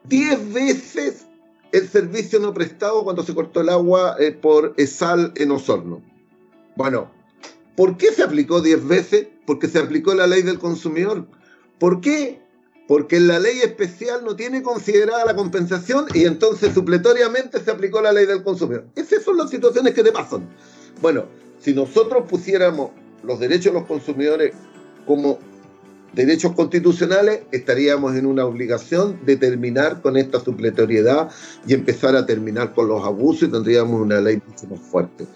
10 0.04 0.52
veces 0.52 1.27
el 1.72 1.88
servicio 1.88 2.38
no 2.40 2.54
prestado 2.54 3.04
cuando 3.04 3.22
se 3.22 3.34
cortó 3.34 3.60
el 3.60 3.68
agua 3.68 4.16
eh, 4.18 4.32
por 4.32 4.74
ESAL 4.76 5.32
en 5.36 5.50
Osorno. 5.50 6.02
Bueno, 6.76 7.10
¿por 7.76 7.96
qué 7.96 8.12
se 8.12 8.22
aplicó 8.22 8.60
10 8.60 8.86
veces? 8.86 9.28
Porque 9.46 9.68
se 9.68 9.78
aplicó 9.78 10.14
la 10.14 10.26
ley 10.26 10.42
del 10.42 10.58
consumidor. 10.58 11.26
¿Por 11.78 12.00
qué? 12.00 12.40
Porque 12.86 13.20
la 13.20 13.38
ley 13.38 13.58
especial 13.60 14.24
no 14.24 14.34
tiene 14.34 14.62
considerada 14.62 15.24
la 15.26 15.36
compensación 15.36 16.06
y 16.14 16.24
entonces 16.24 16.72
supletoriamente 16.72 17.60
se 17.60 17.70
aplicó 17.70 18.00
la 18.00 18.12
ley 18.12 18.26
del 18.26 18.42
consumidor. 18.42 18.86
Esas 18.96 19.22
son 19.22 19.36
las 19.36 19.50
situaciones 19.50 19.92
que 19.92 20.02
te 20.02 20.12
pasan. 20.12 20.48
Bueno, 21.02 21.26
si 21.60 21.74
nosotros 21.74 22.24
pusiéramos 22.28 22.90
los 23.22 23.38
derechos 23.38 23.74
de 23.74 23.80
los 23.80 23.88
consumidores 23.88 24.54
como 25.06 25.38
derechos 26.12 26.52
constitucionales, 26.52 27.40
estaríamos 27.52 28.16
en 28.16 28.26
una 28.26 28.44
obligación 28.44 29.18
de 29.24 29.36
terminar 29.36 30.00
con 30.02 30.16
esta 30.16 30.40
supletoriedad 30.40 31.30
y 31.66 31.74
empezar 31.74 32.16
a 32.16 32.26
terminar 32.26 32.74
con 32.74 32.88
los 32.88 33.04
abusos 33.04 33.48
y 33.48 33.52
tendríamos 33.52 34.00
una 34.00 34.20
ley 34.20 34.40
mucho 34.46 34.66
más 34.68 34.80
fuerte. 34.80 35.26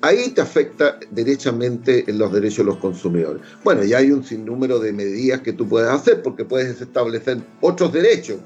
Ahí 0.00 0.28
te 0.30 0.40
afecta 0.40 0.98
derechamente 1.10 2.08
en 2.08 2.18
los 2.18 2.32
derechos 2.32 2.58
de 2.58 2.64
los 2.64 2.76
consumidores. 2.76 3.42
Bueno, 3.64 3.82
ya 3.82 3.98
hay 3.98 4.12
un 4.12 4.22
sinnúmero 4.22 4.78
de 4.78 4.92
medidas 4.92 5.40
que 5.40 5.52
tú 5.52 5.68
puedes 5.68 5.88
hacer 5.88 6.22
porque 6.22 6.44
puedes 6.44 6.80
establecer 6.80 7.38
otros 7.60 7.92
derechos. 7.92 8.38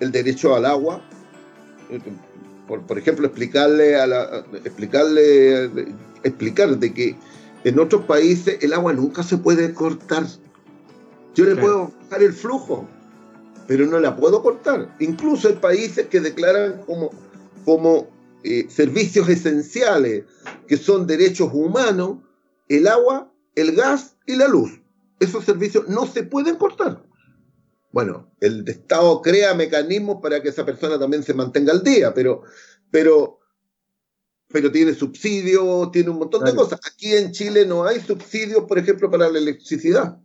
El 0.00 0.12
derecho 0.12 0.54
al 0.54 0.64
agua, 0.64 1.02
por, 2.66 2.86
por 2.86 2.98
ejemplo, 2.98 3.26
explicarle 3.26 3.96
a 3.96 4.06
la, 4.06 4.46
explicarle, 4.64 5.64
explicar 6.22 6.78
de 6.78 6.94
que 6.94 7.16
en 7.64 7.78
otros 7.78 8.04
países 8.04 8.58
el 8.62 8.72
agua 8.72 8.94
nunca 8.94 9.22
se 9.22 9.36
puede 9.36 9.74
cortar 9.74 10.24
yo 11.34 11.44
le 11.44 11.56
puedo 11.56 11.92
bajar 12.02 12.22
el 12.22 12.32
flujo, 12.32 12.88
pero 13.66 13.86
no 13.86 13.98
la 13.98 14.16
puedo 14.16 14.42
cortar. 14.42 14.94
Incluso 15.00 15.48
hay 15.48 15.54
países 15.54 16.06
que 16.06 16.20
declaran 16.20 16.82
como, 16.86 17.10
como 17.64 18.08
eh, 18.42 18.66
servicios 18.68 19.28
esenciales, 19.28 20.24
que 20.66 20.76
son 20.76 21.06
derechos 21.06 21.50
humanos, 21.52 22.18
el 22.68 22.86
agua, 22.86 23.32
el 23.54 23.74
gas 23.74 24.16
y 24.26 24.36
la 24.36 24.48
luz. 24.48 24.80
Esos 25.20 25.44
servicios 25.44 25.88
no 25.88 26.06
se 26.06 26.22
pueden 26.22 26.56
cortar. 26.56 27.02
Bueno, 27.92 28.30
el 28.40 28.68
Estado 28.68 29.22
crea 29.22 29.54
mecanismos 29.54 30.20
para 30.20 30.42
que 30.42 30.48
esa 30.48 30.64
persona 30.64 30.98
también 30.98 31.22
se 31.22 31.34
mantenga 31.34 31.72
al 31.72 31.82
día, 31.82 32.12
pero, 32.12 32.42
pero 32.90 33.38
pero 34.54 34.70
tiene 34.70 34.94
subsidios, 34.94 35.90
tiene 35.90 36.10
un 36.10 36.18
montón 36.18 36.44
de 36.44 36.54
cosas. 36.54 36.78
Aquí 36.86 37.12
en 37.12 37.32
Chile 37.32 37.66
no 37.66 37.84
hay 37.84 37.98
subsidios, 37.98 38.64
por 38.68 38.78
ejemplo, 38.78 39.10
para 39.10 39.28
la 39.28 39.38
electricidad, 39.38 40.16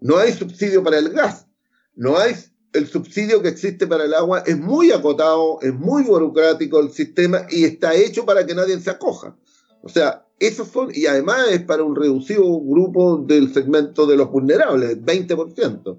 no 0.00 0.18
hay 0.18 0.32
subsidio 0.32 0.82
para 0.82 0.98
el 0.98 1.10
gas, 1.10 1.46
no 1.94 2.18
hay 2.18 2.34
el 2.72 2.86
subsidio 2.86 3.42
que 3.42 3.48
existe 3.48 3.86
para 3.86 4.04
el 4.04 4.14
agua, 4.14 4.42
es 4.46 4.58
muy 4.58 4.92
acotado, 4.92 5.58
es 5.62 5.74
muy 5.74 6.02
burocrático 6.04 6.80
el 6.80 6.90
sistema 6.92 7.46
y 7.50 7.64
está 7.64 7.94
hecho 7.94 8.24
para 8.24 8.46
que 8.46 8.54
nadie 8.54 8.78
se 8.80 8.90
acoja. 8.90 9.36
O 9.82 9.88
sea, 9.88 10.26
esos 10.38 10.68
son, 10.68 10.90
y 10.94 11.06
además 11.06 11.48
es 11.50 11.62
para 11.62 11.82
un 11.82 11.96
reducido 11.96 12.42
grupo 12.60 13.18
del 13.18 13.52
segmento 13.52 14.06
de 14.06 14.16
los 14.16 14.30
vulnerables, 14.30 14.98
20%. 15.02 15.98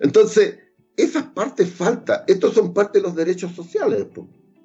Entonces, 0.00 0.56
esas 0.96 1.24
partes 1.24 1.70
faltan. 1.70 2.22
Estos 2.26 2.54
son 2.54 2.72
parte 2.72 2.98
de 2.98 3.04
los 3.04 3.16
derechos 3.16 3.54
sociales. 3.54 4.06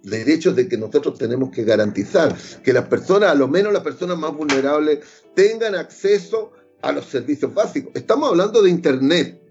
Derechos 0.04 0.56
de 0.56 0.68
que 0.68 0.78
nosotros 0.78 1.18
tenemos 1.18 1.52
que 1.52 1.64
garantizar 1.64 2.36
que 2.64 2.74
las 2.74 2.88
personas, 2.88 3.32
a 3.32 3.36
lo 3.36 3.48
menos 3.48 3.74
las 3.74 3.84
personas 3.84 4.18
más 4.18 4.34
vulnerables, 4.34 5.00
tengan 5.34 5.76
acceso 5.76 6.52
a 6.82 6.92
los 6.92 7.06
servicios 7.06 7.54
básicos. 7.54 7.92
Estamos 7.96 8.30
hablando 8.30 8.62
de 8.62 8.70
Internet. 8.70 9.42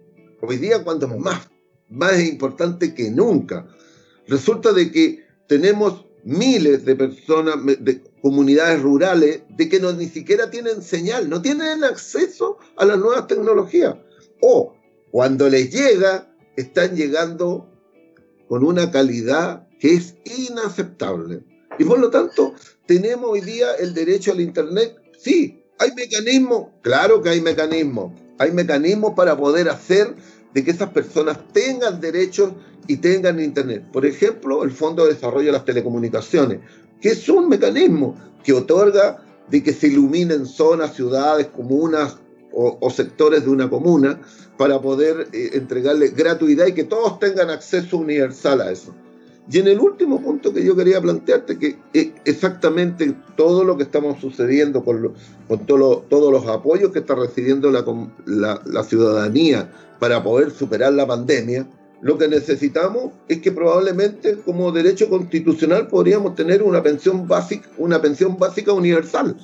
Hoy 0.41 0.59
día, 0.59 0.85
cuando 0.85 1.09
más, 1.09 1.49
más 1.89 2.21
importante 2.21 2.95
que 2.95 3.11
nunca. 3.11 3.67
Resulta 4.27 4.73
de 4.73 4.91
que 4.91 5.25
tenemos 5.47 6.05
miles 6.25 6.85
de 6.85 6.97
personas, 6.97 7.57
de 7.65 8.03
comunidades 8.21 8.83
rurales, 8.83 9.43
de 9.49 9.69
que 9.69 9.81
no, 9.81 9.93
ni 9.93 10.09
siquiera 10.09 10.51
tienen 10.51 10.83
señal, 10.83 11.31
no 11.31 11.41
tienen 11.41 11.85
acceso 11.85 12.59
a 12.77 12.85
las 12.85 12.99
nuevas 12.99 13.27
tecnologías. 13.29 13.97
O 14.41 14.75
cuando 15.11 15.49
les 15.49 15.73
llega, 15.73 16.29
están 16.57 16.97
llegando 16.97 17.71
con 18.49 18.65
una 18.65 18.91
calidad 18.91 19.69
que 19.79 19.95
es 19.95 20.17
inaceptable. 20.25 21.45
Y 21.79 21.85
por 21.85 21.99
lo 21.99 22.11
tanto, 22.11 22.55
tenemos 22.87 23.31
hoy 23.31 23.41
día 23.41 23.75
el 23.79 23.95
derecho 23.95 24.33
al 24.33 24.41
Internet. 24.41 24.97
Sí, 25.19 25.63
hay 25.79 25.93
mecanismos, 25.93 26.69
claro 26.83 27.23
que 27.23 27.31
hay 27.31 27.41
mecanismos. 27.41 28.13
Hay 28.39 28.53
mecanismos 28.53 29.15
para 29.15 29.37
poder 29.37 29.69
hacer 29.69 30.15
de 30.53 30.65
que 30.65 30.71
esas 30.71 30.91
personas 30.91 31.39
tengan 31.53 32.01
derechos 32.01 32.53
y 32.87 32.97
tengan 32.99 33.41
Internet. 33.41 33.85
Por 33.93 34.07
ejemplo, 34.07 34.65
el 34.65 34.71
Fondo 34.71 35.05
de 35.05 35.15
Desarrollo 35.15 35.47
de 35.47 35.53
las 35.53 35.65
Telecomunicaciones, 35.65 36.61
que 37.01 37.11
es 37.11 37.29
un 37.29 37.49
mecanismo 37.49 38.17
que 38.43 38.53
otorga 38.53 39.23
de 39.49 39.63
que 39.63 39.73
se 39.73 39.89
iluminen 39.89 40.47
zonas, 40.47 40.95
ciudades, 40.95 41.49
comunas 41.49 42.17
o, 42.53 42.91
sectores 42.91 43.45
de 43.45 43.51
una 43.51 43.69
comuna 43.69 44.19
para 44.57 44.81
poder 44.81 45.29
eh, 45.33 45.51
entregarle 45.53 46.09
gratuidad 46.09 46.67
y 46.67 46.73
que 46.73 46.85
todos 46.85 47.19
tengan 47.19 47.51
acceso 47.51 47.99
universal 47.99 48.63
a 48.63 48.71
eso. 48.71 48.95
Y 49.49 49.59
en 49.61 49.69
el 49.69 49.79
último 49.79 50.21
punto 50.21 50.53
que 50.53 50.65
yo 50.65 50.75
quería 50.75 51.01
plantearte, 51.01 51.59
que 51.59 51.79
exactamente 52.25 53.15
todo 53.37 53.63
lo 53.63 53.77
que 53.77 53.85
estamos 53.85 54.21
sucediendo 54.21 54.85
con, 54.85 55.15
con 55.47 55.67
todos 55.67 56.33
los 56.33 56.47
apoyos 56.49 56.91
que 56.93 56.99
está 56.99 57.15
recibiendo 57.15 57.71
la, 57.71 58.61
la 58.65 58.83
ciudadanía 58.83 59.71
para 60.01 60.23
poder 60.23 60.51
superar 60.51 60.93
la 60.95 61.07
pandemia, 61.07 61.67
lo 62.03 62.19
que 62.19 62.29
necesitamos 62.29 63.13
es 63.29 63.41
que 63.41 63.53
probablemente 63.53 64.37
como 64.45 64.71
derecho 64.71 65.09
constitucional 65.09 65.89
podríamos 65.89 66.35
tener 66.35 66.63
una 66.63 66.83
pensión 66.83 67.27
básica, 67.27 67.69
una 67.79 68.03
pensión 68.03 68.39
básica 68.39 68.73
universal, 68.73 69.37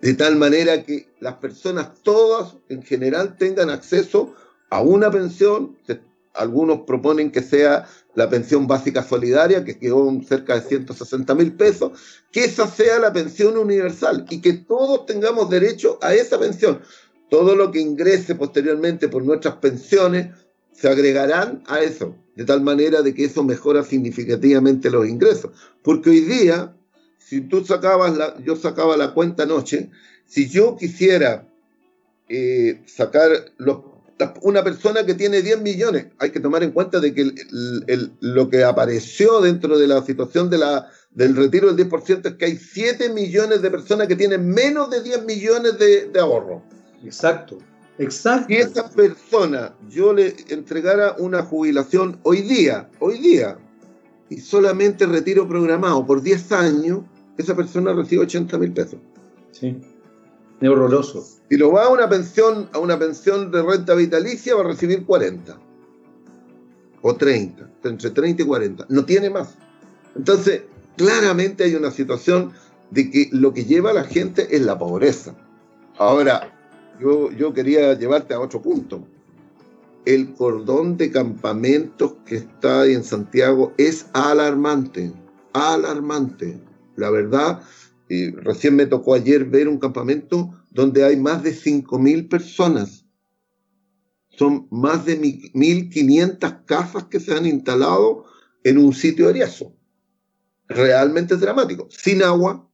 de 0.00 0.14
tal 0.14 0.36
manera 0.36 0.82
que 0.82 1.08
las 1.20 1.34
personas 1.34 1.90
todas 2.02 2.56
en 2.68 2.82
general 2.82 3.36
tengan 3.36 3.70
acceso 3.70 4.34
a 4.70 4.80
una 4.80 5.10
pensión. 5.10 5.76
Algunos 6.34 6.80
proponen 6.80 7.30
que 7.30 7.42
sea 7.42 7.86
la 8.14 8.30
pensión 8.30 8.66
básica 8.66 9.02
solidaria, 9.02 9.64
que 9.64 9.78
quedó 9.78 10.10
cerca 10.26 10.54
de 10.54 10.68
160 10.68 11.34
mil 11.34 11.52
pesos, 11.54 11.92
que 12.30 12.44
esa 12.44 12.66
sea 12.66 12.98
la 12.98 13.12
pensión 13.12 13.56
universal 13.56 14.26
y 14.30 14.40
que 14.40 14.52
todos 14.52 15.06
tengamos 15.06 15.50
derecho 15.50 15.98
a 16.00 16.14
esa 16.14 16.38
pensión 16.38 16.80
todo 17.34 17.56
lo 17.56 17.72
que 17.72 17.80
ingrese 17.80 18.36
posteriormente 18.36 19.08
por 19.08 19.24
nuestras 19.24 19.56
pensiones 19.56 20.28
se 20.72 20.88
agregarán 20.88 21.64
a 21.66 21.80
eso, 21.80 22.16
de 22.36 22.44
tal 22.44 22.60
manera 22.60 23.02
de 23.02 23.12
que 23.12 23.24
eso 23.24 23.42
mejora 23.42 23.82
significativamente 23.82 24.88
los 24.88 25.08
ingresos. 25.08 25.50
Porque 25.82 26.10
hoy 26.10 26.20
día, 26.20 26.76
si 27.18 27.40
tú 27.40 27.64
sacabas 27.64 28.16
la, 28.16 28.40
yo 28.44 28.54
sacaba 28.54 28.96
la 28.96 29.14
cuenta 29.14 29.42
anoche, 29.42 29.90
si 30.26 30.48
yo 30.48 30.76
quisiera 30.76 31.48
eh, 32.28 32.82
sacar 32.86 33.30
los, 33.56 33.78
una 34.42 34.62
persona 34.62 35.04
que 35.04 35.14
tiene 35.14 35.42
10 35.42 35.60
millones, 35.60 36.06
hay 36.18 36.30
que 36.30 36.40
tomar 36.40 36.62
en 36.62 36.70
cuenta 36.70 37.00
de 37.00 37.14
que 37.14 37.32
lo 38.20 38.48
que 38.48 38.64
apareció 38.64 39.40
dentro 39.40 39.78
de 39.78 39.88
la 39.88 40.02
situación 40.02 40.50
de 40.50 40.58
la, 40.58 40.88
del 41.10 41.34
retiro 41.34 41.72
del 41.72 41.88
10% 41.88 42.26
es 42.26 42.34
que 42.34 42.44
hay 42.44 42.56
7 42.56 43.10
millones 43.10 43.60
de 43.62 43.70
personas 43.70 44.06
que 44.06 44.16
tienen 44.16 44.48
menos 44.48 44.90
de 44.90 45.02
10 45.02 45.24
millones 45.24 45.78
de, 45.78 46.06
de 46.06 46.20
ahorro. 46.20 46.62
Exacto, 47.04 47.58
exacto. 47.98 48.46
Si 48.48 48.56
esa 48.56 48.88
persona 48.88 49.74
yo 49.88 50.12
le 50.12 50.34
entregara 50.48 51.16
una 51.18 51.42
jubilación 51.42 52.18
hoy 52.22 52.42
día, 52.42 52.88
hoy 53.00 53.18
día, 53.18 53.58
y 54.30 54.38
solamente 54.38 55.06
retiro 55.06 55.48
programado 55.48 56.06
por 56.06 56.22
10 56.22 56.52
años, 56.52 57.00
esa 57.36 57.54
persona 57.56 57.92
recibe 57.92 58.22
80 58.22 58.58
mil 58.58 58.72
pesos. 58.72 59.00
Sí. 59.50 59.76
Horroroso. 60.68 61.26
Si 61.50 61.56
lo 61.56 61.72
va 61.72 61.84
a 61.84 61.88
una 61.90 62.08
pensión, 62.08 62.68
a 62.72 62.78
una 62.78 62.98
pensión 62.98 63.50
de 63.50 63.62
renta 63.62 63.94
vitalicia, 63.94 64.54
va 64.54 64.62
a 64.62 64.68
recibir 64.68 65.04
40. 65.04 65.58
O 67.02 67.14
30, 67.14 67.70
entre 67.84 68.10
30 68.10 68.42
y 68.42 68.46
40. 68.46 68.86
No 68.88 69.04
tiene 69.04 69.30
más. 69.30 69.56
Entonces, 70.16 70.62
claramente 70.96 71.64
hay 71.64 71.74
una 71.74 71.90
situación 71.90 72.52
de 72.90 73.10
que 73.10 73.28
lo 73.32 73.52
que 73.52 73.64
lleva 73.64 73.90
a 73.90 73.94
la 73.94 74.04
gente 74.04 74.56
es 74.56 74.62
la 74.62 74.78
pobreza. 74.78 75.34
Ahora, 75.98 76.54
yo, 77.00 77.52
quería 77.52 77.94
llevarte 77.94 78.34
a 78.34 78.40
otro 78.40 78.62
punto. 78.62 79.04
El 80.04 80.34
cordón 80.34 80.96
de 80.96 81.10
campamentos 81.10 82.14
que 82.26 82.36
está 82.36 82.86
en 82.86 83.04
Santiago 83.04 83.72
es 83.78 84.06
alarmante, 84.12 85.12
alarmante. 85.52 86.60
La 86.96 87.10
verdad, 87.10 87.62
y 88.08 88.30
recién 88.30 88.76
me 88.76 88.86
tocó 88.86 89.14
ayer 89.14 89.44
ver 89.44 89.68
un 89.68 89.78
campamento 89.78 90.50
donde 90.70 91.04
hay 91.04 91.16
más 91.16 91.42
de 91.42 91.54
5.000 91.54 92.28
personas. 92.28 93.06
Son 94.30 94.66
más 94.70 95.06
de 95.06 95.20
1.500 95.20 96.64
casas 96.64 97.04
que 97.04 97.20
se 97.20 97.34
han 97.34 97.46
instalado 97.46 98.24
en 98.62 98.78
un 98.78 98.92
sitio 98.92 99.28
ariazo. 99.28 99.74
Realmente 100.68 101.36
dramático. 101.36 101.88
Sin 101.90 102.22
agua, 102.22 102.68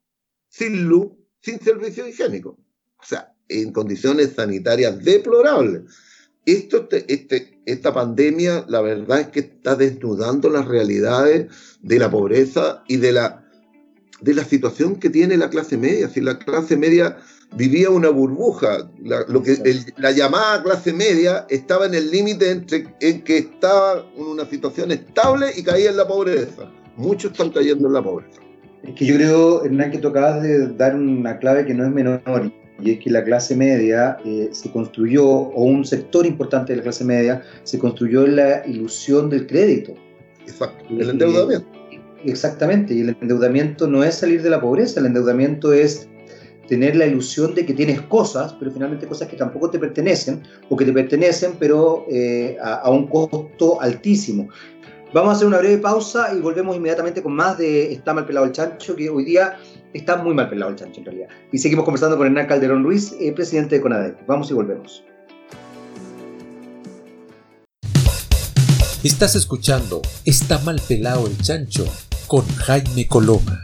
sin 0.48 0.84
luz, 0.84 1.12
sin 1.40 1.60
servicio 1.60 2.08
higiénico. 2.08 2.58
O 2.98 3.04
sea, 3.04 3.34
en 3.48 3.72
condiciones 3.72 4.32
sanitarias 4.34 5.04
deplorables. 5.04 5.82
Esto, 6.46 6.88
este, 6.90 7.12
este, 7.12 7.60
esta 7.66 7.92
pandemia, 7.92 8.64
la 8.68 8.80
verdad 8.80 9.20
es 9.20 9.28
que 9.28 9.40
está 9.40 9.76
desnudando 9.76 10.48
las 10.48 10.66
realidades 10.66 11.78
de 11.82 11.98
la 11.98 12.10
pobreza 12.10 12.82
y 12.88 12.96
de 12.96 13.12
la, 13.12 13.49
de 14.20 14.34
la 14.34 14.44
situación 14.44 14.96
que 14.96 15.10
tiene 15.10 15.36
la 15.36 15.50
clase 15.50 15.76
media. 15.76 16.08
Si 16.08 16.20
la 16.20 16.38
clase 16.38 16.76
media 16.76 17.16
vivía 17.56 17.90
una 17.90 18.10
burbuja, 18.10 18.90
la, 19.02 19.24
lo 19.28 19.42
que, 19.42 19.56
la 19.96 20.10
llamada 20.12 20.62
clase 20.62 20.92
media 20.92 21.46
estaba 21.48 21.86
en 21.86 21.94
el 21.94 22.10
límite 22.10 22.50
entre 22.50 22.94
en 23.00 23.22
que 23.22 23.38
estaba 23.38 24.06
en 24.16 24.24
una 24.24 24.44
situación 24.44 24.92
estable 24.92 25.46
y 25.56 25.62
caía 25.62 25.90
en 25.90 25.96
la 25.96 26.06
pobreza. 26.06 26.70
Muchos 26.96 27.32
están 27.32 27.50
cayendo 27.50 27.88
en 27.88 27.94
la 27.94 28.02
pobreza. 28.02 28.40
Es 28.82 28.94
que 28.94 29.06
yo 29.06 29.16
creo, 29.16 29.64
Hernán, 29.64 29.90
que 29.90 29.98
tú 29.98 30.08
acabas 30.08 30.42
de 30.42 30.68
dar 30.68 30.94
una 30.94 31.38
clave 31.38 31.66
que 31.66 31.74
no 31.74 31.84
es 31.84 31.90
menor 31.90 32.22
y 32.82 32.92
es 32.92 32.98
que 33.00 33.10
la 33.10 33.22
clase 33.22 33.54
media 33.56 34.16
eh, 34.24 34.48
se 34.52 34.70
construyó, 34.70 35.26
o 35.26 35.64
un 35.64 35.84
sector 35.84 36.24
importante 36.24 36.72
de 36.72 36.78
la 36.78 36.82
clase 36.82 37.04
media, 37.04 37.42
se 37.62 37.78
construyó 37.78 38.24
en 38.24 38.36
la 38.36 38.66
ilusión 38.66 39.28
del 39.28 39.46
crédito. 39.46 39.94
Exacto, 40.46 40.84
el 40.88 41.10
endeudamiento. 41.10 41.79
Exactamente, 42.24 42.94
y 42.94 43.00
el 43.00 43.16
endeudamiento 43.20 43.86
no 43.86 44.04
es 44.04 44.16
salir 44.16 44.42
de 44.42 44.50
la 44.50 44.60
pobreza, 44.60 45.00
el 45.00 45.06
endeudamiento 45.06 45.72
es 45.72 46.08
tener 46.70 46.94
la 46.94 47.06
ilusión 47.06 47.52
de 47.56 47.66
que 47.66 47.74
tienes 47.74 48.00
cosas, 48.02 48.54
pero 48.56 48.70
finalmente 48.70 49.04
cosas 49.06 49.26
que 49.26 49.36
tampoco 49.36 49.70
te 49.70 49.78
pertenecen, 49.80 50.42
o 50.68 50.76
que 50.76 50.84
te 50.84 50.92
pertenecen, 50.92 51.54
pero 51.58 52.06
eh, 52.08 52.56
a, 52.62 52.88
un 52.90 53.08
costo 53.08 53.80
altísimo. 53.80 54.48
Vamos 55.12 55.30
a 55.30 55.32
hacer 55.32 55.48
una 55.48 55.58
breve 55.58 55.78
pausa 55.78 56.32
y 56.32 56.40
volvemos 56.40 56.76
inmediatamente 56.76 57.24
con 57.24 57.34
más 57.34 57.58
de 57.58 57.92
Está 57.92 58.14
mal 58.14 58.24
pelado 58.24 58.46
el 58.46 58.52
chancho, 58.52 58.94
que 58.94 59.10
hoy 59.10 59.24
día 59.24 59.58
está 59.92 60.22
muy 60.22 60.32
mal 60.32 60.48
pelado 60.48 60.70
el 60.70 60.76
chancho 60.76 61.00
en 61.00 61.06
realidad. 61.06 61.28
Y 61.50 61.58
seguimos 61.58 61.84
conversando 61.84 62.16
con 62.16 62.28
Hernán 62.28 62.46
Calderón 62.46 62.84
Ruiz, 62.84 63.16
eh, 63.18 63.32
presidente 63.32 63.74
de 63.74 63.82
CONADEC. 63.82 64.26
Vamos 64.28 64.48
y 64.52 64.54
volvemos. 64.54 65.02
Estás 69.02 69.34
escuchando 69.34 70.02
Está 70.26 70.58
mal 70.58 70.80
pelado 70.86 71.26
el 71.26 71.36
chancho 71.38 71.86
con 72.30 72.46
Jaime 72.46 73.08
Coloma. 73.08 73.58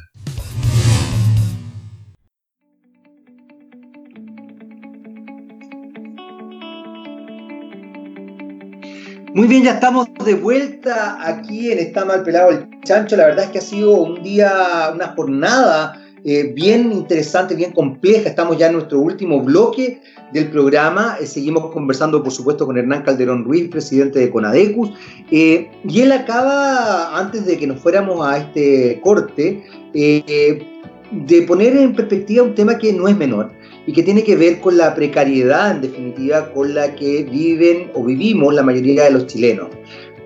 Muy 9.34 9.46
bien, 9.46 9.62
ya 9.62 9.74
estamos 9.74 10.08
de 10.24 10.34
vuelta 10.34 11.16
aquí 11.24 11.70
en 11.70 11.78
Está 11.78 12.04
mal 12.04 12.24
pelado 12.24 12.50
el 12.50 12.68
chancho. 12.82 13.16
La 13.16 13.26
verdad 13.26 13.44
es 13.44 13.50
que 13.52 13.58
ha 13.58 13.62
sido 13.62 13.92
un 14.00 14.24
día, 14.24 14.90
una 14.92 15.14
jornada 15.14 16.02
eh, 16.28 16.52
bien 16.52 16.90
interesante, 16.90 17.54
bien 17.54 17.70
compleja. 17.70 18.28
Estamos 18.28 18.58
ya 18.58 18.66
en 18.66 18.72
nuestro 18.72 18.98
último 18.98 19.40
bloque 19.42 20.00
del 20.32 20.50
programa. 20.50 21.16
Eh, 21.20 21.26
seguimos 21.26 21.70
conversando, 21.70 22.20
por 22.20 22.32
supuesto, 22.32 22.66
con 22.66 22.76
Hernán 22.76 23.04
Calderón 23.04 23.44
Ruiz, 23.44 23.68
presidente 23.68 24.18
de 24.18 24.30
Conadecus. 24.32 24.90
Eh, 25.30 25.70
y 25.88 26.00
él 26.00 26.10
acaba, 26.10 27.16
antes 27.16 27.46
de 27.46 27.56
que 27.56 27.68
nos 27.68 27.78
fuéramos 27.78 28.26
a 28.26 28.38
este 28.38 29.00
corte, 29.04 29.62
de 29.94 31.42
poner 31.46 31.76
en 31.76 31.94
perspectiva 31.94 32.42
un 32.42 32.56
tema 32.56 32.76
que 32.76 32.92
no 32.92 33.06
es 33.06 33.16
menor 33.16 33.52
y 33.86 33.92
que 33.92 34.02
tiene 34.02 34.24
que 34.24 34.34
ver 34.34 34.58
con 34.58 34.76
la 34.76 34.96
precariedad, 34.96 35.76
en 35.76 35.80
definitiva, 35.80 36.52
con 36.52 36.74
la 36.74 36.92
que 36.96 37.22
viven 37.22 37.92
o 37.94 38.02
vivimos 38.02 38.52
la 38.52 38.64
mayoría 38.64 39.04
de 39.04 39.12
los 39.12 39.28
chilenos. 39.28 39.68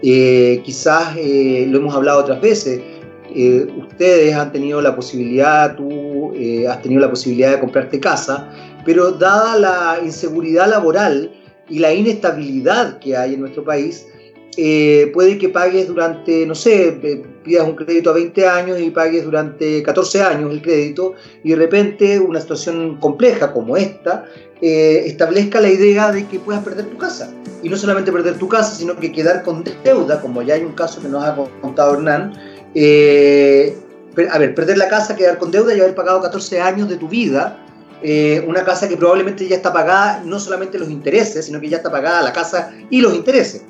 quizás 0.01 1.15
lo 1.15 1.79
hemos 1.79 1.95
hablado 1.95 2.21
otras 2.21 2.41
veces, 2.41 2.81
eh, 3.35 3.67
ustedes 3.77 4.35
han 4.35 4.51
tenido 4.51 4.81
la 4.81 4.97
posibilidad, 4.97 5.77
tú 5.77 6.33
eh, 6.35 6.67
has 6.67 6.83
tenido 6.83 7.01
la 7.01 7.11
posibilidad 7.11 7.53
de 7.53 7.61
comprarte 7.61 8.01
casa, 8.01 8.49
pero 8.85 9.13
dada 9.13 9.57
la 9.57 10.01
inseguridad 10.05 10.69
laboral 10.69 11.33
y 11.69 11.79
la 11.79 11.93
inestabilidad 11.93 12.99
que 12.99 13.17
hay 13.17 13.35
en 13.35 13.41
nuestro 13.41 13.63
país, 13.63 14.07
eh, 14.57 15.11
puede 15.15 15.39
que 15.39 15.49
pagues 15.49 15.87
durante, 15.87 16.45
no 16.45 16.57
sé, 16.57 17.23
pidas 17.45 17.69
un 17.69 17.77
crédito 17.77 18.11
a 18.11 18.15
20 18.15 18.49
años 18.49 18.81
y 18.81 18.91
pagues 18.91 19.25
durante 19.25 19.81
14 19.83 20.23
años 20.23 20.51
el 20.51 20.61
crédito 20.61 21.15
y 21.45 21.51
de 21.51 21.57
repente 21.57 22.19
una 22.19 22.41
situación 22.41 22.97
compleja 22.99 23.53
como 23.53 23.77
esta 23.77 24.25
establezca 24.61 25.59
la 25.59 25.71
idea 25.71 26.13
de 26.13 26.27
que 26.27 26.39
puedas 26.39 26.63
perder 26.63 26.85
tu 26.87 26.99
casa. 26.99 27.33
Y 27.63 27.69
no 27.71 27.77
solamente 27.77 28.13
perder 28.13 28.39
tu 28.39 28.49
casa, 28.49 28.75
sino 28.75 28.97
que 28.97 29.13
quedar 29.13 29.43
con 29.43 29.65
deuda, 29.85 30.21
como 30.21 30.43
ya 30.43 30.55
hay 30.55 30.65
un 30.65 30.73
caso 30.73 31.01
que 31.01 31.09
nos 31.09 31.25
ha 31.25 31.35
contado 31.63 31.95
Hernán, 31.95 32.35
eh, 32.75 33.77
a 34.31 34.39
ver, 34.39 34.55
perder 34.55 34.79
la 34.79 34.89
casa, 34.89 35.17
quedar 35.17 35.39
con 35.39 35.51
deuda 35.51 35.75
y 35.75 35.81
haber 35.81 35.95
pagado 35.95 36.21
14 36.21 36.61
años 36.61 36.89
de 36.89 36.97
tu 36.97 37.09
vida, 37.09 37.59
eh, 38.03 38.45
una 38.47 38.65
casa 38.65 38.89
que 38.89 38.97
probablemente 38.97 39.47
ya 39.47 39.57
está 39.57 39.73
pagada, 39.73 40.23
no 40.25 40.39
solamente 40.39 40.79
los 40.79 40.91
intereses, 40.91 41.47
sino 41.47 41.61
que 41.61 41.69
ya 41.69 41.79
está 41.79 41.91
pagada 41.91 42.23
la 42.23 42.33
casa 42.33 42.73
y 42.91 43.01
los 43.01 43.15
intereses, 43.15 43.63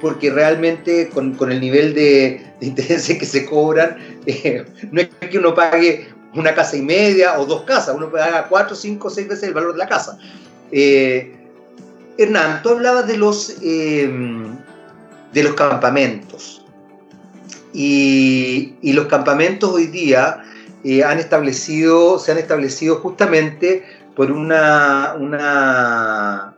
porque 0.00 0.30
realmente 0.30 1.08
con, 1.08 1.36
el 1.50 1.60
nivel 1.60 1.94
de, 1.94 2.46
intereses 2.60 3.18
que 3.18 3.26
se 3.26 3.46
cobran, 3.46 3.96
eh, 4.26 4.64
no 4.90 5.00
es 5.00 5.08
que 5.30 5.38
uno 5.38 5.54
pague 5.54 6.08
una 6.34 6.54
casa 6.54 6.76
y 6.76 6.82
media 6.82 7.38
o 7.38 7.46
dos 7.46 7.62
casas, 7.62 7.96
uno 7.96 8.10
paga 8.10 8.46
cuatro, 8.48 8.76
cinco, 8.76 9.10
seis 9.10 9.26
veces 9.26 9.44
el 9.44 9.54
valor 9.54 9.72
de 9.72 9.78
la 9.78 9.88
casa. 9.88 10.18
Hernán, 12.18 12.62
tú 12.62 12.70
hablabas 12.70 13.06
de 13.06 13.16
los, 13.16 13.60
de 13.60 14.42
los 15.34 15.54
campamentos. 15.54 16.57
Y, 17.72 18.74
los 18.82 19.06
campamentos 19.06 19.70
hoy 19.70 19.86
día 19.86 20.42
eh, 20.84 21.04
han 21.04 21.18
establecido, 21.18 22.18
se 22.18 22.32
han 22.32 22.38
establecido 22.38 22.96
justamente 22.96 23.84
por 24.16 24.32
una, 24.32 25.14
una, 25.18 26.54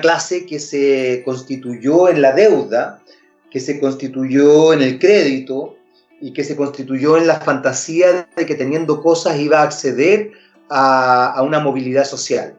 clase 0.00 0.46
que 0.46 0.60
se 0.60 1.22
constituyó 1.24 2.08
en 2.08 2.22
la 2.22 2.32
deuda, 2.32 3.02
que 3.50 3.60
se 3.60 3.80
constituyó 3.80 4.72
en 4.72 4.82
el 4.82 4.98
crédito 4.98 5.76
y 6.20 6.32
que 6.32 6.44
se 6.44 6.56
constituyó 6.56 7.16
en 7.16 7.26
la 7.26 7.40
fantasía 7.40 8.28
de 8.36 8.46
que 8.46 8.54
teniendo 8.54 9.02
cosas 9.02 9.38
iba 9.38 9.60
a 9.60 9.64
acceder 9.64 10.32
a, 10.68 11.32
a 11.32 11.42
una 11.42 11.60
movilidad 11.60 12.04
social. 12.04 12.54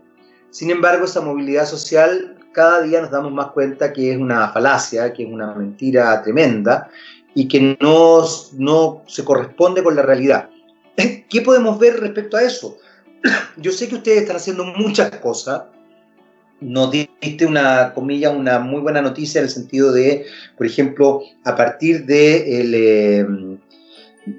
Sin 0.49 0.71
embargo, 0.71 1.05
esa 1.05 1.21
movilidad 1.21 1.65
social 1.65 2.35
cada 2.55 2.81
día 2.81 3.01
nos 3.01 3.11
damos 3.11 3.33
más 3.33 3.47
cuenta 3.47 3.91
que 3.91 4.13
es 4.13 4.17
una 4.17 4.49
falacia, 4.49 5.13
que 5.13 5.23
es 5.23 5.31
una 5.31 5.53
mentira 5.53 6.23
tremenda 6.23 6.89
y 7.35 7.47
que 7.47 7.77
no, 7.79 8.23
no 8.53 9.03
se 9.05 9.23
corresponde 9.23 9.83
con 9.83 9.95
la 9.95 10.01
realidad. 10.01 10.49
¿Qué 11.29 11.41
podemos 11.41 11.77
ver 11.77 11.99
respecto 11.99 12.37
a 12.37 12.43
eso? 12.43 12.77
Yo 13.57 13.71
sé 13.71 13.87
que 13.87 13.95
ustedes 13.95 14.21
están 14.21 14.37
haciendo 14.37 14.63
muchas 14.63 15.11
cosas. 15.17 15.63
Nos 16.61 16.89
diste 16.89 17.45
una 17.45 17.93
comilla, 17.93 18.31
una 18.31 18.59
muy 18.59 18.79
buena 18.79 19.01
noticia 19.01 19.39
en 19.39 19.45
el 19.45 19.51
sentido 19.51 19.91
de, 19.91 20.25
por 20.57 20.65
ejemplo, 20.65 21.21
a 21.43 21.55
partir 21.55 22.05
de, 22.05 22.61
el, 22.61 22.73
em, 22.73 23.57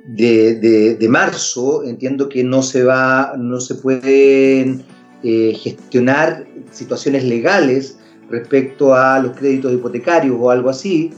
de, 0.07 0.97
de, 0.99 1.09
marzo, 1.11 1.85
entiendo 1.85 2.31
que 2.31 2.43
no 2.43 2.63
se 2.63 2.85
va, 2.85 3.35
no 3.37 3.61
se 3.61 3.75
pueden 3.75 4.83
eh, 5.23 5.55
gestionar 5.61 6.47
situaciones 6.73 7.23
legales 7.25 7.99
respecto 8.31 8.95
a 8.95 9.19
los 9.19 9.37
créditos 9.37 9.75
hipotecarios 9.75 10.37
o 10.41 10.51
algo 10.51 10.71
así, 10.71 11.13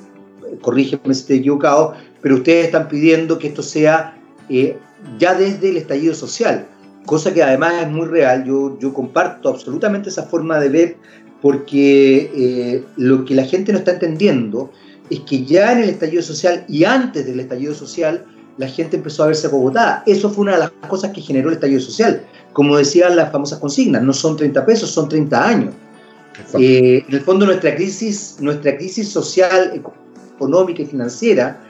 corrígeme 0.61 1.15
si 1.15 1.21
estoy 1.21 1.37
equivocado, 1.39 1.95
pero 2.23 2.37
ustedes 2.37 2.67
están 2.67 2.89
pidiendo 2.89 3.39
que 3.39 3.49
esto 3.49 3.63
sea 3.63 4.17
eh, 4.49 4.77
ya 5.19 5.35
desde 5.35 5.71
el 5.71 5.77
estallido 5.77 6.15
social, 6.15 6.67
cosa 7.07 7.33
que 7.33 7.43
además 7.43 7.75
es 7.83 7.89
muy 7.89 8.07
real. 8.07 8.45
Yo, 8.45 8.79
yo 8.79 8.93
comparto 8.93 9.49
absolutamente 9.49 10.09
esa 10.09 10.25
forma 10.25 10.59
de 10.59 10.69
ver 10.69 10.97
porque 11.41 12.31
eh, 12.35 12.85
lo 12.97 13.25
que 13.25 13.35
la 13.35 13.45
gente 13.45 13.73
no 13.73 13.79
está 13.79 13.93
entendiendo 13.93 14.71
es 15.11 15.21
que 15.21 15.45
ya 15.45 15.73
en 15.73 15.79
el 15.79 15.91
estallido 15.91 16.23
social 16.23 16.65
y 16.69 16.85
antes 16.85 17.27
del 17.27 17.41
estallido 17.41 17.75
social, 17.75 18.25
la 18.59 18.69
gente 18.69 18.97
empezó 18.97 19.23
a 19.23 19.29
verse 19.29 19.47
agotada. 19.47 20.03
Eso 20.07 20.31
fue 20.31 20.43
una 20.43 20.53
de 20.53 20.59
las 20.59 20.71
cosas 20.89 21.13
que 21.13 21.21
generó 21.21 21.49
el 21.49 21.55
estallido 21.55 21.81
social. 21.81 22.23
Como 22.53 22.77
decían 22.77 23.17
las 23.17 23.31
famosas 23.31 23.59
consignas, 23.61 24.03
no 24.03 24.13
son 24.13 24.37
30 24.37 24.67
pesos, 24.67 24.91
son 24.91 25.09
30 25.09 25.49
años. 25.49 25.75
Eh, 26.59 27.05
en 27.09 27.15
el 27.15 27.21
fondo 27.21 27.47
nuestra 27.47 27.75
crisis, 27.75 28.37
nuestra 28.41 28.77
crisis 28.77 29.09
social, 29.09 29.83
económica 30.39 30.83
y 30.83 30.87
financiera 30.87 31.61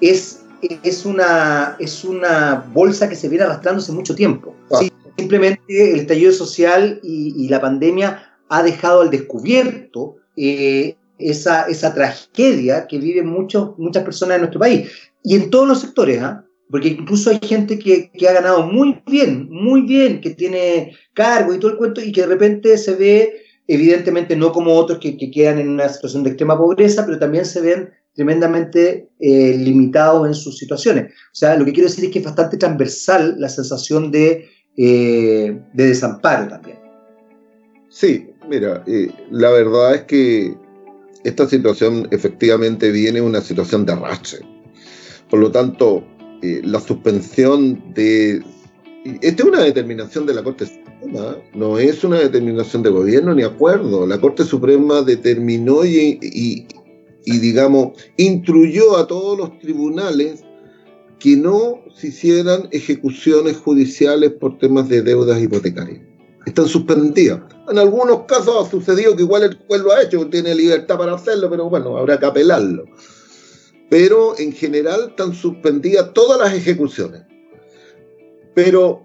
es, 0.00 0.44
es, 0.82 1.04
una, 1.04 1.76
es 1.78 2.04
una 2.04 2.66
bolsa 2.72 3.08
que 3.08 3.16
se 3.16 3.28
viene 3.28 3.44
arrastrando 3.44 3.80
hace 3.80 3.92
mucho 3.92 4.14
tiempo. 4.14 4.54
Ah. 4.70 4.80
simplemente 5.16 5.92
el 5.92 6.00
estallido 6.00 6.32
social 6.32 7.00
y, 7.02 7.48
la 7.48 7.60
pandemia 7.60 8.22
ha 8.48 8.62
dejado 8.62 9.00
al 9.00 9.10
descubierto 9.10 10.16
eh, 10.36 10.96
esa, 11.18 11.62
esa 11.62 11.92
tragedia 11.94 12.86
que 12.86 12.98
viven 12.98 13.26
muchos, 13.26 13.76
muchas 13.78 14.04
personas 14.04 14.36
en 14.36 14.42
nuestro 14.42 14.60
país. 14.60 14.88
Y 15.24 15.34
en 15.34 15.50
todos 15.50 15.66
los 15.66 15.80
sectores, 15.80 16.22
¿ah? 16.22 16.44
porque 16.70 16.88
incluso 16.88 17.30
hay 17.30 17.40
gente 17.42 17.78
que, 17.78 18.10
que, 18.10 18.28
ha 18.28 18.32
ganado 18.32 18.66
muy 18.66 19.00
bien, 19.06 19.48
muy 19.50 19.82
bien, 19.82 20.20
que 20.20 20.30
tiene 20.30 20.96
cargo 21.14 21.54
y 21.54 21.58
todo 21.58 21.72
el 21.72 21.78
cuento, 21.78 22.00
y 22.00 22.12
que 22.12 22.22
de 22.22 22.26
repente 22.26 22.76
se 22.78 22.94
ve, 22.94 23.42
evidentemente 23.66 24.36
no 24.36 24.52
como 24.52 24.74
otros 24.74 24.98
que, 24.98 25.16
que 25.16 25.30
quedan 25.30 25.58
en 25.58 25.70
una 25.70 25.88
situación 25.88 26.22
de 26.22 26.30
extrema 26.30 26.58
pobreza, 26.58 27.04
pero 27.04 27.18
también 27.18 27.44
se 27.44 27.60
ven 27.60 27.90
tremendamente 28.18 29.10
eh, 29.20 29.56
limitados 29.56 30.26
en 30.26 30.34
sus 30.34 30.58
situaciones. 30.58 31.12
O 31.12 31.34
sea, 31.36 31.56
lo 31.56 31.64
que 31.64 31.72
quiero 31.72 31.88
decir 31.88 32.04
es 32.04 32.10
que 32.10 32.18
es 32.18 32.24
bastante 32.24 32.56
transversal 32.56 33.36
la 33.38 33.48
sensación 33.48 34.10
de, 34.10 34.44
eh, 34.76 35.56
de 35.72 35.86
desamparo 35.86 36.48
también. 36.48 36.80
Sí, 37.88 38.26
mira, 38.48 38.82
eh, 38.88 39.08
la 39.30 39.50
verdad 39.50 39.94
es 39.94 40.02
que 40.02 40.52
esta 41.22 41.48
situación 41.48 42.08
efectivamente 42.10 42.90
viene 42.90 43.20
una 43.20 43.40
situación 43.40 43.86
de 43.86 43.92
arrastre. 43.92 44.40
Por 45.30 45.38
lo 45.38 45.52
tanto, 45.52 46.02
la 46.42 46.80
suspensión 46.80 47.94
de... 47.94 48.42
Esta 49.22 49.42
es 49.44 49.48
una 49.48 49.62
determinación 49.62 50.26
de 50.26 50.34
la 50.34 50.42
Corte 50.42 50.66
Suprema, 50.66 51.36
no 51.54 51.78
es 51.78 52.02
una 52.02 52.18
determinación 52.18 52.82
de 52.82 52.90
gobierno 52.90 53.32
ni 53.32 53.44
acuerdo. 53.44 54.06
La 54.08 54.20
Corte 54.20 54.42
Suprema 54.42 55.02
determinó 55.02 55.84
y, 55.84 56.66
digamos, 57.24 57.92
instruyó 58.16 58.96
a 58.96 59.06
todos 59.06 59.38
los 59.38 59.58
tribunales 59.58 60.44
que 61.18 61.36
no 61.36 61.82
se 61.94 62.08
hicieran 62.08 62.68
ejecuciones 62.70 63.56
judiciales 63.56 64.32
por 64.32 64.58
temas 64.58 64.88
de 64.88 65.02
deudas 65.02 65.40
hipotecarias. 65.40 66.00
Están 66.46 66.68
suspendidas. 66.68 67.40
En 67.68 67.78
algunos 67.78 68.22
casos 68.22 68.66
ha 68.66 68.70
sucedido 68.70 69.14
que 69.16 69.22
igual 69.22 69.42
el 69.42 69.58
juez 69.66 69.82
lo 69.82 69.92
ha 69.92 70.02
hecho, 70.02 70.26
tiene 70.28 70.54
libertad 70.54 70.96
para 70.96 71.14
hacerlo, 71.14 71.50
pero 71.50 71.68
bueno, 71.68 71.96
habrá 71.96 72.18
que 72.18 72.26
apelarlo. 72.26 72.84
Pero 73.90 74.38
en 74.38 74.52
general 74.52 75.08
están 75.10 75.34
suspendidas 75.34 76.12
todas 76.14 76.38
las 76.40 76.54
ejecuciones. 76.54 77.22
Pero 78.54 79.04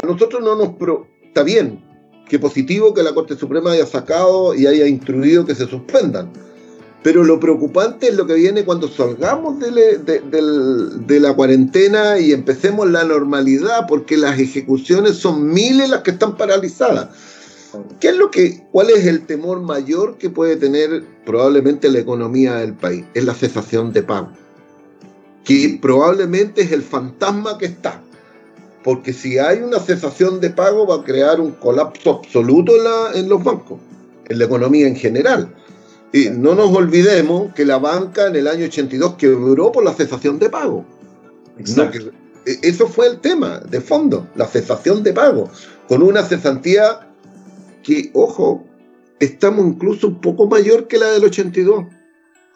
a 0.00 0.06
nosotros 0.06 0.42
no 0.42 0.54
nos... 0.56 0.76
Pro... 0.76 1.08
Está 1.24 1.42
bien, 1.42 1.84
que 2.28 2.38
positivo 2.38 2.94
que 2.94 3.02
la 3.02 3.14
Corte 3.14 3.36
Suprema 3.36 3.72
haya 3.72 3.86
sacado 3.86 4.54
y 4.54 4.66
haya 4.66 4.86
instruido 4.86 5.44
que 5.44 5.54
se 5.54 5.66
suspendan 5.66 6.32
pero 7.06 7.22
lo 7.22 7.38
preocupante 7.38 8.08
es 8.08 8.16
lo 8.16 8.26
que 8.26 8.34
viene 8.34 8.64
cuando 8.64 8.88
salgamos 8.88 9.60
de, 9.60 11.20
la 11.20 11.34
cuarentena 11.34 12.18
y 12.18 12.32
empecemos 12.32 12.90
la 12.90 13.04
normalidad, 13.04 13.86
porque 13.86 14.16
las 14.16 14.40
ejecuciones 14.40 15.14
son 15.14 15.52
miles 15.52 15.88
las 15.88 16.02
que 16.02 16.10
están 16.10 16.36
paralizadas. 16.36 17.10
¿Qué 18.00 18.08
es 18.08 18.16
lo 18.16 18.32
que, 18.32 18.66
cuál 18.72 18.90
es 18.90 19.06
el 19.06 19.24
temor 19.24 19.60
mayor 19.60 20.18
que 20.18 20.30
puede 20.30 20.56
tener 20.56 21.04
probablemente 21.24 21.88
la 21.92 22.00
economía 22.00 22.56
del 22.56 22.74
país? 22.74 23.04
Es 23.14 23.24
la 23.24 23.34
cesación 23.34 23.92
de 23.92 24.02
pago, 24.02 24.32
que 25.44 25.78
probablemente 25.80 26.62
es 26.62 26.72
el 26.72 26.82
fantasma 26.82 27.56
que 27.56 27.66
está. 27.66 28.02
Porque 28.82 29.12
si 29.12 29.38
hay 29.38 29.60
una 29.60 29.78
cesación 29.78 30.40
de 30.40 30.50
pago 30.50 30.88
va 30.88 30.96
a 30.96 31.04
crear 31.04 31.40
un 31.40 31.52
colapso 31.52 32.16
absoluto 32.16 32.72
en 33.14 33.28
los 33.28 33.44
bancos, 33.44 33.78
en 34.28 34.40
la 34.40 34.46
economía 34.46 34.88
en 34.88 34.96
general. 34.96 35.54
Y 36.12 36.30
no 36.30 36.54
nos 36.54 36.74
olvidemos 36.74 37.52
que 37.54 37.64
la 37.64 37.78
banca 37.78 38.28
en 38.28 38.36
el 38.36 38.48
año 38.48 38.66
82 38.66 39.14
quebró 39.14 39.72
por 39.72 39.84
la 39.84 39.92
cesación 39.92 40.38
de 40.38 40.50
pago. 40.50 40.84
e, 42.46 42.58
eso 42.62 42.86
fue 42.86 43.08
el 43.08 43.20
tema 43.20 43.60
de 43.60 43.80
fondo, 43.80 44.28
la 44.36 44.46
cesación 44.46 45.02
de 45.02 45.12
pago, 45.12 45.50
con 45.88 46.02
una 46.02 46.22
cesantía 46.22 47.08
que, 47.82 48.10
ojo, 48.14 48.64
estamos 49.20 49.66
incluso 49.66 50.08
un 50.08 50.20
poco 50.20 50.46
mayor 50.46 50.86
que 50.86 50.98
la 50.98 51.10
del 51.10 51.24
82. 51.24 51.86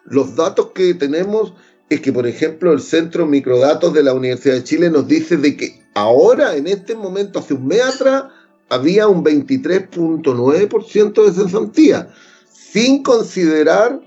Los 0.05 0.35
datos 0.35 0.71
que 0.73 0.93
tenemos 0.93 1.53
es 1.89 2.01
que, 2.01 2.13
por 2.13 2.25
ejemplo, 2.25 2.71
el 2.71 2.81
Centro 2.81 3.25
Microdatos 3.25 3.93
de 3.93 4.03
la 4.03 4.13
Universidad 4.13 4.55
de 4.55 4.63
Chile 4.63 4.89
nos 4.89 5.07
dice 5.07 5.37
de 5.37 5.57
que 5.57 5.83
ahora, 5.93 6.55
en 6.55 6.67
este 6.67 6.95
momento, 6.95 7.39
hace 7.39 7.53
un 7.53 7.67
mes 7.67 7.81
atrás, 7.81 8.23
había 8.69 9.09
un 9.09 9.23
23.9% 9.23 11.25
de 11.25 11.33
cesantía, 11.33 12.09
sin 12.71 13.03
considerar 13.03 14.01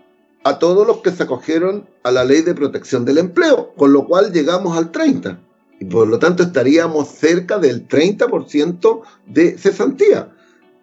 a 0.45 0.59
todos 0.59 0.87
los 0.87 0.99
que 0.99 1.11
se 1.11 1.23
acogieron 1.23 1.89
a 2.03 2.11
la 2.11 2.25
ley 2.25 2.43
de 2.43 2.55
protección 2.55 3.05
del 3.05 3.19
empleo, 3.19 3.73
con 3.77 3.93
lo 3.93 4.07
cual 4.07 4.33
llegamos 4.33 4.77
al 4.77 4.93
30%. 4.93 5.39
Y 5.81 5.87
por 5.87 6.07
lo 6.07 6.19
tanto 6.19 6.45
estaríamos 6.45 7.09
cerca 7.09 7.59
del 7.59 7.89
30% 7.89 9.03
de 9.27 9.59
cesantía. 9.59 10.31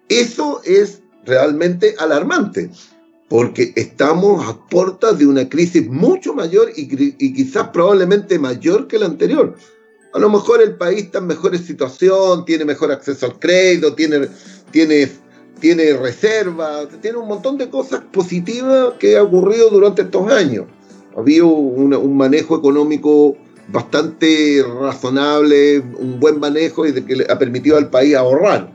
Eso 0.10 0.62
es 0.66 1.02
realmente 1.26 1.96
alarmante, 2.00 2.70
porque 3.30 3.72
estamos 3.76 4.46
a 4.46 4.58
puertas 4.68 5.18
de 5.18 5.26
una 5.26 5.48
crisis 5.48 5.88
mucho 5.88 6.34
mayor 6.34 6.72
y, 6.76 6.88
quizás 7.34 7.70
probablemente 7.70 8.38
mayor 8.38 8.88
que 8.88 9.00
la 9.00 9.06
anterior. 9.06 9.56
A 10.14 10.20
lo 10.20 10.30
mejor 10.30 10.62
el 10.62 10.76
país 10.76 11.04
está 11.04 11.20
en 11.20 11.28
mejor 11.28 11.58
situación, 11.58 12.44
tiene 12.44 12.66
mejor 12.66 12.92
acceso 12.92 13.28
al 13.28 13.40
crédito, 13.40 13.94
tiene, 13.94 14.28
tiene, 14.72 15.10
tiene 15.62 15.94
reservas, 15.94 16.88
tiene 17.02 17.18
un 17.18 17.28
montón 17.28 17.58
de 17.58 17.70
cosas 17.70 18.02
positivas 18.12 18.96
que 19.00 19.16
ha 19.16 19.24
ocurrido 19.24 19.70
durante 19.70 20.02
estos 20.02 20.30
años. 20.30 20.66
Ha 21.16 21.22
habido 21.22 21.48
un 21.48 22.18
manejo 22.18 22.58
económico 22.58 23.38
bastante 23.70 24.64
razonable, 24.82 25.80
un 25.80 26.20
buen 26.20 26.40
manejo 26.40 26.86
y 26.86 26.94
que 26.94 27.26
ha 27.30 27.40
permitido 27.40 27.78
al 27.78 27.90
país 27.90 28.16
ahorrar. 28.16 28.74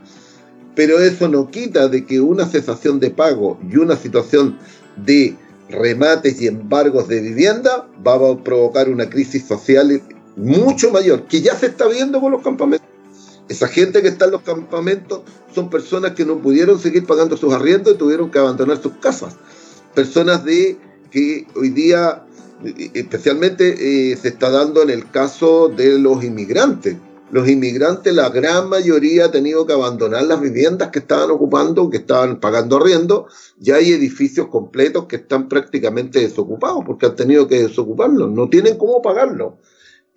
Pero 0.75 0.99
eso 0.99 1.27
no 1.27 1.51
quita 1.51 1.87
de 1.87 2.05
que 2.05 2.21
una 2.21 2.45
cesación 2.45 2.99
de 2.99 3.11
pago 3.11 3.59
y 3.69 3.77
una 3.77 3.95
situación 3.95 4.57
de 4.95 5.35
remates 5.69 6.41
y 6.41 6.47
embargos 6.47 7.07
de 7.07 7.19
vivienda 7.19 7.87
va 8.05 8.13
a 8.13 8.43
provocar 8.43 8.89
una 8.89 9.09
crisis 9.09 9.45
social 9.45 10.01
mucho 10.37 10.91
mayor, 10.91 11.23
que 11.23 11.41
ya 11.41 11.55
se 11.55 11.65
está 11.65 11.87
viendo 11.87 12.21
con 12.21 12.31
los 12.31 12.41
campamentos. 12.41 12.87
Esa 13.49 13.67
gente 13.67 14.01
que 14.01 14.09
está 14.09 14.25
en 14.25 14.31
los 14.31 14.41
campamentos 14.41 15.21
son 15.53 15.69
personas 15.69 16.11
que 16.11 16.25
no 16.25 16.39
pudieron 16.39 16.79
seguir 16.79 17.05
pagando 17.05 17.37
sus 17.37 17.53
arriendos 17.53 17.93
y 17.93 17.97
tuvieron 17.97 18.29
que 18.29 18.39
abandonar 18.39 18.81
sus 18.81 18.93
casas. 18.93 19.35
Personas 19.95 20.43
de 20.43 20.77
que 21.11 21.47
hoy 21.55 21.69
día, 21.69 22.25
especialmente 22.93 24.11
eh, 24.11 24.17
se 24.17 24.27
está 24.29 24.49
dando 24.49 24.81
en 24.81 24.89
el 24.89 25.09
caso 25.09 25.69
de 25.69 25.97
los 25.97 26.23
inmigrantes. 26.23 26.97
Los 27.29 27.49
inmigrantes, 27.49 28.13
la 28.13 28.29
gran 28.29 28.69
mayoría 28.69 29.25
ha 29.25 29.31
tenido 29.31 29.65
que 29.65 29.73
abandonar 29.73 30.23
las 30.23 30.39
viviendas 30.39 30.91
que 30.91 30.99
estaban 30.99 31.29
ocupando, 31.29 31.89
que 31.89 31.97
estaban 31.97 32.39
pagando 32.39 32.77
arriendo. 32.77 33.27
Ya 33.59 33.75
hay 33.75 33.91
edificios 33.91 34.47
completos 34.47 35.07
que 35.07 35.17
están 35.17 35.49
prácticamente 35.49 36.19
desocupados 36.19 36.83
porque 36.85 37.05
han 37.05 37.15
tenido 37.17 37.47
que 37.47 37.63
desocuparlos. 37.63 38.31
No 38.31 38.49
tienen 38.49 38.77
cómo 38.77 39.01
pagarlo. 39.01 39.57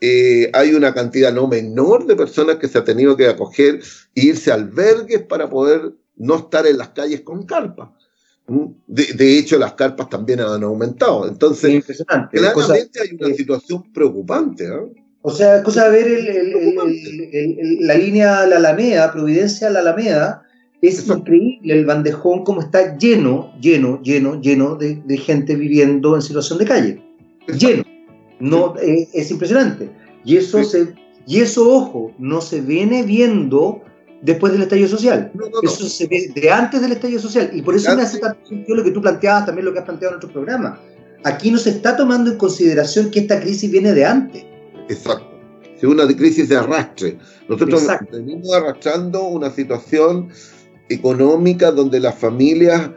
Eh, 0.01 0.51
hay 0.55 0.73
una 0.75 0.95
cantidad 0.95 1.33
no 1.33 1.47
menor 1.47 2.07
de 2.07 2.17
personas 2.17 2.57
que 2.57 2.69
se 2.69 2.79
ha 2.79 2.85
tenido 2.85 3.17
que 3.17 3.27
acoger 3.27 3.81
e 4.15 4.27
irse 4.27 4.51
a 4.51 4.55
albergues 4.55 5.23
para 5.23 5.51
poder 5.51 5.93
no 6.17 6.37
estar 6.37 6.67
en 6.67 6.79
las 6.79 6.91
calles 6.91 7.21
con 7.21 7.45
carpas. 7.45 7.91
¿Mm? 8.47 8.67
De, 8.87 9.39
hecho, 9.39 9.59
las 9.59 9.75
carpas 9.75 10.09
también 10.09 10.41
han 10.41 10.63
aumentado. 10.65 11.29
Entonces, 11.29 11.85
claramente 12.31 13.01
hay 13.01 13.17
una 13.19 13.35
situación 13.35 13.93
preocupante. 13.93 14.69
O 15.23 15.31
sea, 15.31 15.63
cosa 15.63 15.91
de 15.91 16.03
ver 16.03 16.25
la 17.81 17.95
línea 17.95 18.47
La 18.47 18.57
Alameda, 18.57 19.13
Providencia 19.13 19.69
La 19.69 19.81
Alameda, 19.81 20.43
es 20.81 21.07
increíble 21.07 21.75
el 21.75 21.85
bandejón 21.85 22.43
como 22.43 22.63
está 22.63 22.97
lleno, 22.97 23.53
lleno, 23.61 24.01
lleno, 24.03 24.41
lleno 24.41 24.77
de, 24.77 25.03
de 25.05 25.17
gente 25.19 25.57
viviendo 25.57 26.17
en 26.17 26.23
situación 26.23 26.59
de 26.59 26.65
calle. 26.65 27.05
Lleno. 27.49 27.90
No, 28.41 28.75
eh, 28.79 29.09
es 29.13 29.31
impresionante. 29.31 29.91
Y 30.25 30.37
eso, 30.37 30.63
se, 30.65 30.95
y 31.27 31.41
eso, 31.41 31.71
ojo, 31.71 32.13
no 32.19 32.41
se 32.41 32.61
viene 32.61 33.03
viendo 33.03 33.83
después 34.23 34.53
del 34.53 34.63
estallido 34.63 34.89
social. 34.89 35.33
eso 35.63 35.89
se 35.89 36.07
ve 36.07 36.33
de 36.35 36.51
antes 36.51 36.81
del 36.81 36.93
estallido 36.93 37.21
social. 37.21 37.51
Y 37.53 37.63
por 37.63 37.75
eso 37.75 37.95
me 37.95 38.03
hace 38.03 38.19
tanto 38.19 38.47
sentido 38.47 38.77
lo 38.77 38.85
que 38.85 38.91
tú 38.91 39.01
planteabas, 39.01 39.47
también 39.47 39.67
lo 39.67 39.73
que 39.73 39.79
has 39.79 39.85
planteado 39.85 40.15
en 40.15 40.17
otro 40.19 40.33
programa. 40.33 40.81
Aquí 41.25 41.51
no 41.51 41.59
se 41.59 41.71
está 41.71 41.97
tomando 41.97 42.31
en 42.31 42.39
consideración 42.39 43.11
que 43.11 43.21
esta 43.21 43.41
crisis 43.41 43.71
viene 43.71 43.93
de 43.93 44.05
antes. 44.05 44.45
Exacto. 44.89 45.27
Es 45.77 45.85
una 45.85 46.07
crisis 46.07 46.49
de 46.49 46.57
arrastre. 46.57 47.19
Nosotros 47.49 47.87
venimos 48.11 48.53
arrastrando 48.53 49.23
una 49.25 49.51
situación 49.51 50.29
económica 50.89 51.71
donde 51.71 52.01
las 52.01 52.17
familias 52.17 52.91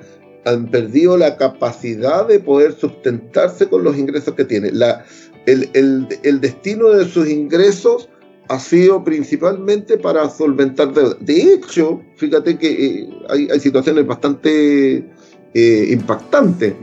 han 0.46 0.70
perdido 0.70 1.16
la 1.18 1.38
capacidad 1.38 2.28
de 2.28 2.40
poder 2.40 2.74
sustentarse 2.74 3.68
con 3.68 3.84
los 3.84 3.98
ingresos 3.98 4.34
que 4.34 4.44
tienen. 4.44 4.78
La, 4.78 5.06
el, 5.46 6.40
destino 6.42 6.90
de 6.90 7.06
sus 7.06 7.30
ingresos 7.30 8.10
ha 8.50 8.60
sido 8.60 9.04
principalmente 9.04 9.98
para 9.98 10.30
solventar 10.30 10.94
deudas. 10.94 11.18
De 11.20 11.54
hecho, 11.54 12.02
fíjate 12.18 12.58
que 12.58 12.70
eh, 12.70 13.10
hay, 13.30 13.60
situaciones 13.60 14.06
bastante 14.06 15.06
eh, 15.54 15.88
impactantes. 15.92 16.74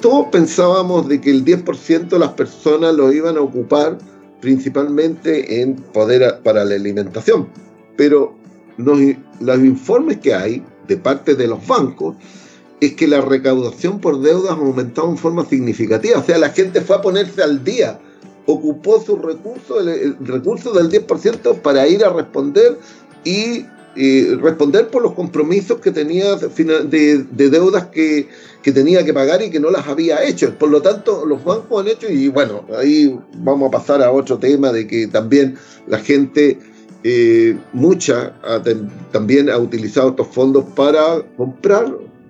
Todos 0.00 0.26
pensábamos 0.30 1.08
de 1.08 1.20
que 1.20 1.30
el 1.30 1.44
10% 1.44 2.08
de 2.08 2.18
las 2.18 2.32
personas 2.32 2.94
lo 2.94 3.12
iban 3.12 3.36
a 3.36 3.40
ocupar 3.40 3.98
principalmente 4.40 5.62
en 5.62 5.76
poder 5.76 6.40
para 6.42 6.64
la 6.64 6.74
alimentación, 6.74 7.48
pero 7.96 8.34
los 8.76 9.58
informes 9.58 10.18
que 10.18 10.34
hay 10.34 10.62
de 10.86 10.96
parte 10.98 11.34
de 11.34 11.48
los 11.48 11.66
bancos 11.66 12.16
es 12.80 12.94
que 12.94 13.06
la 13.06 13.20
recaudación 13.20 14.00
por 14.00 14.20
deudas 14.20 14.52
ha 14.52 14.54
aumentado 14.54 15.08
en 15.08 15.16
forma 15.16 15.44
significativa. 15.46 16.18
O 16.18 16.24
sea, 16.24 16.38
la 16.38 16.50
gente 16.50 16.80
fue 16.80 16.96
a 16.96 17.00
ponerse 17.00 17.42
al 17.42 17.64
día, 17.64 17.98
ocupó 18.46 19.02
su 19.02 19.16
recurso, 19.16 19.80
el, 19.80 20.16
recurso 20.20 20.72
del 20.72 20.90
10% 20.90 21.60
para 21.62 21.88
ir 21.88 22.04
a 22.04 22.10
responder 22.10 22.78
y 23.24 23.64
responder 24.42 24.88
por 24.88 25.02
los 25.02 25.14
compromisos 25.14 25.80
que 25.80 25.90
tenía 25.90 26.36
de, 26.36 27.24
deudas 27.32 27.86
que, 27.86 28.28
tenía 28.62 29.04
que 29.04 29.14
pagar 29.14 29.42
y 29.42 29.50
que 29.50 29.58
no 29.58 29.70
las 29.70 29.88
había 29.88 30.22
hecho. 30.22 30.54
Por 30.58 30.70
lo 30.70 30.82
tanto, 30.82 31.24
los 31.24 31.42
bancos 31.42 31.82
han 31.82 31.88
hecho, 31.88 32.10
y 32.10 32.28
bueno, 32.28 32.66
ahí 32.76 33.18
vamos 33.38 33.68
a 33.68 33.70
pasar 33.70 34.02
a 34.02 34.10
otro 34.10 34.38
tema 34.38 34.72
de 34.72 34.86
que 34.86 35.06
también 35.06 35.56
la 35.86 35.98
gente... 35.98 36.58
Eh, 37.08 37.56
mucha 37.72 38.34
también 39.12 39.48
ha 39.48 39.58
utilizado 39.58 40.08
estos 40.08 40.26
fondos 40.26 40.64
para 40.74 41.22
comprar 41.36 41.86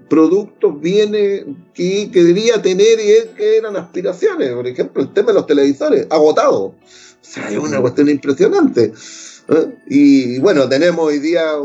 productos, 0.09 0.81
bienes 0.81 1.45
que 1.75 2.11
quería 2.11 2.61
tener 2.63 2.99
y 3.01 3.35
que 3.37 3.57
eran 3.57 3.77
aspiraciones. 3.77 4.53
Por 4.53 4.67
ejemplo, 4.67 5.03
el 5.03 5.13
tema 5.13 5.29
de 5.29 5.35
los 5.35 5.47
televisores, 5.47 6.07
agotado. 6.11 6.65
O 6.65 6.75
sea, 7.21 7.51
es 7.51 7.59
una 7.59 7.81
cuestión 7.81 8.09
impresionante. 8.09 8.93
¿eh? 9.49 9.75
Y 9.89 10.39
bueno, 10.39 10.69
tenemos 10.69 11.07
hoy 11.07 11.19
día 11.19 11.59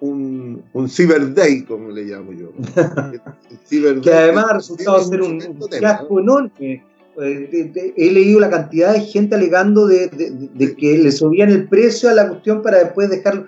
un, 0.00 0.62
un, 0.72 0.88
Cyber 0.88 1.34
Day, 1.34 1.62
como 1.62 1.90
le 1.90 2.04
llamo 2.04 2.32
yo. 2.32 2.52
que 4.02 4.12
además 4.12 4.46
ha 4.48 4.54
resultado 4.54 5.04
ser 5.04 5.22
un, 5.22 5.40
fiasco 5.70 6.20
enorme. 6.20 6.84
Eh, 7.20 7.92
he 7.96 8.12
leído 8.12 8.40
la 8.40 8.48
cantidad 8.48 8.92
de 8.92 9.00
gente 9.00 9.34
alegando 9.34 9.86
de, 9.86 10.08
de, 10.08 10.76
que 10.76 10.96
le 10.96 11.12
subían 11.12 11.50
el 11.50 11.68
precio 11.68 12.08
a 12.08 12.14
la 12.14 12.28
cuestión 12.28 12.62
para 12.62 12.78
después 12.78 13.10
dejarlo. 13.10 13.46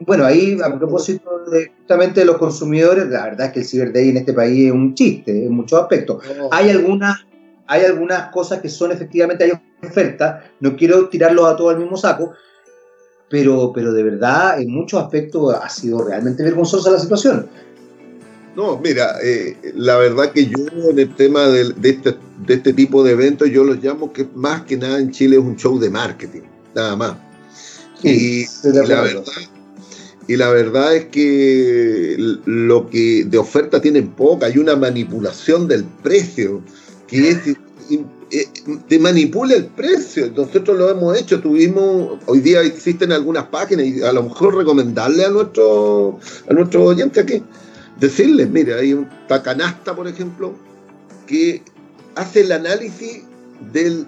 Bueno, 0.00 0.24
ahí 0.24 0.58
a 0.62 0.78
propósito 0.78 1.44
de, 1.50 1.72
justamente 1.78 2.20
de 2.20 2.26
los 2.26 2.36
consumidores, 2.36 3.06
la 3.08 3.24
verdad 3.24 3.46
es 3.46 3.52
que 3.52 3.60
el 3.60 3.66
Cyber 3.66 3.92
Day 3.92 4.10
en 4.10 4.18
este 4.18 4.32
país 4.32 4.66
es 4.66 4.72
un 4.72 4.94
chiste 4.94 5.46
en 5.46 5.52
muchos 5.52 5.80
aspectos. 5.80 6.22
Hay 6.50 6.70
algunas 6.70 7.26
hay 7.66 7.84
algunas 7.84 8.30
cosas 8.30 8.60
que 8.60 8.68
son 8.68 8.92
efectivamente 8.92 9.44
hay 9.44 9.52
ofertas, 9.82 10.44
no 10.60 10.76
quiero 10.76 11.08
tirarlos 11.08 11.46
a 11.46 11.56
todo 11.56 11.70
al 11.70 11.78
mismo 11.78 11.96
saco, 11.96 12.32
pero, 13.28 13.72
pero 13.74 13.92
de 13.92 14.02
verdad 14.02 14.60
en 14.60 14.70
muchos 14.70 15.02
aspectos 15.02 15.54
ha 15.54 15.68
sido 15.68 16.04
realmente 16.04 16.42
vergonzosa 16.42 16.90
la 16.90 16.98
situación. 16.98 17.48
No, 18.54 18.78
mira, 18.78 19.16
eh, 19.22 19.56
la 19.74 19.98
verdad 19.98 20.32
que 20.32 20.46
yo 20.46 20.56
en 20.88 20.98
el 20.98 21.14
tema 21.14 21.46
de, 21.48 21.74
este, 21.82 22.16
de 22.46 22.54
este 22.54 22.72
tipo 22.72 23.04
de 23.04 23.12
eventos, 23.12 23.50
yo 23.50 23.64
los 23.64 23.82
llamo 23.82 24.12
que 24.12 24.26
más 24.34 24.62
que 24.62 24.78
nada 24.78 24.98
en 24.98 25.10
Chile 25.10 25.36
es 25.36 25.42
un 25.42 25.56
show 25.56 25.78
de 25.78 25.90
marketing, 25.90 26.42
nada 26.74 26.96
más. 26.96 27.16
y, 28.02 28.46
la 28.62 29.02
verdad, 29.02 29.24
y 30.28 30.36
la 30.36 30.50
verdad 30.50 30.96
es 30.96 31.06
que 31.06 32.16
lo 32.44 32.90
que 32.90 33.24
de 33.24 33.38
oferta 33.38 33.80
tienen 33.80 34.08
poca, 34.08 34.46
hay 34.46 34.58
una 34.58 34.74
manipulación 34.74 35.68
del 35.68 35.84
precio, 35.84 36.62
que 37.06 37.30
es 37.30 37.38
eh, 38.32 38.48
te 38.88 38.98
manipula 38.98 39.54
el 39.54 39.66
precio. 39.66 40.32
Nosotros 40.34 40.76
lo 40.76 40.90
hemos 40.90 41.16
hecho, 41.16 41.40
tuvimos, 41.40 42.18
hoy 42.26 42.40
día 42.40 42.60
existen 42.62 43.12
algunas 43.12 43.44
páginas 43.44 43.86
y 43.86 44.02
a 44.02 44.12
lo 44.12 44.24
mejor 44.24 44.56
recomendarle 44.56 45.24
a 45.24 45.30
nuestro 45.30 46.18
a 46.48 46.52
nuestros 46.52 46.88
oyentes 46.88 47.22
aquí, 47.22 47.42
decirles, 48.00 48.50
mire, 48.50 48.74
hay 48.74 48.94
un 48.94 49.08
tacanasta, 49.28 49.94
por 49.94 50.08
ejemplo, 50.08 50.54
que 51.28 51.62
hace 52.16 52.40
el 52.40 52.50
análisis 52.50 53.22
del 53.72 54.06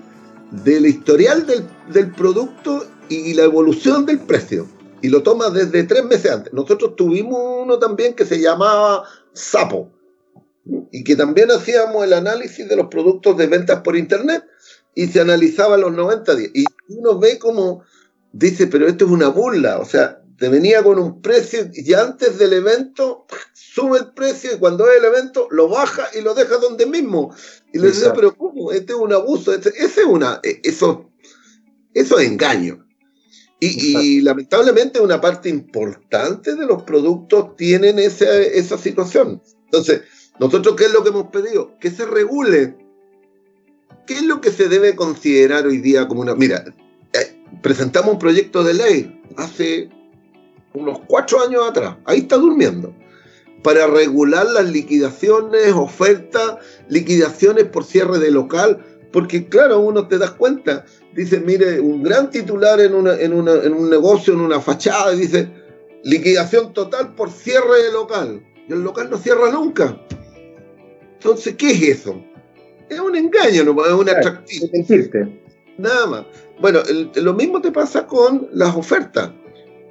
del 0.50 0.86
historial 0.86 1.46
del, 1.46 1.64
del 1.92 2.10
producto 2.10 2.86
y 3.08 3.34
la 3.34 3.44
evolución 3.44 4.04
del 4.04 4.18
precio. 4.18 4.66
Y 5.01 5.09
lo 5.09 5.22
toma 5.22 5.51
desde 5.51 5.84
tres 5.84 6.05
meses 6.05 6.30
antes. 6.30 6.53
Nosotros 6.53 6.96
tuvimos 6.96 7.38
uno 7.62 7.78
también 7.78 8.14
que 8.14 8.24
se 8.24 8.40
llamaba 8.40 9.05
Sapo 9.32 9.90
y 10.90 11.05
que 11.05 11.16
también 11.16 11.51
hacíamos 11.51 12.05
el 12.05 12.12
análisis 12.12 12.68
de 12.68 12.76
los 12.76 12.88
productos 12.88 13.36
de 13.36 13.46
ventas 13.46 13.80
por 13.82 13.96
internet 13.96 14.44
y 14.94 15.07
se 15.07 15.20
analizaba 15.20 15.76
los 15.76 15.92
90 15.92 16.34
días. 16.34 16.51
Y 16.55 16.64
uno 16.88 17.18
ve 17.18 17.38
como 17.38 17.84
dice, 18.32 18.66
pero 18.66 18.86
esto 18.86 19.05
es 19.05 19.11
una 19.11 19.28
burla, 19.28 19.78
o 19.78 19.84
sea, 19.84 20.22
te 20.38 20.49
venía 20.49 20.82
con 20.82 20.99
un 20.99 21.20
precio 21.20 21.68
y 21.72 21.92
antes 21.94 22.38
del 22.38 22.53
evento 22.53 23.26
sube 23.53 23.99
el 23.99 24.12
precio 24.12 24.55
y 24.55 24.59
cuando 24.59 24.88
es 24.88 24.99
el 24.99 25.05
evento 25.05 25.49
lo 25.51 25.68
baja 25.68 26.09
y 26.16 26.20
lo 26.20 26.34
deja 26.34 26.59
donde 26.59 26.86
mismo. 26.86 27.34
Y 27.72 27.78
le 27.78 27.88
dice, 27.88 28.11
pero 28.14 28.36
¿cómo? 28.36 28.72
Este 28.72 28.92
es 28.92 28.99
un 28.99 29.12
abuso, 29.12 29.53
este, 29.53 29.70
ese 29.70 30.03
es 30.03 30.07
una, 30.07 30.40
eh, 30.44 30.61
eso, 30.62 31.11
eso 31.92 32.18
es 32.18 32.28
engaño. 32.28 32.88
Y, 33.61 34.20
lamentablemente 34.20 35.00
una 35.00 35.20
parte 35.20 35.48
importante 35.48 36.54
de 36.54 36.66
los 36.66 36.84
productos 36.84 37.56
tienen 37.56 37.98
esa, 37.98 38.38
esa 38.40 38.78
situación. 38.78 39.42
Entonces, 39.64 40.02
nosotros, 40.38 40.76
¿qué 40.76 40.84
es 40.84 40.92
lo 40.92 41.02
que 41.02 41.11
hemos 41.11 41.26
pedido? 41.28 41.76
Que 41.80 41.90
se 41.90 42.06
regule. 42.06 42.76
¿Qué 44.06 44.14
es 44.14 44.22
lo 44.22 44.40
que 44.40 44.50
se 44.50 44.68
debe 44.68 44.94
considerar 44.94 45.66
hoy 45.66 45.78
día 45.78 46.06
como 46.06 46.22
una... 46.22 46.34
Mira, 46.34 46.64
eh, 47.12 47.42
presentamos 47.61 48.12
un 48.12 48.18
proyecto 48.18 48.62
de 48.62 48.74
ley 48.74 49.22
hace 49.36 49.90
unos 50.72 51.00
cuatro 51.06 51.42
años 51.42 51.68
atrás. 51.68 51.96
Ahí 52.04 52.20
está 52.20 52.36
durmiendo. 52.36 52.94
Para 53.64 53.88
regular 53.88 54.46
las 54.46 54.70
liquidaciones, 54.70 55.72
ofertas, 55.72 56.59
liquidaciones 56.88 57.64
por 57.64 57.84
cierre 57.84 58.18
de 58.18 58.30
local. 58.30 58.84
Porque 59.12 59.48
claro, 59.48 59.80
uno 59.80 60.06
te 60.06 60.18
das 60.18 60.30
cuenta, 60.30 60.84
dice, 61.18 61.40
mire, 61.40 61.80
un 61.80 62.00
gran 62.00 62.30
titular 62.30 62.80
en, 62.80 62.94
una, 62.94 63.14
en, 63.14 63.32
una, 63.32 63.54
en 63.54 63.74
un 63.74 63.90
negocio, 63.90 64.34
en 64.34 64.40
una 64.40 64.60
fachada, 64.60 65.10
dice, 65.10 65.48
liquidación 66.04 66.72
total 66.72 67.16
por 67.16 67.32
cierre 67.32 67.82
de 67.82 67.92
local. 67.92 68.40
Y 68.68 68.72
el 68.72 68.84
local 68.84 69.10
no 69.10 69.18
cierra 69.18 69.50
nunca. 69.50 70.00
Entonces, 71.14 71.56
¿qué 71.56 71.70
es 71.70 71.82
eso? 71.82 72.22
Es 72.88 73.00
un 73.00 73.16
engaño, 73.16 73.64
no 73.64 73.84
es 73.84 73.92
un 73.92 74.08
atractivo. 74.08 74.68
Nada 75.76 76.06
más. 76.06 76.24
Bueno, 76.60 76.82
lo 77.16 77.34
mismo 77.34 77.60
te 77.60 77.72
pasa 77.72 78.06
con 78.06 78.48
las 78.52 78.76
ofertas. 78.76 79.32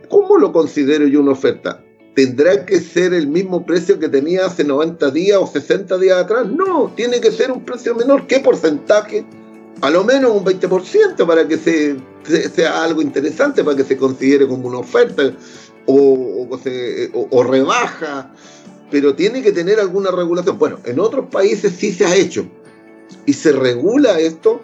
¿Cómo 0.08 0.38
lo 0.38 0.54
considero 0.54 1.08
yo 1.08 1.20
una 1.20 1.34
oferta? 1.34 1.84
¿Tendrá 2.16 2.66
que 2.66 2.80
ser 2.80 3.14
el 3.14 3.28
mismo 3.28 3.66
precio 3.66 4.00
que 4.00 4.08
tenía 4.08 4.46
hace 4.46 4.64
90 4.64 5.12
días 5.12 5.40
o 5.40 5.46
60 5.46 5.98
días 5.98 6.24
atrás? 6.24 6.48
No, 6.48 6.94
tiene 6.96 7.20
que 7.20 7.32
ser 7.32 7.52
un 7.52 7.66
precio 7.66 7.94
menor. 7.96 8.28
¿Qué 8.28 8.40
porcentaje? 8.40 9.26
A 9.82 9.90
lo 9.90 10.04
menos 10.04 10.32
un 10.32 10.44
20% 10.44 11.26
para 11.26 11.48
que 11.48 11.58
se, 11.58 11.98
sea 12.50 12.84
algo 12.84 13.02
interesante, 13.02 13.64
para 13.64 13.78
que 13.78 13.84
se 13.84 13.98
considere 13.98 14.48
como 14.48 14.68
una 14.68 14.80
oferta 14.80 15.32
o, 15.86 17.44
rebaja 17.44 18.32
pero 18.90 19.16
tiene 19.16 19.42
que 19.42 19.52
tener 19.52 19.80
alguna 19.80 20.12
regulación. 20.12 20.58
Bueno, 20.58 20.80
en 20.86 21.00
otros 21.00 21.26
países 21.30 21.74
sí 21.78 21.92
se 21.92 22.06
ha 22.06 22.16
hecho 22.16 22.48
y 23.26 23.34
se 23.34 23.52
regula 23.52 24.18
esto 24.20 24.62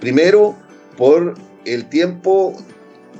primero 0.00 0.54
por 0.96 1.34
el 1.64 1.88
tiempo 1.88 2.56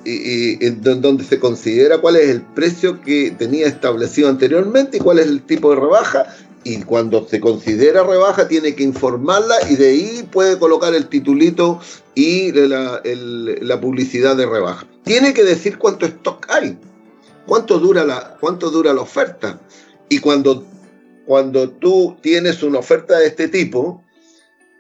en 0.05 0.81
donde 0.81 1.25
se 1.25 1.39
considera 1.39 1.99
cuál 1.99 2.17
es 2.17 2.31
el 2.31 2.43
precio 2.43 3.01
que 3.01 3.35
tenía 3.37 3.67
establecido 3.67 4.29
anteriormente 4.29 4.99
y 4.99 5.01
cuál 5.01 5.19
es 5.19 5.27
el 5.27 5.43
tipo 5.43 5.71
de 5.71 5.81
rebaja 5.81 6.27
y 6.65 6.83
cuando 6.83 7.27
se 7.27 7.41
considera 7.41 8.03
rebaja 8.03 8.49
tiene 8.49 8.75
que 8.75 8.83
informarla 8.83 9.57
y 9.71 9.77
de 9.77 9.89
ahí 9.89 10.29
puede 10.31 10.59
colocar 10.59 10.95
el 10.95 11.09
titulito 11.09 11.81
y 12.15 12.53
la, 12.53 13.81
publicidad 13.81 14.37
de 14.37 14.47
rebaja. 14.47 14.87
Tiene 15.05 15.33
que 15.33 15.45
decir 15.45 15.79
cuánto 15.79 16.05
stock 16.07 16.47
hay, 16.51 16.79
cuánto 17.47 17.79
dura 17.79 18.05
la, 18.05 18.37
cuánto 18.41 18.71
dura 18.71 18.93
la 18.93 19.03
oferta 19.03 19.61
y 20.09 20.19
cuando, 20.19 20.65
cuando 21.27 21.71
tú 21.71 22.17
tienes 22.21 22.63
una 22.63 22.81
oferta 22.81 23.19
de 23.19 23.27
este 23.27 23.49
tipo, 23.49 24.03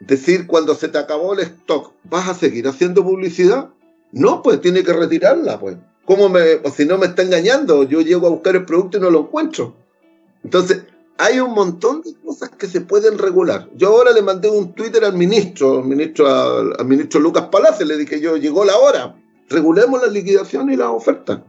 decir 0.00 0.46
cuando 0.46 0.74
se 0.74 0.88
te 0.88 0.98
acabó 0.98 1.34
el 1.34 1.40
stock, 1.40 1.92
¿vas 2.04 2.28
a 2.28 2.34
seguir 2.34 2.66
haciendo 2.68 3.04
publicidad? 3.04 3.70
No, 4.12 4.42
pues 4.42 4.60
tiene 4.60 4.82
que 4.82 4.92
retirarla, 4.92 5.60
pues. 5.60 5.76
¿Cómo 6.04 6.30
me, 6.30 6.54
o 6.64 6.70
si 6.70 6.86
no 6.86 6.96
me 6.96 7.06
está 7.06 7.22
engañando, 7.22 7.82
yo 7.82 8.00
llego 8.00 8.26
a 8.26 8.30
buscar 8.30 8.56
el 8.56 8.64
producto 8.64 8.96
y 8.96 9.00
no 9.00 9.10
lo 9.10 9.20
encuentro. 9.20 9.76
Entonces, 10.42 10.84
hay 11.18 11.40
un 11.40 11.52
montón 11.52 12.00
de 12.02 12.14
cosas 12.24 12.50
que 12.50 12.68
se 12.68 12.80
pueden 12.80 13.18
regular. 13.18 13.68
Yo 13.74 13.88
ahora 13.88 14.12
le 14.12 14.22
mandé 14.22 14.48
un 14.48 14.72
Twitter 14.72 15.04
al 15.04 15.14
ministro, 15.14 15.78
al 15.78 15.84
ministro, 15.84 16.28
al, 16.28 16.86
ministro 16.86 17.20
Lucas 17.20 17.48
Palacio, 17.50 17.84
le 17.84 17.96
dije 17.96 18.20
yo, 18.20 18.36
llegó 18.36 18.64
la 18.64 18.78
hora, 18.78 19.16
regulemos 19.48 20.00
la 20.00 20.08
liquidación 20.08 20.70
y 20.70 20.76
la 20.76 20.90
oferta. 20.90 21.44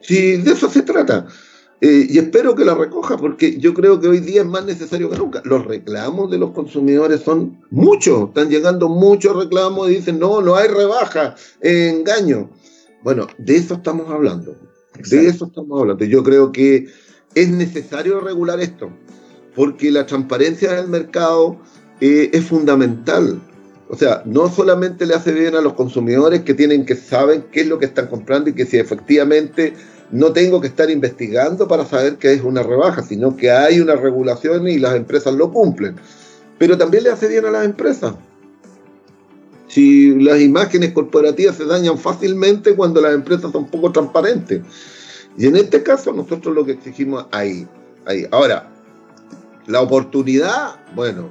Si 0.00 0.38
de 0.38 0.52
eso 0.52 0.68
se 0.68 0.82
trata. 0.82 1.26
Eh, 1.82 2.08
y 2.10 2.18
espero 2.18 2.54
que 2.54 2.64
la 2.64 2.74
recoja 2.74 3.16
porque 3.16 3.58
yo 3.58 3.72
creo 3.72 4.00
que 4.00 4.08
hoy 4.08 4.20
día 4.20 4.42
es 4.42 4.46
más 4.46 4.64
necesario 4.66 5.08
que 5.08 5.16
nunca. 5.16 5.40
Los 5.44 5.64
reclamos 5.64 6.30
de 6.30 6.36
los 6.36 6.50
consumidores 6.50 7.22
son 7.22 7.64
muchos, 7.70 8.28
están 8.28 8.50
llegando 8.50 8.88
muchos 8.88 9.34
reclamos 9.36 9.88
y 9.88 9.94
dicen, 9.94 10.18
no, 10.18 10.42
no 10.42 10.56
hay 10.56 10.68
rebaja, 10.68 11.36
engaño. 11.62 12.50
Bueno, 13.02 13.28
de 13.38 13.56
eso 13.56 13.74
estamos 13.74 14.10
hablando. 14.10 14.56
De 15.08 15.28
eso 15.28 15.46
estamos 15.46 15.80
hablando. 15.80 16.04
Yo 16.04 16.22
creo 16.22 16.52
que 16.52 16.88
es 17.34 17.48
necesario 17.50 18.20
regular 18.20 18.60
esto 18.60 18.90
porque 19.54 19.90
la 19.90 20.06
transparencia 20.06 20.72
del 20.72 20.88
mercado 20.88 21.58
eh, 22.00 22.30
es 22.32 22.44
fundamental. 22.44 23.40
O 23.88 23.96
sea, 23.96 24.22
no 24.24 24.48
solamente 24.48 25.04
le 25.06 25.14
hace 25.14 25.32
bien 25.32 25.56
a 25.56 25.60
los 25.60 25.74
consumidores 25.74 26.42
que 26.42 26.54
tienen 26.54 26.86
que 26.86 26.94
saber 26.94 27.46
qué 27.50 27.62
es 27.62 27.66
lo 27.66 27.78
que 27.78 27.86
están 27.86 28.06
comprando 28.06 28.50
y 28.50 28.54
que 28.54 28.64
si 28.64 28.78
efectivamente 28.78 29.74
no 30.12 30.32
tengo 30.32 30.60
que 30.60 30.68
estar 30.68 30.90
investigando 30.90 31.66
para 31.66 31.84
saber 31.84 32.16
que 32.16 32.32
es 32.32 32.42
una 32.42 32.62
rebaja, 32.62 33.02
sino 33.02 33.36
que 33.36 33.50
hay 33.50 33.80
una 33.80 33.96
regulación 33.96 34.68
y 34.68 34.78
las 34.78 34.94
empresas 34.94 35.34
lo 35.34 35.50
cumplen. 35.52 35.96
Pero 36.58 36.78
también 36.78 37.04
le 37.04 37.10
hace 37.10 37.26
bien 37.26 37.44
a 37.46 37.50
las 37.50 37.64
empresas. 37.64 38.14
Si 39.66 40.14
las 40.16 40.40
imágenes 40.40 40.92
corporativas 40.92 41.56
se 41.56 41.64
dañan 41.64 41.96
fácilmente 41.98 42.74
cuando 42.74 43.00
las 43.00 43.14
empresas 43.14 43.52
son 43.52 43.66
poco 43.66 43.92
transparentes. 43.92 44.62
Y 45.36 45.46
en 45.46 45.56
este 45.56 45.82
caso 45.82 46.12
nosotros 46.12 46.54
lo 46.54 46.64
que 46.64 46.72
exigimos 46.72 47.26
ahí, 47.30 47.66
ahí. 48.04 48.26
Ahora, 48.30 48.70
la 49.66 49.80
oportunidad, 49.80 50.76
bueno, 50.94 51.28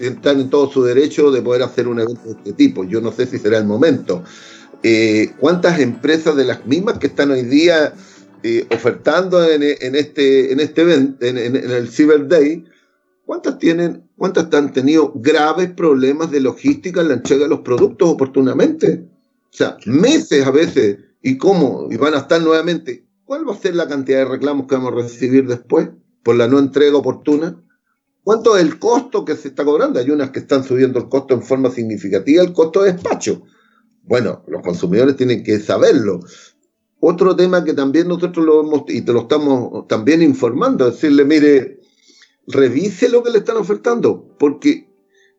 están 0.00 0.40
en 0.40 0.50
todo 0.50 0.70
su 0.70 0.82
derecho 0.82 1.30
de 1.30 1.42
poder 1.42 1.62
hacer 1.62 1.86
un 1.88 2.00
evento 2.00 2.22
de 2.24 2.32
este 2.32 2.52
tipo. 2.52 2.84
Yo 2.84 3.00
no 3.00 3.12
sé 3.12 3.26
si 3.26 3.38
será 3.38 3.58
el 3.58 3.64
momento. 3.64 4.22
Eh, 4.82 5.32
cuántas 5.38 5.78
empresas 5.78 6.34
de 6.34 6.44
las 6.44 6.66
mismas 6.66 6.98
que 6.98 7.06
están 7.06 7.30
hoy 7.30 7.42
día 7.42 7.94
eh, 8.42 8.66
ofertando 8.70 9.48
en, 9.48 9.62
este 9.62 10.52
en 10.52 10.58
este 10.58 10.82
evento, 10.82 11.24
en, 11.24 11.36
el 11.54 11.88
Cyber 11.88 12.26
Day, 12.26 12.64
cuántas 13.24 13.58
tienen, 13.58 14.02
cuántas 14.16 14.52
han 14.52 14.72
tenido 14.72 15.12
graves 15.14 15.70
problemas 15.70 16.32
de 16.32 16.40
logística 16.40 17.00
en 17.00 17.08
la 17.08 17.14
entrega 17.14 17.44
de 17.44 17.50
los 17.50 17.60
productos 17.60 18.08
oportunamente. 18.08 19.04
O 19.52 19.56
sea, 19.56 19.76
meses 19.86 20.44
a 20.44 20.50
veces, 20.50 20.98
y 21.22 21.38
cómo, 21.38 21.88
y 21.90 21.96
van 21.96 22.14
a 22.14 22.18
estar 22.18 22.42
nuevamente. 22.42 23.06
¿Cuál 23.24 23.48
va 23.48 23.54
a 23.54 23.58
ser 23.58 23.76
la 23.76 23.88
cantidad 23.88 24.18
de 24.18 24.24
reclamos 24.24 24.66
que 24.66 24.74
vamos 24.74 24.92
a 24.92 24.96
recibir 24.96 25.46
después 25.46 25.90
por 26.22 26.36
la 26.36 26.48
no 26.48 26.58
entrega 26.58 26.96
oportuna? 26.96 27.62
¿Cuánto 28.24 28.56
es 28.56 28.62
el 28.62 28.78
costo 28.78 29.24
que 29.24 29.36
se 29.36 29.48
está 29.48 29.64
cobrando? 29.64 29.98
Hay 29.98 30.10
unas 30.10 30.30
que 30.30 30.40
están 30.40 30.64
subiendo 30.64 30.98
el 30.98 31.08
costo 31.08 31.34
en 31.34 31.42
forma 31.42 31.70
significativa, 31.70 32.42
el 32.42 32.52
costo 32.52 32.82
de 32.82 32.92
despacho. 32.92 33.42
Bueno, 34.04 34.44
los 34.48 34.62
consumidores 34.62 35.16
tienen 35.16 35.42
que 35.42 35.58
saberlo. 35.58 36.20
Otro 37.00 37.34
tema 37.34 37.64
que 37.64 37.72
también 37.72 38.06
nosotros 38.06 38.44
lo 38.44 38.60
hemos, 38.60 38.84
y 38.88 39.02
te 39.02 39.12
lo 39.12 39.22
estamos 39.22 39.88
también 39.88 40.22
informando, 40.22 40.88
decirle, 40.88 41.24
mire, 41.24 41.80
revise 42.46 43.08
lo 43.08 43.24
que 43.24 43.30
le 43.30 43.38
están 43.38 43.56
ofertando, 43.56 44.36
porque 44.38 44.88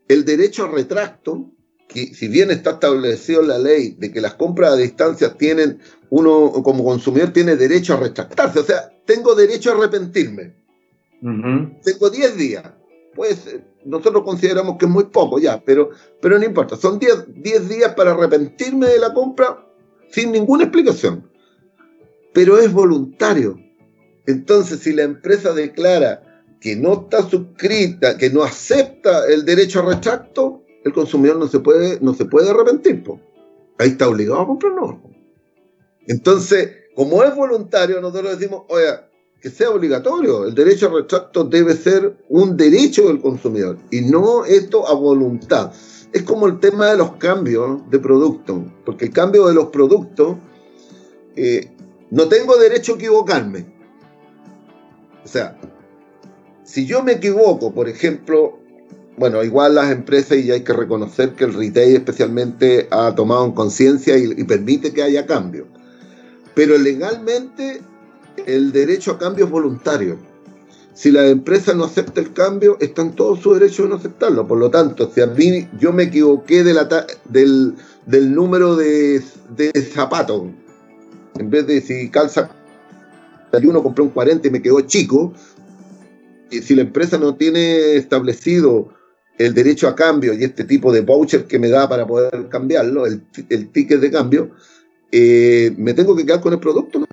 el 0.10 0.26
derecho 0.26 0.66
a 0.66 0.72
retracto, 0.72 1.53
que 1.88 2.14
si 2.14 2.28
bien 2.28 2.52
está 2.52 2.72
establecido 2.72 3.42
en 3.42 3.48
la 3.50 3.60
ley 3.60 3.96
de 4.00 4.12
que 4.12 4.22
las 4.22 4.34
compras 4.36 4.74
a 4.74 4.76
distancia 4.78 5.34
tienen, 5.34 5.80
uno 6.10 6.52
como 6.64 6.84
consumidor 6.84 7.32
tiene 7.32 7.56
derecho 7.56 7.94
a 7.94 7.98
retractarse, 7.98 8.60
o 8.60 8.64
sea, 8.64 8.90
tengo 9.06 9.36
derecho 9.36 9.72
a 9.72 9.76
arrepentirme. 9.76 10.56
Tengo 11.22 12.10
10 12.10 12.38
días. 12.38 12.64
Pues 13.16 13.56
nosotros 13.86 14.24
consideramos 14.24 14.78
que 14.78 14.86
es 14.86 14.92
muy 14.92 15.06
poco 15.06 15.40
ya, 15.40 15.64
pero, 15.64 15.92
pero 16.22 16.38
no 16.38 16.46
importa. 16.46 16.76
Son 16.76 17.00
10 17.00 17.70
días 17.70 17.94
para 17.96 18.12
arrepentirme 18.12 18.88
de 18.88 19.00
la 19.00 19.14
compra 19.14 19.66
sin 20.12 20.32
ninguna 20.32 20.64
explicación. 20.64 21.30
Pero 22.34 22.58
es 22.58 22.74
voluntario. 22.74 23.58
Entonces, 24.26 24.80
si 24.80 24.94
la 24.94 25.04
empresa 25.04 25.54
declara 25.54 26.44
que 26.60 26.76
no 26.76 26.94
está 26.94 27.30
suscrita, 27.30 28.18
que 28.18 28.30
no 28.30 28.44
acepta 28.44 29.28
el 29.28 29.46
derecho 29.46 29.82
a 29.82 29.94
retracto, 29.94 30.63
el 30.84 30.94
consumidor 30.94 31.38
no 31.38 31.48
se 31.48 31.60
puede, 31.60 32.00
no 32.02 32.14
se 32.14 32.26
puede 32.26 32.50
arrepentir. 32.50 33.04
Ahí 33.80 33.90
está 33.90 34.08
obligado 34.08 34.42
a 34.42 34.48
comprar, 34.48 34.74
no. 34.74 35.02
Entonces, 36.08 36.72
como 36.96 37.24
es 37.24 37.36
voluntario, 37.36 38.02
nosotros 38.02 38.38
decimos, 38.38 38.64
oye, 38.70 38.88
que 39.44 39.50
sea 39.50 39.72
obligatorio. 39.72 40.46
El 40.46 40.56
derecho 40.56 40.88
al 40.88 40.94
retracto 40.94 41.44
debe 41.44 41.74
ser 41.74 42.18
un 42.30 42.56
derecho 42.56 43.08
del 43.08 43.20
consumidor 43.20 43.78
y 43.92 44.02
no 44.02 44.46
esto 44.46 44.88
a 44.88 44.94
voluntad. 44.94 45.74
es 46.14 46.24
como 46.24 46.48
el 46.48 46.60
tema 46.60 46.88
de 46.92 46.98
los 46.98 47.16
cambios 47.16 47.90
de 47.90 48.00
producto, 48.00 48.64
porque 48.86 49.06
el 49.06 49.12
cambio 49.12 49.48
de 49.48 49.54
los 49.54 49.66
productos, 49.68 50.38
eh, 51.36 51.72
no 52.12 52.30
tengo 52.30 52.56
derecho 52.56 52.94
a 52.94 52.96
equivocarme. 52.96 53.66
O 55.26 55.28
sea, 55.28 55.58
si 56.64 56.86
yo 56.86 57.04
me 57.04 57.14
equivoco, 57.14 57.74
por 57.74 57.90
ejemplo, 57.90 58.60
bueno, 59.18 59.44
igual 59.44 59.76
las 59.76 59.92
empresas, 59.92 60.38
y 60.40 60.52
hay 60.52 60.62
que 60.62 60.74
reconocer 60.74 61.34
que 61.34 61.44
el 61.44 61.54
retail 61.54 61.96
especialmente 61.96 62.88
ha 62.92 63.14
tomado 63.14 63.46
en 63.46 63.52
conciencia 63.52 64.18
y, 64.18 64.44
permite 64.44 64.92
que 64.92 65.04
haya 65.04 65.26
cambio. 65.26 65.68
Pero 66.56 66.78
legalmente 66.78 67.82
el 68.46 68.72
derecho 68.72 69.12
a 69.12 69.20
cambio 69.20 69.46
es 69.46 69.52
voluntario. 69.52 70.18
Si 70.96 71.12
la 71.12 71.28
empresa 71.28 71.74
no 71.74 71.86
acepta 71.86 72.22
el 72.22 72.34
cambio, 72.34 72.78
están 72.80 73.16
todos 73.16 73.40
sus 73.40 73.60
derechos 73.60 73.86
de 73.86 73.90
no 73.90 73.96
aceptarlo. 73.96 74.48
Por 74.48 74.60
lo 74.60 74.70
tanto, 74.70 75.12
si 75.14 75.22
a 75.22 75.28
mí 75.28 75.68
yo 75.80 75.92
me 75.92 76.04
equivoqué 76.04 76.64
del, 76.64 76.78
del, 78.06 78.36
número 78.36 78.76
de, 78.76 79.24
de 79.56 79.72
zapatos, 79.82 80.44
en 81.40 81.50
vez 81.50 81.66
de 81.66 81.82
si 81.82 82.10
calza 82.10 82.50
uno 83.64 83.84
compré 83.84 84.04
un 84.04 84.10
40 84.10 84.48
y 84.48 84.52
me 84.52 84.62
quedó 84.62 84.82
chico, 84.82 85.34
y 86.50 86.62
si 86.62 86.76
la 86.76 86.82
empresa 86.82 87.18
no 87.18 87.36
tiene 87.36 87.96
establecido 87.96 88.90
el 89.38 89.54
derecho 89.54 89.88
a 89.88 89.96
cambio 89.96 90.34
y 90.34 90.44
este 90.44 90.64
tipo 90.64 90.92
de 90.92 91.02
voucher 91.02 91.46
que 91.46 91.60
me 91.60 91.70
da 91.70 91.90
para 91.90 92.06
poder 92.06 92.50
cambiarlo, 92.50 93.06
el, 93.06 93.24
el 93.50 93.72
ticket 93.72 94.00
de 94.00 94.12
cambio, 94.12 94.52
eh, 95.12 95.74
me 95.78 95.94
tengo 95.94 96.16
que 96.16 96.26
quedar 96.26 96.42
con 96.42 96.54
el 96.54 96.60
producto. 96.60 97.00
¿no? 97.00 97.08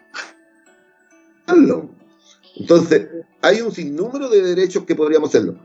Entonces, 2.56 3.06
hay 3.40 3.60
un 3.60 3.72
sinnúmero 3.72 4.28
de 4.28 4.42
derechos 4.42 4.84
que 4.84 4.94
podríamos 4.94 5.30
hacerlo. 5.30 5.56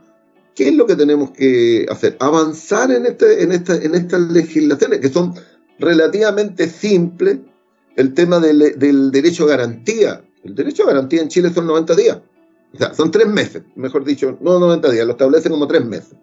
¿Qué 0.54 0.68
es 0.68 0.74
lo 0.74 0.86
que 0.86 0.96
tenemos 0.96 1.32
que 1.32 1.86
hacer? 1.90 2.16
Avanzar 2.18 2.90
en, 2.90 3.06
este, 3.06 3.42
en, 3.42 3.52
esta, 3.52 3.76
en 3.76 3.94
estas 3.94 4.20
legislaciones 4.20 5.00
que 5.00 5.10
son 5.10 5.34
relativamente 5.78 6.68
simples. 6.68 7.38
El 7.94 8.14
tema 8.14 8.40
del, 8.40 8.78
del 8.78 9.10
derecho 9.10 9.44
a 9.44 9.48
garantía. 9.48 10.22
El 10.44 10.54
derecho 10.54 10.84
a 10.84 10.86
garantía 10.86 11.22
en 11.22 11.28
Chile 11.28 11.50
son 11.52 11.66
90 11.66 11.94
días. 11.94 12.18
O 12.72 12.78
sea, 12.78 12.94
son 12.94 13.10
tres 13.10 13.26
meses, 13.26 13.62
mejor 13.74 14.04
dicho, 14.04 14.36
no 14.40 14.58
90 14.58 14.90
días, 14.90 15.06
lo 15.06 15.12
establecen 15.12 15.52
como 15.52 15.66
tres 15.66 15.84
meses. 15.84 16.14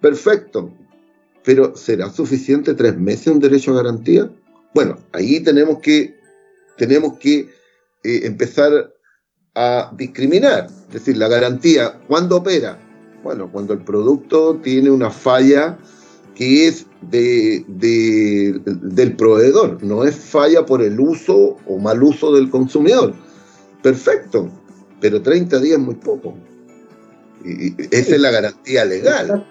Perfecto. 0.00 0.72
Pero 1.44 1.76
¿será 1.76 2.10
suficiente 2.10 2.74
tres 2.74 2.96
meses 2.96 3.28
un 3.28 3.40
derecho 3.40 3.72
a 3.72 3.82
garantía? 3.82 4.30
Bueno, 4.74 4.98
ahí 5.12 5.40
tenemos 5.40 5.78
que, 5.78 6.14
tenemos 6.76 7.18
que 7.18 7.48
eh, 8.04 8.20
empezar 8.24 8.92
a 9.54 9.92
discriminar. 9.96 10.68
Es 10.88 10.94
decir, 10.94 11.16
la 11.16 11.28
garantía, 11.28 11.98
¿cuándo 12.06 12.36
opera? 12.36 12.78
Bueno, 13.22 13.50
cuando 13.50 13.72
el 13.72 13.80
producto 13.80 14.56
tiene 14.62 14.90
una 14.90 15.10
falla 15.10 15.78
que 16.34 16.68
es 16.68 16.86
de, 17.00 17.64
de, 17.66 18.60
del 18.64 19.16
proveedor, 19.16 19.82
no 19.82 20.04
es 20.04 20.14
falla 20.14 20.64
por 20.64 20.82
el 20.82 21.00
uso 21.00 21.56
o 21.66 21.78
mal 21.78 22.02
uso 22.02 22.32
del 22.32 22.48
consumidor. 22.48 23.14
Perfecto, 23.82 24.48
pero 25.00 25.20
30 25.20 25.58
días 25.58 25.78
es 25.78 25.84
muy 25.84 25.96
poco. 25.96 26.36
Y 27.44 27.74
esa 27.90 28.14
es 28.14 28.20
la 28.20 28.30
garantía 28.30 28.84
legal. 28.84 29.44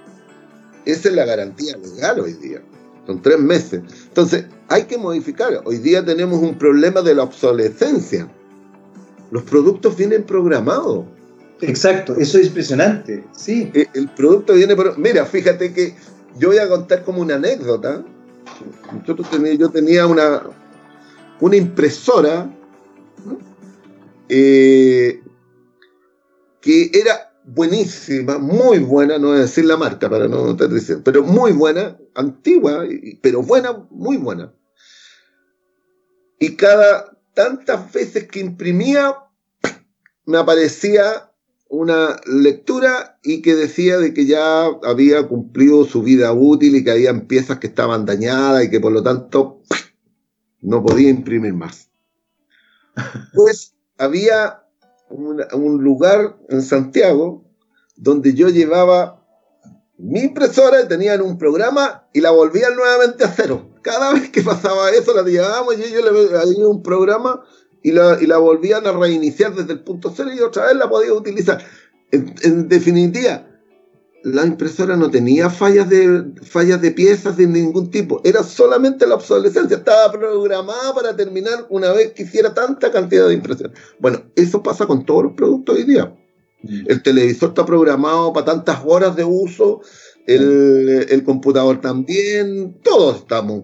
Esa 0.87 1.09
es 1.09 1.15
la 1.15 1.25
garantía 1.25 1.75
legal 1.77 2.21
hoy 2.21 2.33
día. 2.33 2.61
Son 3.05 3.21
tres 3.21 3.39
meses. 3.39 3.81
Entonces, 4.07 4.45
hay 4.69 4.83
que 4.85 4.97
modificar. 4.97 5.61
Hoy 5.65 5.77
día 5.79 6.03
tenemos 6.03 6.41
un 6.41 6.57
problema 6.57 7.01
de 7.01 7.13
la 7.13 7.23
obsolescencia. 7.23 8.29
Los 9.31 9.43
productos 9.43 9.97
vienen 9.97 10.23
programados. 10.23 11.05
Exacto, 11.59 12.15
eso 12.17 12.37
es 12.37 12.47
impresionante. 12.47 13.25
Sí. 13.35 13.69
Eh, 13.73 13.87
el 13.95 14.07
producto 14.09 14.53
viene. 14.53 14.75
Mira, 14.97 15.25
fíjate 15.25 15.73
que 15.73 15.93
yo 16.37 16.49
voy 16.49 16.59
a 16.59 16.69
contar 16.69 17.03
como 17.03 17.21
una 17.21 17.35
anécdota. 17.35 18.05
Yo 19.05 19.15
tenía, 19.15 19.55
yo 19.55 19.69
tenía 19.69 20.07
una, 20.07 20.43
una 21.41 21.55
impresora 21.57 22.49
eh, 24.29 25.21
que 26.61 26.91
era 26.93 27.26
buenísima, 27.47 28.37
muy 28.37 28.79
buena, 28.79 29.17
no 29.17 29.29
voy 29.29 29.37
a 29.37 29.41
decir 29.41 29.65
la 29.65 29.77
marca 29.77 30.09
para 30.09 30.27
no 30.27 30.55
te 30.55 30.67
diciendo, 30.67 31.03
pero 31.03 31.23
muy 31.23 31.53
buena, 31.53 31.97
antigua, 32.13 32.85
pero 33.21 33.41
buena, 33.41 33.87
muy 33.89 34.17
buena. 34.17 34.53
Y 36.39 36.55
cada 36.55 37.17
tantas 37.33 37.91
veces 37.93 38.27
que 38.27 38.39
imprimía, 38.39 39.15
me 40.25 40.37
aparecía 40.37 41.31
una 41.69 42.19
lectura 42.25 43.19
y 43.23 43.41
que 43.41 43.55
decía 43.55 43.97
de 43.97 44.13
que 44.13 44.25
ya 44.25 44.65
había 44.83 45.27
cumplido 45.27 45.85
su 45.85 46.01
vida 46.01 46.33
útil 46.33 46.75
y 46.75 46.83
que 46.83 46.91
había 46.91 47.27
piezas 47.27 47.59
que 47.59 47.67
estaban 47.67 48.05
dañadas 48.05 48.65
y 48.65 48.69
que 48.69 48.79
por 48.79 48.91
lo 48.91 49.03
tanto 49.03 49.61
no 50.61 50.83
podía 50.83 51.09
imprimir 51.09 51.53
más. 51.53 51.89
Pues 53.33 53.75
había 53.97 54.66
un 55.09 55.83
lugar 55.83 56.37
en 56.49 56.61
Santiago 56.61 57.43
donde 57.95 58.33
yo 58.33 58.49
llevaba 58.49 59.17
mi 59.97 60.21
impresora 60.21 60.81
y 60.81 60.87
tenían 60.87 61.21
un 61.21 61.37
programa 61.37 62.07
y 62.13 62.21
la 62.21 62.31
volvían 62.31 62.75
nuevamente 62.75 63.23
a 63.23 63.33
cero. 63.35 63.69
Cada 63.81 64.13
vez 64.13 64.29
que 64.29 64.41
pasaba 64.41 64.91
eso 64.91 65.13
la 65.13 65.23
llevábamos 65.23 65.77
y 65.77 65.83
ellos 65.83 66.03
le 66.03 66.37
había 66.37 66.67
un 66.67 66.83
programa 66.83 67.43
y 67.81 67.91
la, 67.91 68.17
y 68.21 68.27
la 68.27 68.37
volvían 68.37 68.85
a 68.85 68.91
reiniciar 68.91 69.55
desde 69.55 69.73
el 69.73 69.83
punto 69.83 70.13
cero 70.15 70.29
y 70.35 70.39
otra 70.39 70.65
vez 70.65 70.75
la 70.75 70.89
podía 70.89 71.13
utilizar. 71.13 71.63
En, 72.11 72.67
definitiva, 72.69 73.46
la 74.33 74.45
impresora 74.45 74.97
no 74.97 75.09
tenía 75.09 75.49
fallas 75.49 75.89
de, 75.89 76.25
fallas 76.43 76.81
de 76.81 76.91
piezas 76.91 77.37
de 77.37 77.47
ningún 77.47 77.89
tipo, 77.89 78.19
era 78.23 78.43
solamente 78.43 79.07
la 79.07 79.15
obsolescencia, 79.15 79.77
estaba 79.77 80.11
programada 80.11 80.93
para 80.93 81.15
terminar 81.15 81.65
una 81.69 81.93
vez 81.93 82.11
que 82.11 82.23
hiciera 82.23 82.53
tanta 82.53 82.91
cantidad 82.91 83.27
de 83.27 83.35
impresión. 83.35 83.71
Bueno, 83.99 84.23
eso 84.35 84.61
pasa 84.61 84.85
con 84.85 85.05
todos 85.05 85.23
los 85.23 85.33
productos 85.33 85.77
hoy 85.77 85.83
día. 85.83 86.13
Mm. 86.63 86.81
El 86.87 87.01
televisor 87.03 87.49
está 87.49 87.65
programado 87.65 88.33
para 88.33 88.47
tantas 88.47 88.79
horas 88.85 89.15
de 89.15 89.23
uso, 89.23 89.81
el, 90.25 91.23
computador 91.25 91.79
también, 91.79 92.77
todos 92.83 93.17
estamos. 93.17 93.63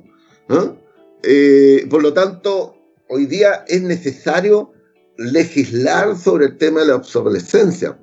Eh, 1.23 1.85
por 1.89 2.01
lo 2.01 2.13
tanto, 2.13 2.77
hoy 3.09 3.25
día 3.25 3.65
es 3.67 3.81
necesario 3.81 4.71
legislar 5.17 6.17
sobre 6.17 6.45
el 6.45 6.57
tema 6.57 6.81
de 6.81 6.87
la 6.87 6.95
obsolescencia 6.95 7.97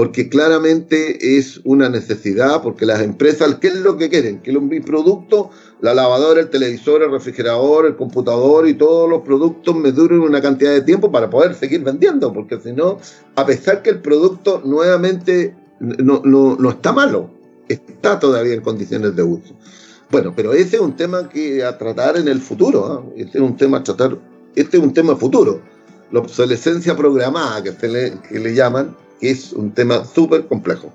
porque 0.00 0.30
claramente 0.30 1.36
es 1.36 1.60
una 1.62 1.90
necesidad, 1.90 2.62
porque 2.62 2.86
las 2.86 3.02
empresas, 3.02 3.56
¿qué 3.56 3.68
es 3.68 3.80
lo 3.80 3.98
que 3.98 4.08
quieren? 4.08 4.40
Que 4.40 4.50
mi 4.58 4.80
producto, 4.80 5.50
la 5.82 5.92
lavadora, 5.92 6.40
el 6.40 6.48
televisor, 6.48 7.02
el 7.02 7.10
refrigerador, 7.10 7.84
el 7.84 7.96
computador 7.96 8.66
y 8.66 8.72
todos 8.72 9.10
los 9.10 9.20
productos 9.20 9.76
me 9.76 9.92
duren 9.92 10.20
una 10.20 10.40
cantidad 10.40 10.72
de 10.72 10.80
tiempo 10.80 11.12
para 11.12 11.28
poder 11.28 11.54
seguir 11.54 11.84
vendiendo, 11.84 12.32
porque 12.32 12.58
si 12.60 12.72
no, 12.72 12.96
a 13.36 13.44
pesar 13.44 13.82
que 13.82 13.90
el 13.90 14.00
producto 14.00 14.62
nuevamente 14.64 15.54
no, 15.80 16.22
no, 16.24 16.70
está 16.70 16.94
malo, 16.94 17.28
está 17.68 18.18
todavía 18.18 18.54
en 18.54 18.62
condiciones 18.62 19.14
de 19.14 19.22
uso. 19.22 19.54
Bueno, 20.10 20.32
pero 20.34 20.54
ese 20.54 20.76
es 20.76 20.80
un 20.80 20.96
tema 20.96 21.28
que 21.28 21.62
a 21.62 21.76
tratar 21.76 22.16
en 22.16 22.26
el 22.26 22.40
futuro, 22.40 22.86
¿ah? 22.86 23.12
este 23.18 23.36
es 23.36 23.44
un 23.44 23.54
tema 23.54 23.76
a 23.76 23.84
tratar, 23.84 24.16
este 24.54 24.78
es 24.78 24.82
un 24.82 24.94
tema 24.94 25.14
futuro, 25.14 25.60
la 26.10 26.20
obsolescencia 26.20 26.96
programada 26.96 27.62
que, 27.62 27.72
se 27.72 27.86
le, 27.86 28.12
que 28.26 28.38
le 28.40 28.54
llaman, 28.54 28.96
es 29.20 29.52
un 29.52 29.72
tema 29.72 30.04
súper 30.04 30.46
complejo. 30.46 30.92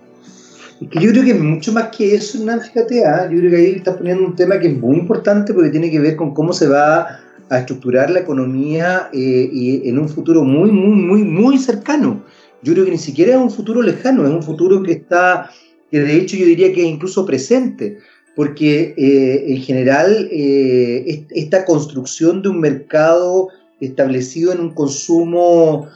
que 0.79 0.99
yo 0.99 1.11
creo 1.11 1.23
que 1.23 1.33
mucho 1.33 1.71
más 1.71 1.95
que 1.95 2.15
eso, 2.15 2.39
fíjate, 2.39 3.05
¿ah? 3.05 3.29
yo 3.31 3.39
creo 3.39 3.51
que 3.51 3.57
ahí 3.57 3.71
estás 3.75 3.97
poniendo 3.97 4.25
un 4.25 4.35
tema 4.35 4.59
que 4.59 4.67
es 4.67 4.77
muy 4.77 4.97
importante 4.97 5.53
porque 5.53 5.69
tiene 5.69 5.89
que 5.89 5.99
ver 5.99 6.15
con 6.15 6.33
cómo 6.33 6.53
se 6.53 6.67
va 6.67 7.19
a 7.49 7.59
estructurar 7.59 8.09
la 8.09 8.21
economía 8.21 9.09
eh, 9.13 9.49
y 9.51 9.87
en 9.87 9.99
un 9.99 10.09
futuro 10.09 10.43
muy, 10.43 10.71
muy, 10.71 10.95
muy, 10.95 11.23
muy 11.23 11.57
cercano. 11.57 12.23
Yo 12.63 12.73
creo 12.73 12.85
que 12.85 12.91
ni 12.91 12.97
siquiera 12.97 13.35
es 13.35 13.41
un 13.41 13.51
futuro 13.51 13.81
lejano, 13.81 14.25
es 14.25 14.31
un 14.31 14.41
futuro 14.41 14.81
que 14.81 14.93
está, 14.93 15.51
que 15.91 15.99
de 15.99 16.15
hecho 16.15 16.35
yo 16.35 16.45
diría 16.45 16.73
que 16.73 16.81
es 16.81 16.87
incluso 16.87 17.25
presente, 17.25 17.99
porque 18.35 18.93
eh, 18.97 19.53
en 19.53 19.61
general 19.61 20.27
eh, 20.31 21.25
esta 21.29 21.63
construcción 21.63 22.41
de 22.41 22.49
un 22.49 22.59
mercado 22.59 23.49
establecido 23.79 24.51
en 24.51 24.59
un 24.59 24.73
consumo 24.73 25.87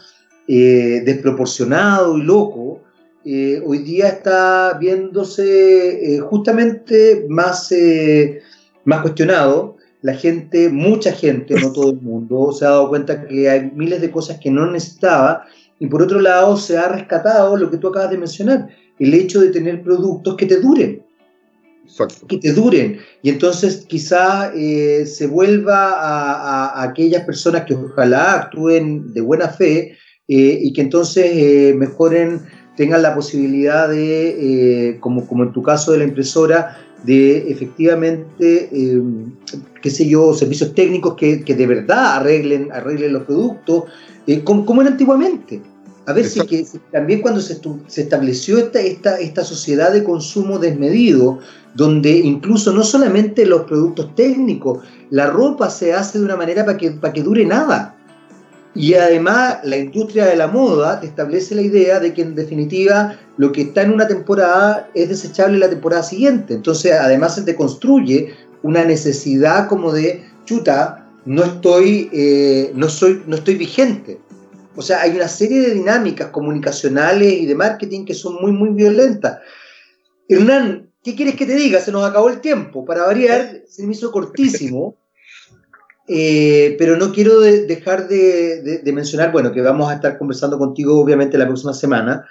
eh, 0.52 1.04
desproporcionado 1.06 2.18
y 2.18 2.24
loco, 2.24 2.82
eh, 3.24 3.62
hoy 3.64 3.78
día 3.84 4.08
está 4.08 4.76
viéndose 4.80 6.16
eh, 6.16 6.20
justamente 6.22 7.28
más, 7.30 7.72
más 8.84 9.02
cuestionado. 9.02 9.78
La 10.02 10.16
gente, 10.16 10.70
mucha 10.70 11.12
gente, 11.12 11.54
no 11.62 11.72
todo 11.72 11.92
el 11.92 12.02
mundo, 12.02 12.52
se 12.52 12.66
ha 12.66 12.70
dado 12.70 12.90
cuenta 12.90 13.28
que 13.28 13.48
hay 13.48 13.70
miles 13.76 14.02
de 14.02 14.10
cosas 14.10 14.40
que 14.40 14.50
no 14.50 14.66
necesitaba 14.72 15.46
y 15.78 15.86
por 15.86 16.02
otro 16.02 16.20
lado 16.20 16.58
se 16.58 16.80
ha 16.80 16.88
rescatado 16.90 17.56
lo 17.56 17.70
que 17.70 17.78
tú 17.78 17.90
acabas 17.90 18.10
de 18.10 18.18
mencionar, 18.18 18.70
el 18.98 19.14
hecho 19.14 19.42
de 19.42 19.50
tener 19.50 19.84
productos 19.84 20.36
que 20.36 20.48
te 20.48 20.60
duren. 20.60 21.06
que 22.28 22.38
te 22.38 22.54
duren. 22.54 22.98
Y 23.22 23.30
entonces 23.30 23.86
quizá 23.88 24.52
se 24.52 25.28
vuelva 25.28 25.92
a, 25.92 26.82
aquellas 26.82 27.24
personas 27.24 27.66
que 27.66 27.76
ojalá 27.76 28.34
actúen 28.34 29.14
de 29.14 29.22
buena 29.22 29.50
fe 29.50 29.96
eh, 30.30 30.60
y 30.62 30.72
que 30.72 30.82
entonces 30.82 31.26
eh, 31.34 31.74
mejoren, 31.76 32.42
tengan 32.78 33.02
la 33.02 33.14
posibilidad 33.14 33.90
de, 33.90 34.92
eh, 34.92 35.00
como, 35.02 35.28
como 35.28 35.44
en 35.44 35.52
tu 35.52 35.62
caso 35.62 35.92
de 35.92 35.98
la 35.98 36.04
impresora, 36.06 36.78
de 37.04 37.52
efectivamente, 37.52 38.70
eh, 38.72 39.02
qué 39.82 39.90
sé 39.90 40.08
yo, 40.08 40.34
servicios 40.34 40.74
técnicos 40.74 41.16
que, 41.16 41.38
de 41.38 41.68
verdad 41.68 42.18
arreglen, 42.18 42.72
arreglen 42.72 43.14
los 43.14 43.24
productos, 43.24 43.86
eh, 44.28 44.44
como, 44.44 44.82
era 44.82 44.92
antiguamente. 44.92 45.62
A 46.06 46.14
ver 46.14 46.26
si 46.26 46.42
que 46.42 46.66
también 46.92 47.22
cuando 47.22 47.40
se, 47.40 47.60
estableció 48.02 48.58
esta, 48.58 48.80
esta, 48.80 49.20
esta 49.20 49.44
sociedad 49.44 49.92
de 49.92 50.04
consumo 50.04 50.58
desmedido, 50.58 51.40
donde 51.76 52.12
incluso 52.12 52.74
no 52.74 52.84
solamente 52.84 53.46
los 53.46 53.64
productos 53.64 54.16
técnicos, 54.16 54.80
la 55.12 55.28
ropa 55.28 55.70
se 55.70 55.94
hace 55.94 56.18
de 56.18 56.26
una 56.26 56.36
manera 56.36 56.66
para 56.66 56.78
que, 56.78 56.92
para 56.92 57.14
que 57.14 57.22
dure 57.22 57.46
nada. 57.46 57.99
Y 58.76 58.94
además 58.94 59.60
la 59.64 59.78
industria 59.78 60.26
de 60.26 60.36
la 60.36 60.48
moda 60.48 61.00
establece 61.04 61.56
la 61.56 61.62
idea 61.62 62.00
de 62.00 62.14
que 62.14 62.22
en 62.22 62.36
definitiva 62.36 63.20
lo 63.38 63.52
que 63.52 63.62
está 63.64 63.82
en 63.82 63.94
una 63.94 64.08
temporada 64.08 64.90
es 64.94 65.10
desechable 65.10 65.58
la 65.58 65.70
temporada 65.70 66.04
siguiente. 66.04 66.54
Entonces 66.54 66.94
además 66.94 67.36
se 67.36 67.42
te 67.42 67.56
construye 67.56 68.34
una 68.62 68.84
necesidad 68.84 69.68
como 69.68 69.92
de, 69.92 70.24
chuta, 70.46 71.10
no 71.26 71.44
estoy, 71.44 72.10
eh, 72.14 72.72
no 72.76 72.90
soy, 72.90 73.24
no 73.26 73.36
estoy 73.36 73.56
vigente. 73.56 74.20
O 74.76 74.82
sea, 74.82 75.02
hay 75.02 75.12
una 75.12 75.28
serie 75.28 75.62
de 75.62 75.74
dinámicas 75.74 76.28
comunicacionales 76.28 77.34
y 77.34 77.46
de 77.46 77.56
marketing 77.56 78.06
que 78.06 78.14
son 78.14 78.36
muy, 78.42 78.52
muy 78.52 78.70
violentas. 78.70 79.40
Hernán, 80.28 80.92
¿qué 81.04 81.16
quieres 81.16 81.36
que 81.36 81.46
te 81.46 81.56
diga? 81.56 81.80
Se 81.80 81.92
nos 81.92 82.08
acabó 82.08 82.30
el 82.30 82.40
tiempo. 82.40 82.86
Para 82.86 83.04
variar, 83.04 83.64
se 83.68 83.86
me 83.86 83.94
hizo 83.94 84.12
cortísimo. 84.12 84.96
Eh, 86.12 86.76
pero 86.80 86.98
no 86.98 87.12
quiero 87.12 87.40
dejar 87.40 88.08
de, 88.08 88.82
mencionar, 88.92 89.32
bueno, 89.32 89.52
que 89.52 89.62
vamos 89.62 89.92
a 89.92 89.94
estar 89.94 90.18
conversando 90.18 90.58
contigo 90.58 91.00
obviamente 91.00 91.38
la 91.38 91.46
próxima 91.46 91.72
semana, 91.72 92.26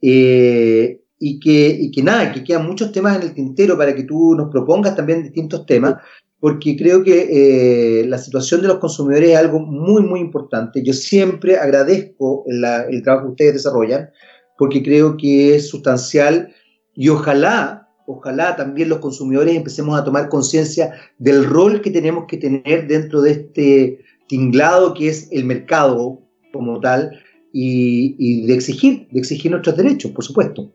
eh, 0.00 1.00
y, 1.18 1.40
que, 1.40 2.02
nada, 2.02 2.32
que 2.32 2.44
quedan 2.44 2.64
muchos 2.64 2.92
temas 2.92 3.16
en 3.16 3.22
el 3.22 3.34
tintero 3.34 3.76
para 3.76 3.92
que 3.92 4.04
tú 4.04 4.36
nos 4.36 4.50
propongas 4.52 4.94
también 4.94 5.24
distintos 5.24 5.66
temas, 5.66 5.96
porque 6.38 6.76
creo 6.76 7.02
que 7.02 8.02
eh, 8.02 8.06
la 8.06 8.18
situación 8.18 8.62
de 8.62 8.68
los 8.68 8.78
consumidores 8.78 9.30
es 9.30 9.36
algo 9.36 9.58
muy, 9.58 10.02
muy 10.02 10.20
importante. 10.20 10.84
Yo 10.84 10.92
siempre 10.92 11.56
agradezco 11.56 12.44
el 12.46 13.02
trabajo 13.02 13.26
que 13.26 13.30
ustedes 13.32 13.54
desarrollan, 13.54 14.10
porque 14.56 14.80
creo 14.80 15.16
que 15.16 15.56
es 15.56 15.68
sustancial 15.68 16.54
y 16.94 17.08
ojalá 17.08 17.83
ojalá 18.06 18.56
también 18.56 18.88
los 18.88 18.98
consumidores 18.98 19.54
empecemos 19.54 19.98
a 19.98 20.04
tomar 20.04 20.28
conciencia 20.28 20.92
del 21.18 21.44
rol 21.44 21.80
que 21.80 21.90
tenemos 21.90 22.26
que 22.26 22.36
tener 22.36 22.86
dentro 22.86 23.22
de 23.22 23.30
este 23.30 24.00
tinglado 24.28 24.94
que 24.94 25.08
es 25.08 25.28
el 25.30 25.44
mercado 25.44 26.20
como 26.52 26.80
tal 26.80 27.10
y, 27.52 28.46
de 28.46 28.54
exigir, 28.54 29.06
de 29.12 29.20
exigir 29.20 29.50
nuestros 29.50 29.76
derechos, 29.76 30.10
por 30.10 30.24
supuesto. 30.24 30.72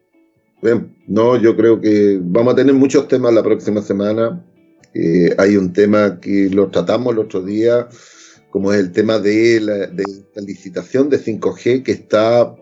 Bien, 0.62 0.96
no, 1.08 1.36
yo 1.36 1.56
creo 1.56 1.80
que 1.80 2.20
vamos 2.22 2.54
a 2.54 2.56
tener 2.56 2.74
muchos 2.74 3.08
temas 3.08 3.34
la 3.34 3.44
próxima 3.44 3.82
semana. 3.82 4.46
Eh, 4.94 5.36
hay 5.38 5.58
un 5.58 5.74
tema 5.74 6.20
que 6.20 6.50
lo 6.50 6.70
tratamos 6.70 7.14
el 7.14 7.20
otro 7.20 7.42
día, 7.42 7.88
como 8.50 8.72
es 8.72 8.80
el 8.80 8.92
tema 8.92 9.20
de 9.20 9.60
la, 9.60 9.88
de 9.88 10.06
licitación 10.36 11.10
de 11.10 11.20
5G 11.20 11.84
que 11.84 11.92
está 11.92 12.56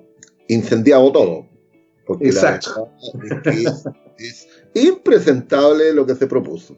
incendiado 0.47 1.11
todo. 1.11 1.45
Exacto. 2.21 2.89
es 4.17 4.47
impresentable 4.73 5.93
lo 5.93 6.05
que 6.05 6.15
se 6.15 6.27
propuso. 6.27 6.77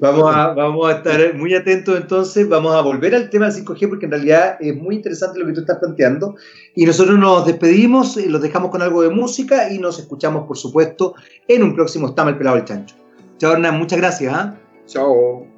Vamos 0.00 0.34
a, 0.34 0.54
vamos 0.54 0.90
a 0.90 0.96
estar 0.96 1.34
muy 1.34 1.54
atentos 1.54 1.94
entonces, 2.00 2.48
vamos 2.48 2.74
a 2.74 2.80
volver 2.80 3.14
al 3.14 3.28
tema 3.28 3.50
del 3.50 3.62
5G 3.62 3.90
porque 3.90 4.06
en 4.06 4.12
realidad 4.12 4.56
es 4.58 4.74
muy 4.74 4.94
interesante 4.96 5.38
lo 5.38 5.46
que 5.46 5.52
tú 5.52 5.60
estás 5.60 5.78
planteando 5.78 6.34
y 6.74 6.86
nosotros 6.86 7.18
nos 7.18 7.44
despedimos, 7.44 8.16
eh, 8.16 8.30
los 8.30 8.40
dejamos 8.40 8.70
con 8.70 8.80
algo 8.80 9.02
de 9.02 9.10
música 9.10 9.70
y 9.70 9.78
nos 9.78 9.98
escuchamos 9.98 10.46
por 10.46 10.56
supuesto 10.56 11.14
en 11.46 11.62
un 11.62 11.74
próximo 11.74 12.08
Estama 12.08 12.30
el 12.30 12.38
Pelado 12.38 12.56
del 12.56 12.64
Chancho. 12.64 12.96
Chao 13.36 13.52
Hernán, 13.52 13.76
muchas 13.76 13.98
gracias. 13.98 14.32
¿ah? 14.34 14.56
Chao. 14.86 15.49